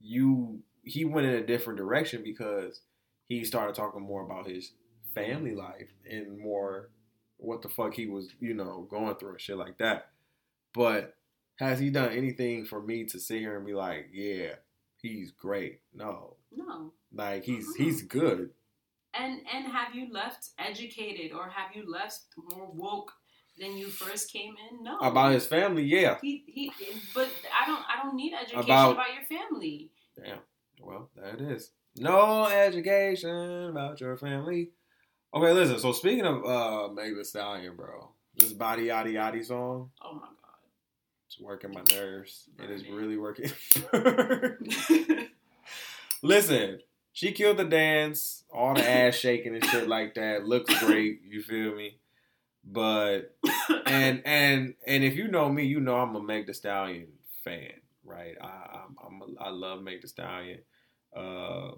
you 0.00 0.60
he 0.82 1.04
went 1.04 1.26
in 1.26 1.34
a 1.34 1.46
different 1.46 1.78
direction 1.78 2.22
because 2.22 2.82
he 3.28 3.44
started 3.44 3.74
talking 3.74 4.02
more 4.02 4.22
about 4.22 4.46
his 4.46 4.72
family 5.14 5.54
life 5.54 5.88
and 6.08 6.38
more 6.38 6.90
what 7.38 7.62
the 7.62 7.68
fuck 7.68 7.94
he 7.94 8.06
was, 8.06 8.28
you 8.38 8.52
know, 8.54 8.86
going 8.90 9.14
through 9.16 9.30
and 9.30 9.40
shit 9.40 9.56
like 9.56 9.78
that. 9.78 10.10
But 10.74 11.16
has 11.56 11.78
he 11.78 11.90
done 11.90 12.12
anything 12.12 12.66
for 12.66 12.82
me 12.82 13.04
to 13.06 13.18
sit 13.18 13.38
here 13.40 13.56
and 13.56 13.64
be 13.66 13.74
like, 13.74 14.08
yeah, 14.12 14.56
he's 15.08 15.30
great? 15.30 15.80
No. 15.94 16.36
no. 16.54 16.92
Like 17.12 17.44
he's 17.44 17.74
he's 17.76 18.02
good. 18.02 18.50
And 19.14 19.40
and 19.52 19.66
have 19.66 19.94
you 19.94 20.12
left 20.12 20.50
educated 20.58 21.32
or 21.32 21.48
have 21.48 21.74
you 21.74 21.90
left 21.90 22.22
more 22.36 22.68
woke 22.72 23.12
than 23.58 23.76
you 23.76 23.88
first 23.88 24.32
came 24.32 24.54
in? 24.70 24.82
No. 24.82 24.98
About 24.98 25.32
his 25.32 25.46
family, 25.46 25.84
yeah. 25.84 26.18
he 26.20 26.44
he. 26.46 26.72
But 27.14 27.28
I 27.60 27.66
don't 27.66 27.82
I 27.88 28.02
don't 28.02 28.16
need 28.16 28.32
education 28.34 28.64
About- 28.64 28.92
about, 28.92 29.06
your 29.14 29.38
family. 29.38 29.90
Damn. 30.16 30.38
Well, 30.80 31.10
there 31.14 31.34
it 31.34 31.40
is. 31.40 31.70
No 31.96 32.46
education 32.46 33.70
about 33.70 34.00
your 34.00 34.16
family. 34.16 34.70
Okay, 35.32 35.52
listen. 35.52 35.78
So 35.78 35.92
speaking 35.92 36.24
of 36.26 36.44
uh 36.44 36.92
Meg 36.92 37.14
Thee 37.16 37.24
Stallion, 37.24 37.76
bro, 37.76 38.10
this 38.34 38.52
body 38.52 38.86
yaddy 38.86 39.14
yaddy 39.14 39.44
song, 39.44 39.90
Oh 40.02 40.14
my 40.14 40.28
it's 41.34 41.42
working 41.42 41.72
my 41.72 41.82
nerves. 41.92 42.48
It 42.62 42.70
is 42.70 42.88
really 42.88 43.16
working. 43.16 43.50
listen, 46.22 46.80
she 47.12 47.32
killed 47.32 47.56
the 47.56 47.64
dance, 47.64 48.44
all 48.52 48.74
the 48.74 48.88
ass 48.88 49.14
shaking 49.14 49.54
and 49.54 49.64
shit 49.64 49.88
like 49.88 50.14
that. 50.14 50.46
Looks 50.46 50.78
great. 50.84 51.22
You 51.26 51.42
feel 51.42 51.74
me? 51.74 51.98
But 52.64 53.34
and 53.86 54.22
and 54.26 54.74
and 54.86 55.04
if 55.04 55.16
you 55.16 55.28
know 55.28 55.48
me, 55.48 55.64
you 55.64 55.80
know 55.80 55.96
I'm 55.96 56.14
a 56.14 56.22
Meg 56.22 56.46
Thee 56.46 56.52
Stallion 56.52 57.08
fan, 57.42 57.72
right? 58.04 58.36
I 58.40 58.80
I'm, 58.84 58.96
I'm 59.04 59.22
a, 59.22 59.42
I 59.42 59.50
love 59.50 59.82
Meg 59.82 60.02
Thee 60.02 60.08
Stallion. 60.08 60.60
Uh, 61.14 61.72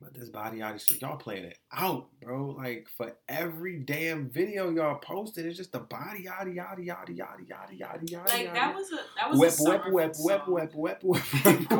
but 0.00 0.14
this 0.14 0.28
body 0.28 0.58
yaddy 0.58 1.00
y'all 1.00 1.16
playing 1.16 1.44
it 1.44 1.58
out, 1.72 2.06
bro. 2.22 2.50
Like 2.50 2.86
for 2.96 3.16
every 3.28 3.78
damn 3.78 4.28
video 4.30 4.70
y'all 4.70 4.98
posted, 4.98 5.46
it's 5.46 5.56
just 5.56 5.72
the 5.72 5.80
body 5.80 6.26
yaddy 6.28 6.54
yaddy 6.56 6.86
yaddy 6.86 7.18
yaddy 7.18 7.48
yaddy 7.48 7.78
yaddy 7.80 8.08
yaddy. 8.08 8.28
like 8.28 8.54
that 8.54 8.74
was 8.74 8.92
a 8.92 8.98
that 9.16 9.30
was 9.30 9.38
Whip, 9.38 9.58
a 9.58 9.90
whip, 9.90 10.14
whip, 10.16 10.16
whip, 10.18 10.74
whip, 10.74 10.74
whip, 10.74 11.02
whip, 11.02 11.72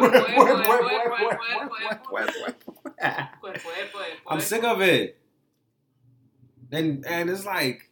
whip, 2.11 2.65
Whip, 3.41 3.55
I'm 4.27 4.41
sick 4.41 4.65
of 4.65 4.81
it. 4.81 5.19
And 6.73 7.07
and 7.07 7.31
it's 7.31 7.47
like 7.47 7.91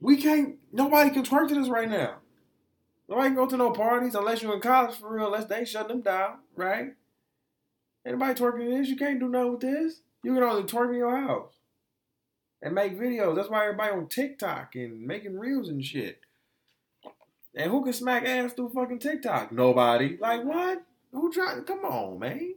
we 0.00 0.16
can't. 0.16 0.56
Nobody 0.72 1.10
can 1.10 1.22
twerk 1.22 1.48
to 1.48 1.54
this 1.54 1.68
right 1.68 1.88
now. 1.88 2.16
Nobody 3.08 3.28
can 3.28 3.36
go 3.36 3.46
to 3.46 3.56
no 3.56 3.70
parties 3.70 4.14
unless 4.14 4.42
you're 4.42 4.54
in 4.54 4.60
college 4.60 4.96
for 4.96 5.12
real. 5.12 5.26
Unless 5.26 5.46
they 5.46 5.64
shut 5.64 5.88
them 5.88 6.00
down, 6.00 6.38
right? 6.56 6.94
Anybody 8.06 8.34
twerking 8.34 8.78
this, 8.78 8.88
you 8.88 8.96
can't 8.96 9.18
do 9.18 9.28
nothing 9.28 9.50
with 9.52 9.60
this. 9.60 10.00
You 10.22 10.32
can 10.34 10.42
only 10.42 10.62
twerk 10.62 10.90
in 10.90 10.96
your 10.96 11.16
house 11.16 11.54
and 12.62 12.74
make 12.74 12.98
videos. 12.98 13.34
That's 13.34 13.50
why 13.50 13.64
everybody 13.64 13.92
on 13.92 14.08
TikTok 14.08 14.76
and 14.76 15.02
making 15.02 15.38
reels 15.38 15.68
and 15.68 15.84
shit. 15.84 16.20
And 17.54 17.70
who 17.70 17.82
can 17.82 17.92
smack 17.92 18.24
ass 18.24 18.52
through 18.52 18.70
fucking 18.70 19.00
TikTok? 19.00 19.50
Nobody. 19.50 20.18
Like 20.20 20.44
what? 20.44 20.84
Who 21.12 21.32
trying? 21.32 21.64
Come 21.64 21.80
on, 21.80 22.18
man. 22.18 22.54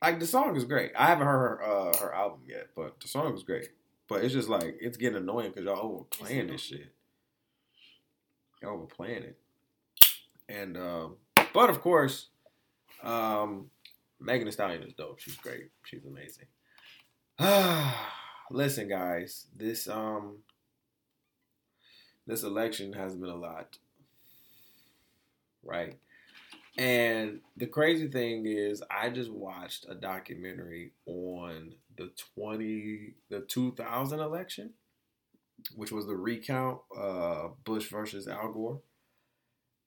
Like 0.00 0.18
the 0.18 0.26
song 0.26 0.56
is 0.56 0.64
great. 0.64 0.92
I 0.96 1.06
haven't 1.06 1.26
heard 1.26 1.58
her 1.58 1.62
uh, 1.62 1.96
her 1.98 2.14
album 2.14 2.40
yet, 2.46 2.68
but 2.74 2.98
the 3.00 3.08
song 3.08 3.34
is 3.34 3.42
great. 3.42 3.68
But 4.08 4.24
it's 4.24 4.32
just 4.32 4.48
like 4.48 4.78
it's 4.80 4.96
getting 4.96 5.18
annoying 5.18 5.50
because 5.50 5.64
y'all 5.64 5.80
overplaying 5.80 6.46
this 6.46 6.62
shit. 6.62 6.92
Y'all 8.62 8.74
overplaying 8.74 9.24
it. 9.24 9.38
And 10.48 10.78
um, 10.78 11.16
but 11.52 11.68
of 11.68 11.80
course, 11.80 12.28
um, 13.02 13.70
Megan 14.20 14.46
Thee 14.46 14.52
Stallion 14.52 14.82
is 14.82 14.92
dope. 14.92 15.18
She's 15.18 15.36
great. 15.36 15.70
She's 15.84 16.04
amazing. 16.04 16.46
Listen, 18.50 18.88
guys, 18.88 19.46
this 19.56 19.88
um 19.88 20.38
this 22.26 22.42
election 22.42 22.92
has 22.92 23.16
been 23.16 23.30
a 23.30 23.36
lot. 23.36 23.78
Right? 25.62 25.98
And 26.76 27.40
the 27.56 27.66
crazy 27.66 28.08
thing 28.08 28.46
is 28.46 28.82
I 28.90 29.10
just 29.10 29.30
watched 29.30 29.86
a 29.88 29.94
documentary 29.94 30.92
on 31.06 31.74
the 31.96 32.10
20 32.34 33.14
the 33.30 33.40
2000 33.40 34.20
election, 34.20 34.70
which 35.74 35.92
was 35.92 36.06
the 36.06 36.16
recount 36.16 36.80
uh 36.96 37.48
Bush 37.64 37.88
versus 37.88 38.28
Al 38.28 38.52
Gore. 38.52 38.80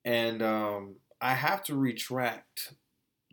And 0.04 0.42
um 0.42 0.96
I 1.20 1.34
have 1.34 1.62
to 1.64 1.76
retract 1.76 2.74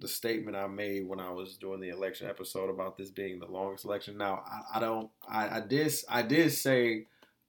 the 0.02 0.08
statement 0.08 0.58
I 0.58 0.68
made 0.68 1.08
when 1.08 1.20
I 1.20 1.30
was 1.30 1.56
doing 1.58 1.80
the 1.80 1.90
election 1.90 2.28
episode 2.28 2.70
about 2.70 2.98
this 2.98 3.12
being 3.12 3.40
the 3.40 3.46
longest 3.46 3.86
election. 3.86 4.18
Now, 4.18 4.44
I, 4.46 4.78
I 4.78 4.80
don't, 4.80 5.10
I, 5.30 5.58
I 5.58 5.60
did, 5.62 5.94
I 6.10 6.24
did 6.24 6.52
say, 6.52 7.06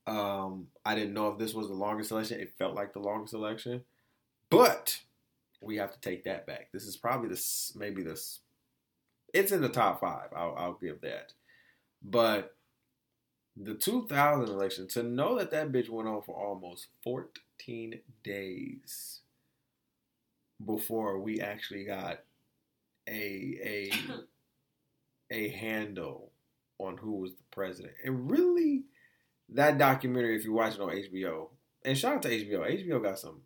um, 0.07 0.68
I 0.84 0.94
didn't 0.94 1.14
know 1.14 1.28
if 1.28 1.38
this 1.38 1.55
was 1.55 1.68
the 1.68 1.74
longest 1.74 2.11
election. 2.11 2.40
It 2.40 2.53
felt 2.59 2.74
like 2.74 2.92
the 2.92 3.00
longest 3.00 3.32
election, 3.32 3.82
but 4.50 5.00
we 5.62 5.78
have 5.78 5.92
to 5.92 6.00
take 6.00 6.24
that 6.24 6.46
back. 6.46 6.68
This 6.72 6.84
is 6.84 6.96
probably 6.96 7.30
this, 7.30 7.72
maybe 7.74 8.03
this, 8.03 8.40
it's 9.32 9.53
in 9.53 9.62
the 9.62 9.68
top 9.68 10.00
five. 10.00 10.28
I'll, 10.36 10.55
I'll 10.57 10.78
give 10.80 11.00
that, 11.00 11.32
but 12.03 12.55
the 13.57 13.74
2000 13.74 14.48
election 14.48 14.88
to 14.88 15.03
know 15.03 15.38
that 15.38 15.50
that 15.50 15.72
bitch 15.72 15.88
went 15.88 16.09
on 16.09 16.22
for 16.22 16.34
almost 16.34 16.88
14 17.03 18.00
days 18.22 19.20
before 20.64 21.18
we 21.18 21.40
actually 21.40 21.84
got 21.84 22.20
a 23.09 23.90
a 23.92 23.92
a 25.34 25.48
handle 25.48 26.32
on 26.78 26.96
who 26.96 27.12
was 27.12 27.32
the 27.32 27.44
president. 27.50 27.94
And 28.05 28.30
really, 28.30 28.84
that 29.50 29.78
documentary, 29.78 30.36
if 30.36 30.44
you 30.44 30.53
watch 30.53 30.74
it 30.74 30.80
on 30.80 30.90
HBO, 30.90 31.48
and 31.84 31.96
shout 31.96 32.16
out 32.16 32.22
to 32.22 32.28
HBO, 32.28 32.61
HBO 32.61 33.03
got 33.03 33.18
some 33.18 33.42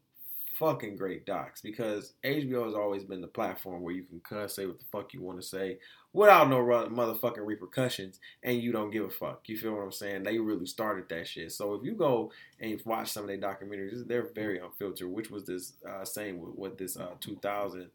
fucking 0.59 0.97
great 0.97 1.27
docs 1.27 1.61
because 1.61 2.15
HBO 2.25 2.65
has 2.65 2.75
always 2.75 3.05
been 3.05 3.21
the 3.21 3.27
platform 3.27 3.83
where 3.83 3.95
you 3.95 4.05
can 4.05 4.21
cuss, 4.21 4.57
say 4.57 4.67
what 4.67 4.79
the 4.79 4.87
fuck 4.87 5.13
you 5.13 5.21
want 5.23 5.41
to 5.41 5.47
say 5.47 5.79
without 6.13 6.49
no 6.49 6.65
motherfucking 6.65 7.45
repercussions, 7.45 8.21
and 8.43 8.61
you 8.63 8.73
don't 8.73 8.91
give 8.91 9.05
a 9.05 9.11
fuck. 9.11 9.43
You 9.47 9.59
feel 9.59 9.75
what 9.75 9.83
I'm 9.83 9.93
saying? 9.93 10.23
They 10.23 10.39
really 10.39 10.65
started 10.65 11.09
that 11.11 11.29
shit. 11.29 11.53
So 11.53 11.75
if 11.75 11.85
you 11.85 11.93
go 11.93 12.33
and 12.59 12.81
watch 12.87 13.13
some 13.13 13.25
of 13.25 13.29
their 13.29 13.39
documentaries, 13.39 14.07
they're 14.07 14.29
very 14.35 14.59
unfiltered. 14.59 15.11
Which 15.11 15.31
was 15.31 15.45
this 15.45 15.75
uh, 15.87 16.05
same 16.07 16.39
with, 16.39 16.55
with 16.57 16.79
this 16.79 16.97
uh, 16.97 17.11
2000 17.21 17.91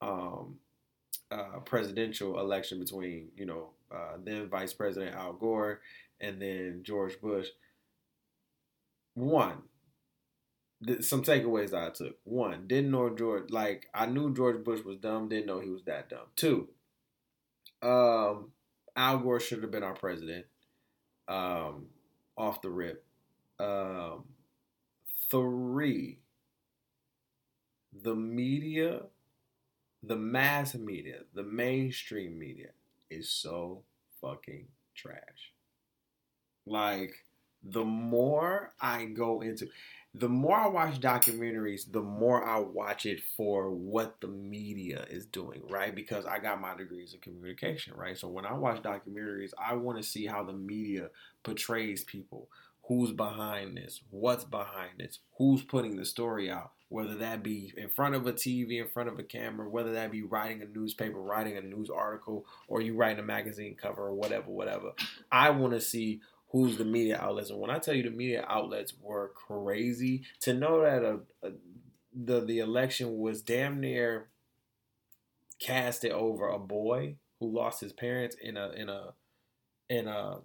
um, 0.00 0.56
uh, 1.30 1.60
presidential 1.64 2.38
election 2.38 2.78
between 2.78 3.28
you 3.36 3.46
know 3.46 3.70
uh, 3.90 4.16
then 4.22 4.48
Vice 4.48 4.72
President 4.72 5.14
Al 5.14 5.32
Gore 5.34 5.80
and 6.20 6.40
then 6.40 6.80
George 6.82 7.20
Bush. 7.20 7.48
One, 9.14 9.62
th- 10.86 11.02
some 11.02 11.22
takeaways 11.22 11.74
I 11.74 11.90
took. 11.90 12.16
One, 12.24 12.66
didn't 12.66 12.90
know 12.90 13.14
George 13.14 13.50
like 13.50 13.86
I 13.94 14.06
knew 14.06 14.34
George 14.34 14.64
Bush 14.64 14.84
was 14.84 14.96
dumb, 14.96 15.28
didn't 15.28 15.46
know 15.46 15.60
he 15.60 15.70
was 15.70 15.84
that 15.84 16.08
dumb. 16.08 16.28
Two, 16.36 16.68
um, 17.82 18.52
Al 18.96 19.18
Gore 19.18 19.40
should 19.40 19.62
have 19.62 19.70
been 19.70 19.82
our 19.82 19.94
president. 19.94 20.46
Um, 21.28 21.86
off 22.36 22.62
the 22.62 22.70
rip. 22.70 23.04
Um, 23.58 24.24
three, 25.30 26.18
the 28.02 28.14
media, 28.14 29.02
the 30.02 30.16
mass 30.16 30.74
media, 30.74 31.20
the 31.34 31.44
mainstream 31.44 32.38
media 32.38 32.70
is 33.10 33.30
so 33.30 33.82
fucking 34.20 34.66
trash. 34.94 35.52
Like, 36.66 37.24
the 37.62 37.84
more 37.84 38.74
I 38.80 39.04
go 39.06 39.40
into, 39.40 39.68
the 40.14 40.28
more 40.28 40.56
I 40.56 40.66
watch 40.66 41.00
documentaries, 41.00 41.90
the 41.90 42.02
more 42.02 42.44
I 42.44 42.58
watch 42.58 43.06
it 43.06 43.20
for 43.36 43.70
what 43.70 44.20
the 44.20 44.28
media 44.28 45.06
is 45.08 45.24
doing, 45.26 45.62
right? 45.70 45.94
Because 45.94 46.26
I 46.26 46.38
got 46.38 46.60
my 46.60 46.76
degrees 46.76 47.14
in 47.14 47.20
communication, 47.20 47.94
right? 47.96 48.18
So 48.18 48.28
when 48.28 48.44
I 48.44 48.52
watch 48.52 48.82
documentaries, 48.82 49.52
I 49.58 49.74
want 49.74 49.98
to 49.98 50.04
see 50.04 50.26
how 50.26 50.42
the 50.42 50.52
media 50.52 51.08
portrays 51.44 52.04
people. 52.04 52.48
Who's 52.88 53.12
behind 53.12 53.76
this? 53.76 54.00
What's 54.10 54.44
behind 54.44 54.98
this? 54.98 55.20
Who's 55.38 55.62
putting 55.62 55.96
the 55.96 56.04
story 56.04 56.50
out? 56.50 56.72
Whether 56.88 57.14
that 57.16 57.42
be 57.42 57.72
in 57.76 57.88
front 57.88 58.14
of 58.14 58.26
a 58.26 58.32
TV, 58.32 58.80
in 58.80 58.88
front 58.88 59.08
of 59.08 59.18
a 59.18 59.22
camera, 59.22 59.68
whether 59.68 59.92
that 59.92 60.10
be 60.10 60.22
writing 60.22 60.62
a 60.62 60.66
newspaper, 60.66 61.20
writing 61.20 61.56
a 61.56 61.62
news 61.62 61.88
article, 61.88 62.44
or 62.68 62.82
you 62.82 62.94
writing 62.94 63.20
a 63.20 63.26
magazine 63.26 63.76
cover 63.80 64.08
or 64.08 64.14
whatever, 64.14 64.50
whatever. 64.50 64.92
I 65.30 65.50
want 65.50 65.72
to 65.72 65.80
see 65.80 66.20
who's 66.50 66.76
the 66.76 66.84
media 66.84 67.18
outlets. 67.18 67.50
And 67.50 67.58
when 67.58 67.70
I 67.70 67.78
tell 67.78 67.94
you 67.94 68.02
the 68.02 68.10
media 68.10 68.44
outlets 68.46 68.92
were 69.00 69.32
crazy, 69.34 70.24
to 70.40 70.52
know 70.52 70.82
that 70.82 71.02
a, 71.02 71.20
a, 71.46 71.52
the 72.14 72.44
the 72.44 72.58
election 72.58 73.18
was 73.18 73.42
damn 73.42 73.80
near 73.80 74.28
casted 75.58 76.12
over 76.12 76.48
a 76.48 76.58
boy 76.58 77.16
who 77.40 77.50
lost 77.50 77.80
his 77.80 77.92
parents 77.92 78.36
in 78.40 78.56
a 78.56 78.70
in 78.72 78.88
a 78.88 79.14
in 79.88 80.08
a 80.08 80.38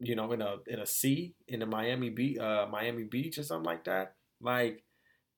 you 0.00 0.16
know 0.16 0.32
in 0.32 0.42
a 0.42 0.56
in 0.66 0.80
a 0.80 0.86
sea 0.86 1.34
in 1.46 1.62
a 1.62 1.66
Miami 1.66 2.10
Beach 2.10 2.38
uh, 2.38 2.66
Miami 2.70 3.04
Beach 3.04 3.38
or 3.38 3.42
something 3.42 3.66
like 3.66 3.84
that. 3.84 4.14
Like 4.40 4.82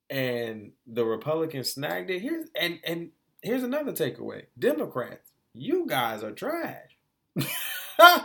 and 0.09 0.73
the 0.87 1.05
Republicans 1.05 1.73
snagged 1.73 2.11
it. 2.11 2.21
Here's 2.21 2.49
and 2.59 2.79
and 2.85 3.11
here's 3.43 3.63
another 3.63 3.93
takeaway. 3.93 4.47
Democrats, 4.59 5.33
you 5.53 5.87
guys 5.87 6.23
are 6.23 6.33
trash. 6.33 6.97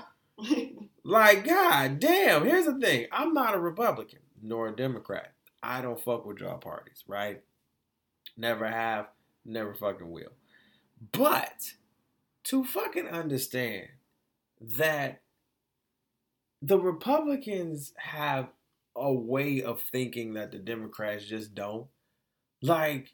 Like, 1.08 1.46
god 1.46 2.02
damn, 2.02 2.44
here's 2.44 2.66
the 2.66 2.78
thing. 2.78 3.08
I'm 3.14 3.34
not 3.34 3.56
a 3.56 3.60
Republican 3.60 4.20
nor 4.42 4.68
a 4.68 4.76
Democrat. 4.76 5.32
I 5.64 5.82
don't 5.82 6.04
fuck 6.04 6.26
with 6.26 6.42
y'all 6.42 6.58
parties, 6.58 7.06
right? 7.08 7.42
Never 8.36 8.68
have, 8.68 9.08
never 9.46 9.74
fucking 9.74 10.12
will. 10.12 10.34
But 11.14 11.76
to 12.44 12.66
fucking 12.66 13.08
understand 13.08 13.88
that 14.60 15.22
the 16.62 16.80
Republicans 16.80 17.94
have 17.98 18.50
a 18.96 19.14
way 19.14 19.62
of 19.62 19.82
thinking 19.82 20.34
that 20.34 20.52
the 20.52 20.58
Democrats 20.58 21.26
just 21.26 21.54
don't. 21.54 21.88
Like, 22.62 23.14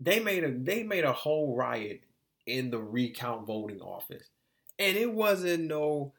they 0.00 0.20
made 0.20 0.44
a 0.44 0.52
they 0.52 0.82
made 0.82 1.04
a 1.04 1.12
whole 1.12 1.56
riot 1.56 2.02
in 2.46 2.70
the 2.70 2.78
recount 2.78 3.46
voting 3.46 3.80
office. 3.80 4.28
And 4.78 4.96
it 4.96 5.12
wasn't 5.12 5.64
no 5.64 6.12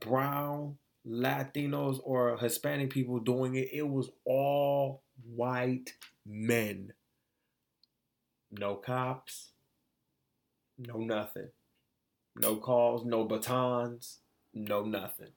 brown, 0.00 0.76
Latinos, 1.06 2.00
or 2.02 2.36
Hispanic 2.38 2.90
people 2.90 3.18
doing 3.20 3.54
it. 3.54 3.68
It 3.72 3.88
was 3.88 4.10
all 4.24 5.02
white 5.34 5.94
men. 6.26 6.92
No 8.50 8.76
cops, 8.76 9.50
no 10.78 10.98
nothing. 10.98 11.48
No 12.40 12.56
calls, 12.56 13.04
no 13.04 13.24
batons, 13.24 14.18
no 14.54 14.84
nothing. 14.84 15.32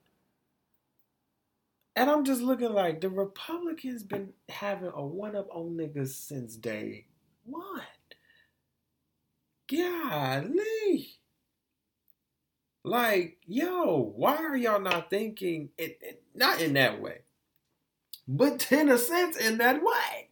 And 1.94 2.10
I'm 2.10 2.24
just 2.24 2.40
looking 2.40 2.72
like 2.72 3.00
the 3.00 3.10
Republicans 3.10 4.02
been 4.02 4.32
having 4.48 4.90
a 4.94 5.04
one 5.04 5.36
up 5.36 5.48
on 5.50 5.76
niggas 5.76 6.14
since 6.14 6.56
day 6.56 7.06
one. 7.44 7.82
Golly. 9.70 11.18
Like, 12.84 13.38
yo, 13.46 14.12
why 14.16 14.36
are 14.36 14.56
y'all 14.56 14.80
not 14.80 15.10
thinking 15.10 15.68
it, 15.78 15.98
it 16.00 16.22
not 16.34 16.60
in 16.60 16.72
that 16.72 17.00
way, 17.00 17.20
but 18.26 18.72
in 18.72 18.88
a 18.88 18.98
sense 18.98 19.36
in 19.36 19.58
that 19.58 19.80
way? 19.82 20.30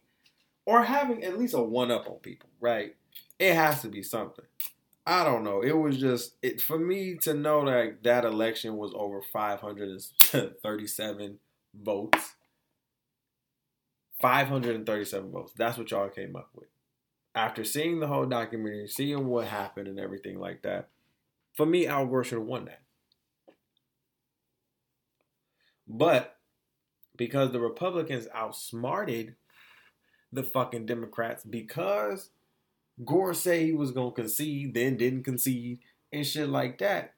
Or 0.65 0.83
having 0.83 1.23
at 1.23 1.39
least 1.39 1.53
a 1.53 1.61
one 1.61 1.91
up 1.91 2.09
on 2.09 2.17
people, 2.17 2.49
right? 2.59 2.95
It 3.39 3.53
has 3.53 3.81
to 3.83 3.87
be 3.87 4.03
something. 4.03 4.45
I 5.05 5.23
don't 5.23 5.43
know. 5.43 5.61
It 5.61 5.77
was 5.77 5.97
just 5.97 6.35
it 6.41 6.61
for 6.61 6.77
me 6.77 7.15
to 7.21 7.33
know 7.33 7.65
that 7.65 8.03
that 8.03 8.25
election 8.25 8.77
was 8.77 8.93
over 8.95 9.21
537 9.21 11.39
votes. 11.73 12.35
537 14.21 15.31
votes. 15.31 15.53
That's 15.57 15.77
what 15.77 15.89
y'all 15.91 16.09
came 16.09 16.35
up 16.35 16.49
with. 16.53 16.69
After 17.33 17.63
seeing 17.63 17.99
the 17.99 18.07
whole 18.07 18.25
documentary, 18.25 18.87
seeing 18.87 19.27
what 19.27 19.47
happened 19.47 19.87
and 19.87 19.99
everything 19.99 20.39
like 20.39 20.61
that, 20.63 20.89
for 21.53 21.65
me, 21.65 21.87
Al 21.87 22.05
Gore 22.05 22.23
should 22.23 22.39
have 22.39 22.47
won 22.47 22.65
that. 22.65 22.81
But 25.87 26.37
because 27.17 27.51
the 27.51 27.59
Republicans 27.59 28.27
outsmarted 28.33 29.35
the 30.31 30.43
fucking 30.43 30.85
Democrats, 30.85 31.43
because 31.43 32.29
Gore 33.03 33.33
said 33.33 33.61
he 33.61 33.73
was 33.73 33.91
gonna 33.91 34.11
concede, 34.11 34.73
then 34.73 34.97
didn't 34.97 35.23
concede, 35.23 35.79
and 36.11 36.25
shit 36.25 36.49
like 36.49 36.77
that, 36.79 37.15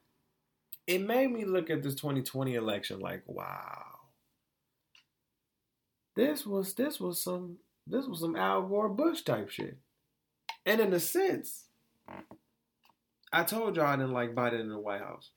it 0.88 1.00
made 1.00 1.32
me 1.32 1.46
look 1.46 1.70
at 1.70 1.84
this 1.84 1.96
2020 1.96 2.56
election 2.56 3.00
like, 3.00 3.24
wow. 3.26 3.93
This 6.16 6.46
was 6.46 6.74
this 6.74 7.00
was 7.00 7.22
some 7.22 7.58
this 7.88 8.06
was 8.06 8.20
some 8.20 8.36
Al 8.36 8.64
Gore 8.64 8.90
Bush 8.90 9.22
type 9.22 9.50
shit. 9.50 9.78
And 10.66 10.80
in 10.80 10.94
a 10.94 11.00
sense, 11.00 11.66
I 13.32 13.44
told 13.44 13.76
y'all 13.76 13.88
I 13.88 13.96
didn't 13.96 14.14
like 14.14 14.36
Biden 14.36 14.62
in 14.62 14.70
the 14.70 14.80
White 14.80 15.02
House. 15.02 15.32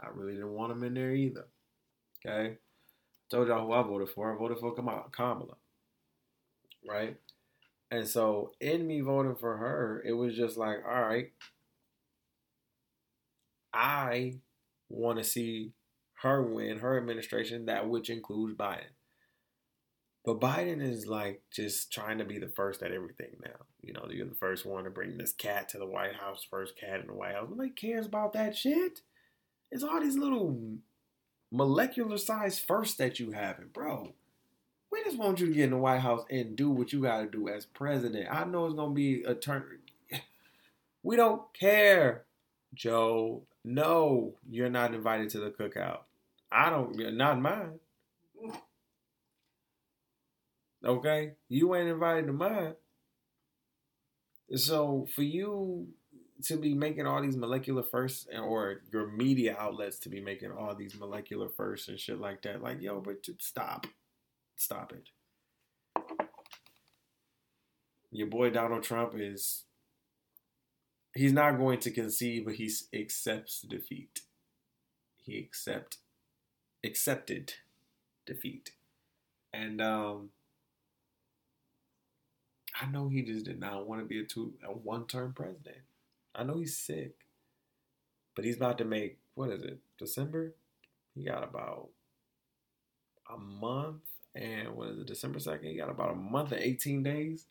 I 0.00 0.08
really 0.12 0.32
didn't 0.32 0.52
want 0.52 0.72
him 0.72 0.82
in 0.82 0.94
there 0.94 1.14
either. 1.14 1.46
Okay? 2.24 2.56
told 3.32 3.48
y'all 3.48 3.66
who 3.66 3.72
I 3.72 3.82
voted 3.82 4.10
for. 4.10 4.32
I 4.32 4.36
voted 4.36 4.58
for 4.58 4.74
Kamala. 4.74 5.56
Right? 6.86 7.16
And 7.90 8.06
so 8.06 8.52
in 8.60 8.86
me 8.86 9.00
voting 9.00 9.36
for 9.36 9.56
her, 9.56 10.02
it 10.04 10.12
was 10.12 10.36
just 10.36 10.56
like, 10.56 10.78
all 10.86 11.02
right, 11.02 11.32
I 13.72 14.34
want 14.88 15.18
to 15.18 15.24
see 15.24 15.72
her 16.22 16.42
win, 16.42 16.78
her 16.78 16.98
administration, 16.98 17.66
that 17.66 17.88
which 17.88 18.10
includes 18.10 18.54
Biden. 18.54 18.92
But 20.24 20.40
Biden 20.40 20.80
is 20.80 21.06
like 21.06 21.42
just 21.50 21.92
trying 21.92 22.18
to 22.18 22.24
be 22.24 22.38
the 22.38 22.48
first 22.48 22.82
at 22.82 22.92
everything 22.92 23.36
now. 23.44 23.66
You 23.80 23.92
know, 23.92 24.06
you're 24.08 24.26
the 24.26 24.34
first 24.36 24.64
one 24.64 24.84
to 24.84 24.90
bring 24.90 25.18
this 25.18 25.32
cat 25.32 25.68
to 25.70 25.78
the 25.78 25.86
White 25.86 26.14
House, 26.14 26.46
first 26.48 26.76
cat 26.76 27.00
in 27.00 27.08
the 27.08 27.12
White 27.14 27.34
House. 27.34 27.48
Nobody 27.50 27.70
cares 27.70 28.06
about 28.06 28.32
that 28.34 28.56
shit. 28.56 29.00
It's 29.70 29.82
all 29.82 30.00
these 30.00 30.16
little 30.16 30.78
molecular 31.50 32.18
size 32.18 32.60
firsts 32.60 32.96
that 32.96 33.18
you 33.18 33.32
have, 33.32 33.58
and 33.58 33.72
bro. 33.72 34.14
We 34.92 35.02
just 35.02 35.18
want 35.18 35.40
you 35.40 35.46
to 35.46 35.54
get 35.54 35.64
in 35.64 35.70
the 35.70 35.78
White 35.78 36.00
House 36.00 36.24
and 36.30 36.54
do 36.54 36.70
what 36.70 36.92
you 36.92 37.00
got 37.02 37.22
to 37.22 37.26
do 37.26 37.48
as 37.48 37.66
president. 37.66 38.28
I 38.30 38.44
know 38.44 38.66
it's 38.66 38.74
gonna 38.74 38.94
be 38.94 39.22
a 39.22 39.34
turn. 39.34 39.64
We 41.04 41.16
don't 41.16 41.42
care, 41.52 42.26
Joe. 42.74 43.42
No, 43.64 44.34
you're 44.48 44.70
not 44.70 44.94
invited 44.94 45.30
to 45.30 45.40
the 45.40 45.50
cookout. 45.50 46.02
I 46.52 46.70
don't. 46.70 46.96
Not 47.16 47.40
mine. 47.40 47.80
Okay, 50.84 51.32
you 51.48 51.74
ain't 51.74 51.88
invited 51.88 52.26
to 52.26 52.32
mine. 52.32 52.74
So 54.54 55.06
for 55.14 55.22
you 55.22 55.88
to 56.44 56.56
be 56.56 56.74
making 56.74 57.06
all 57.06 57.22
these 57.22 57.36
molecular 57.36 57.84
firsts, 57.84 58.26
or 58.36 58.80
your 58.92 59.06
media 59.08 59.56
outlets 59.58 59.98
to 60.00 60.08
be 60.08 60.20
making 60.20 60.50
all 60.50 60.74
these 60.74 60.96
molecular 60.98 61.48
firsts 61.48 61.88
and 61.88 61.98
shit 61.98 62.20
like 62.20 62.42
that, 62.42 62.62
like 62.62 62.82
yo, 62.82 63.00
but 63.00 63.24
stop, 63.38 63.86
stop 64.56 64.92
it. 64.92 65.08
your 68.12 68.26
boy 68.26 68.50
Donald 68.50 68.82
Trump 68.82 69.14
is 69.16 69.64
he's 71.14 71.32
not 71.32 71.58
going 71.58 71.80
to 71.80 71.90
concede, 71.90 72.44
but 72.44 72.54
he 72.54 72.70
accepts 72.94 73.62
defeat. 73.62 74.20
He 75.24 75.38
accept 75.38 75.98
accepted 76.84 77.54
defeat, 78.26 78.72
and 79.52 79.80
um, 79.80 80.30
I 82.80 82.86
know 82.86 83.08
he 83.08 83.22
just 83.22 83.44
did 83.44 83.60
not 83.60 83.86
want 83.86 84.00
to 84.00 84.06
be 84.06 84.20
a 84.20 84.24
two 84.24 84.54
a 84.66 84.72
one 84.72 85.06
term 85.06 85.32
president. 85.34 85.78
I 86.34 86.44
know 86.44 86.58
he's 86.58 86.78
sick, 86.78 87.14
but 88.34 88.44
he's 88.44 88.56
about 88.56 88.78
to 88.78 88.84
make 88.84 89.18
what 89.34 89.50
is 89.50 89.62
it 89.62 89.78
December? 89.98 90.54
He 91.14 91.24
got 91.24 91.44
about 91.44 91.88
a 93.32 93.38
month 93.38 94.02
and 94.34 94.74
what 94.74 94.88
is 94.88 94.98
it 94.98 95.06
December 95.06 95.38
second? 95.38 95.68
He 95.68 95.76
got 95.76 95.90
about 95.90 96.12
a 96.12 96.16
month 96.16 96.52
and 96.52 96.62
eighteen 96.62 97.02
days 97.02 97.46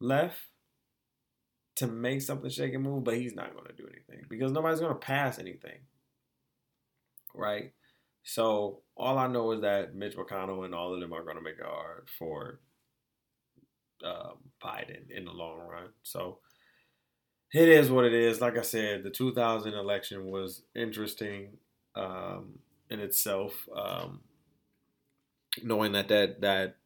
left 0.00 0.38
to 1.76 1.86
make 1.86 2.22
something 2.22 2.50
shake 2.50 2.74
and 2.74 2.82
move, 2.82 3.04
but 3.04 3.16
he's 3.16 3.34
not 3.34 3.54
going 3.54 3.66
to 3.66 3.72
do 3.72 3.86
anything 3.86 4.24
because 4.28 4.50
nobody's 4.50 4.80
going 4.80 4.92
to 4.92 4.98
pass 4.98 5.38
anything, 5.38 5.78
right? 7.34 7.72
So 8.24 8.80
all 8.96 9.18
I 9.18 9.28
know 9.28 9.52
is 9.52 9.60
that 9.60 9.94
Mitch 9.94 10.16
McConnell 10.16 10.64
and 10.64 10.74
all 10.74 10.94
of 10.94 11.00
them 11.00 11.12
are 11.12 11.22
going 11.22 11.36
to 11.36 11.42
make 11.42 11.58
it 11.58 11.64
hard 11.64 12.08
for 12.18 12.60
uh, 14.04 14.30
Biden 14.62 15.10
in 15.10 15.24
the 15.24 15.32
long 15.32 15.58
run. 15.58 15.88
So 16.02 16.38
it 17.52 17.68
is 17.68 17.90
what 17.90 18.04
it 18.04 18.12
is. 18.12 18.40
Like 18.40 18.58
I 18.58 18.62
said, 18.62 19.02
the 19.02 19.10
2000 19.10 19.74
election 19.74 20.26
was 20.30 20.62
interesting 20.74 21.56
um, 21.94 22.58
in 22.90 23.00
itself. 23.00 23.68
Um, 23.74 24.20
knowing 25.62 25.92
that 25.92 26.08
that 26.08 26.40
that 26.40 26.76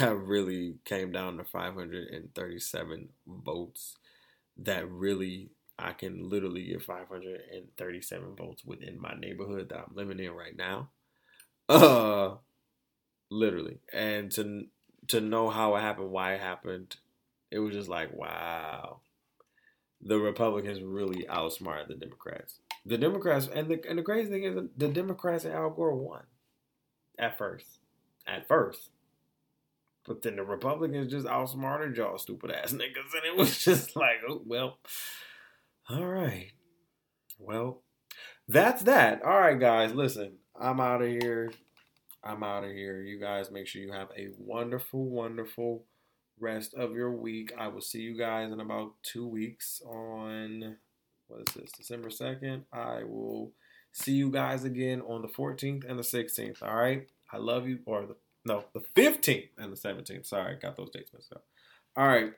that 0.00 0.16
really 0.16 0.76
came 0.84 1.12
down 1.12 1.36
to 1.38 1.44
537 1.44 3.08
votes. 3.26 3.96
That 4.58 4.90
really 4.90 5.50
I 5.78 5.92
can 5.92 6.28
literally 6.28 6.66
get 6.66 6.82
537 6.82 8.36
votes 8.36 8.64
within 8.64 9.00
my 9.00 9.14
neighborhood 9.14 9.68
that 9.70 9.78
I'm 9.78 9.94
living 9.94 10.20
in 10.20 10.32
right 10.32 10.56
now. 10.56 10.90
Uh 11.68 12.36
literally. 13.30 13.78
And 13.92 14.30
to 14.32 14.64
to 15.08 15.20
know 15.20 15.48
how 15.48 15.76
it 15.76 15.80
happened, 15.80 16.10
why 16.10 16.34
it 16.34 16.40
happened, 16.40 16.96
it 17.50 17.58
was 17.58 17.74
just 17.74 17.88
like, 17.88 18.12
wow. 18.14 19.00
The 20.00 20.18
Republicans 20.18 20.80
really 20.80 21.28
outsmarted 21.28 21.88
the 21.88 21.94
Democrats. 21.94 22.60
The 22.86 22.98
Democrats 22.98 23.48
and 23.52 23.68
the 23.68 23.80
and 23.88 23.98
the 23.98 24.02
crazy 24.02 24.30
thing 24.30 24.44
is 24.44 24.54
the 24.76 24.88
Democrats 24.88 25.44
and 25.44 25.54
Al 25.54 25.70
Gore 25.70 25.94
won 25.94 26.22
at 27.18 27.36
first. 27.36 27.80
At 28.26 28.46
first. 28.46 28.90
But 30.06 30.22
then 30.22 30.36
the 30.36 30.44
Republicans 30.44 31.10
just 31.10 31.26
outsmarted 31.26 31.96
y'all 31.96 32.16
stupid 32.16 32.50
ass 32.50 32.72
niggas. 32.72 33.14
And 33.14 33.26
it 33.26 33.36
was 33.36 33.58
just 33.58 33.96
like, 33.96 34.18
oh, 34.28 34.42
well, 34.46 34.78
all 35.90 36.06
right. 36.06 36.52
Well, 37.38 37.82
that's 38.46 38.82
that. 38.84 39.22
All 39.22 39.38
right, 39.38 39.58
guys, 39.58 39.92
listen, 39.92 40.38
I'm 40.58 40.80
out 40.80 41.02
of 41.02 41.08
here. 41.08 41.50
I'm 42.24 42.42
out 42.42 42.64
of 42.64 42.70
here. 42.70 43.02
You 43.02 43.20
guys 43.20 43.50
make 43.50 43.66
sure 43.66 43.82
you 43.82 43.92
have 43.92 44.08
a 44.16 44.28
wonderful, 44.38 45.08
wonderful 45.08 45.84
rest 46.40 46.74
of 46.74 46.94
your 46.94 47.12
week. 47.12 47.52
I 47.58 47.68
will 47.68 47.80
see 47.80 48.00
you 48.00 48.16
guys 48.16 48.52
in 48.52 48.60
about 48.60 48.92
two 49.02 49.26
weeks 49.26 49.80
on 49.86 50.76
what 51.28 51.48
is 51.48 51.54
this, 51.54 51.72
December 51.72 52.08
2nd. 52.08 52.62
I 52.72 53.04
will 53.04 53.52
see 53.92 54.12
you 54.12 54.30
guys 54.30 54.64
again 54.64 55.02
on 55.02 55.22
the 55.22 55.28
14th 55.28 55.88
and 55.88 55.98
the 55.98 56.02
16th. 56.02 56.62
All 56.62 56.76
right. 56.76 57.06
I 57.32 57.36
love 57.36 57.68
you. 57.68 57.80
Or 57.86 58.06
the 58.06 58.16
no, 58.44 58.64
the 58.72 58.80
15th 58.96 59.50
and 59.58 59.72
the 59.72 59.76
17th. 59.76 60.26
Sorry, 60.26 60.56
got 60.56 60.76
those 60.76 60.90
dates 60.90 61.12
messed 61.12 61.32
up. 61.32 61.44
All 61.96 62.06
right. 62.06 62.32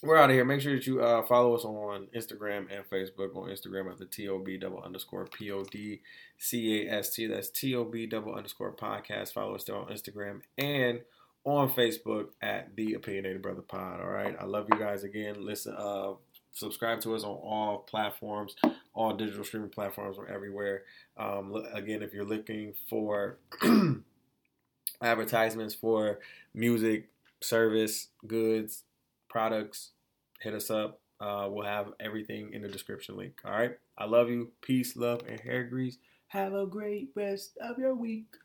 We're 0.00 0.16
out 0.16 0.30
of 0.30 0.34
here. 0.36 0.44
Make 0.44 0.60
sure 0.60 0.74
that 0.74 0.86
you 0.86 1.02
uh, 1.02 1.24
follow 1.24 1.56
us 1.56 1.64
on 1.64 2.06
Instagram 2.14 2.66
and 2.70 2.88
Facebook. 2.88 3.34
On 3.34 3.48
Instagram 3.48 3.90
at 3.90 3.98
the 3.98 4.04
TOB 4.04 4.60
double 4.60 4.80
underscore 4.80 5.26
P 5.26 5.50
O 5.50 5.64
D 5.64 6.02
C 6.36 6.86
A 6.86 6.92
S 6.98 7.10
T. 7.10 7.26
That's 7.26 7.50
TOB 7.50 7.96
double 8.08 8.34
underscore 8.34 8.72
podcast. 8.72 9.32
Follow 9.32 9.56
us 9.56 9.64
there 9.64 9.74
on 9.74 9.86
Instagram 9.88 10.42
and 10.56 11.00
on 11.42 11.68
Facebook 11.70 12.28
at 12.40 12.76
the 12.76 12.94
Opinionated 12.94 13.42
Bruhtha 13.42 13.66
Pod. 13.66 14.00
All 14.00 14.08
right. 14.08 14.36
I 14.38 14.44
love 14.44 14.68
you 14.72 14.78
guys 14.78 15.02
again. 15.02 15.44
Listen, 15.44 15.74
uh, 15.76 16.12
subscribe 16.52 17.00
to 17.00 17.16
us 17.16 17.24
on 17.24 17.30
all 17.30 17.78
platforms, 17.78 18.54
all 18.94 19.14
digital 19.14 19.42
streaming 19.42 19.70
platforms. 19.70 20.16
We're 20.16 20.28
everywhere. 20.28 20.82
Um, 21.16 21.64
again, 21.72 22.02
if 22.02 22.12
you're 22.12 22.24
looking 22.24 22.74
for 22.88 23.38
advertisements 25.02 25.74
for 25.74 26.20
music, 26.54 27.08
service, 27.40 28.08
goods, 28.26 28.84
products, 29.28 29.92
hit 30.40 30.54
us 30.54 30.70
up. 30.70 31.00
Uh, 31.20 31.48
we'll 31.50 31.66
have 31.66 31.92
everything 32.00 32.52
in 32.52 32.62
the 32.62 32.68
description 32.68 33.16
link. 33.16 33.40
All 33.44 33.52
right. 33.52 33.72
I 33.96 34.04
love 34.04 34.30
you. 34.30 34.52
Peace, 34.62 34.96
love, 34.96 35.22
and 35.28 35.40
hair 35.40 35.64
grease. 35.64 35.98
Have 36.28 36.54
a 36.54 36.66
great 36.66 37.08
rest 37.16 37.56
of 37.60 37.78
your 37.78 37.94
week. 37.94 38.36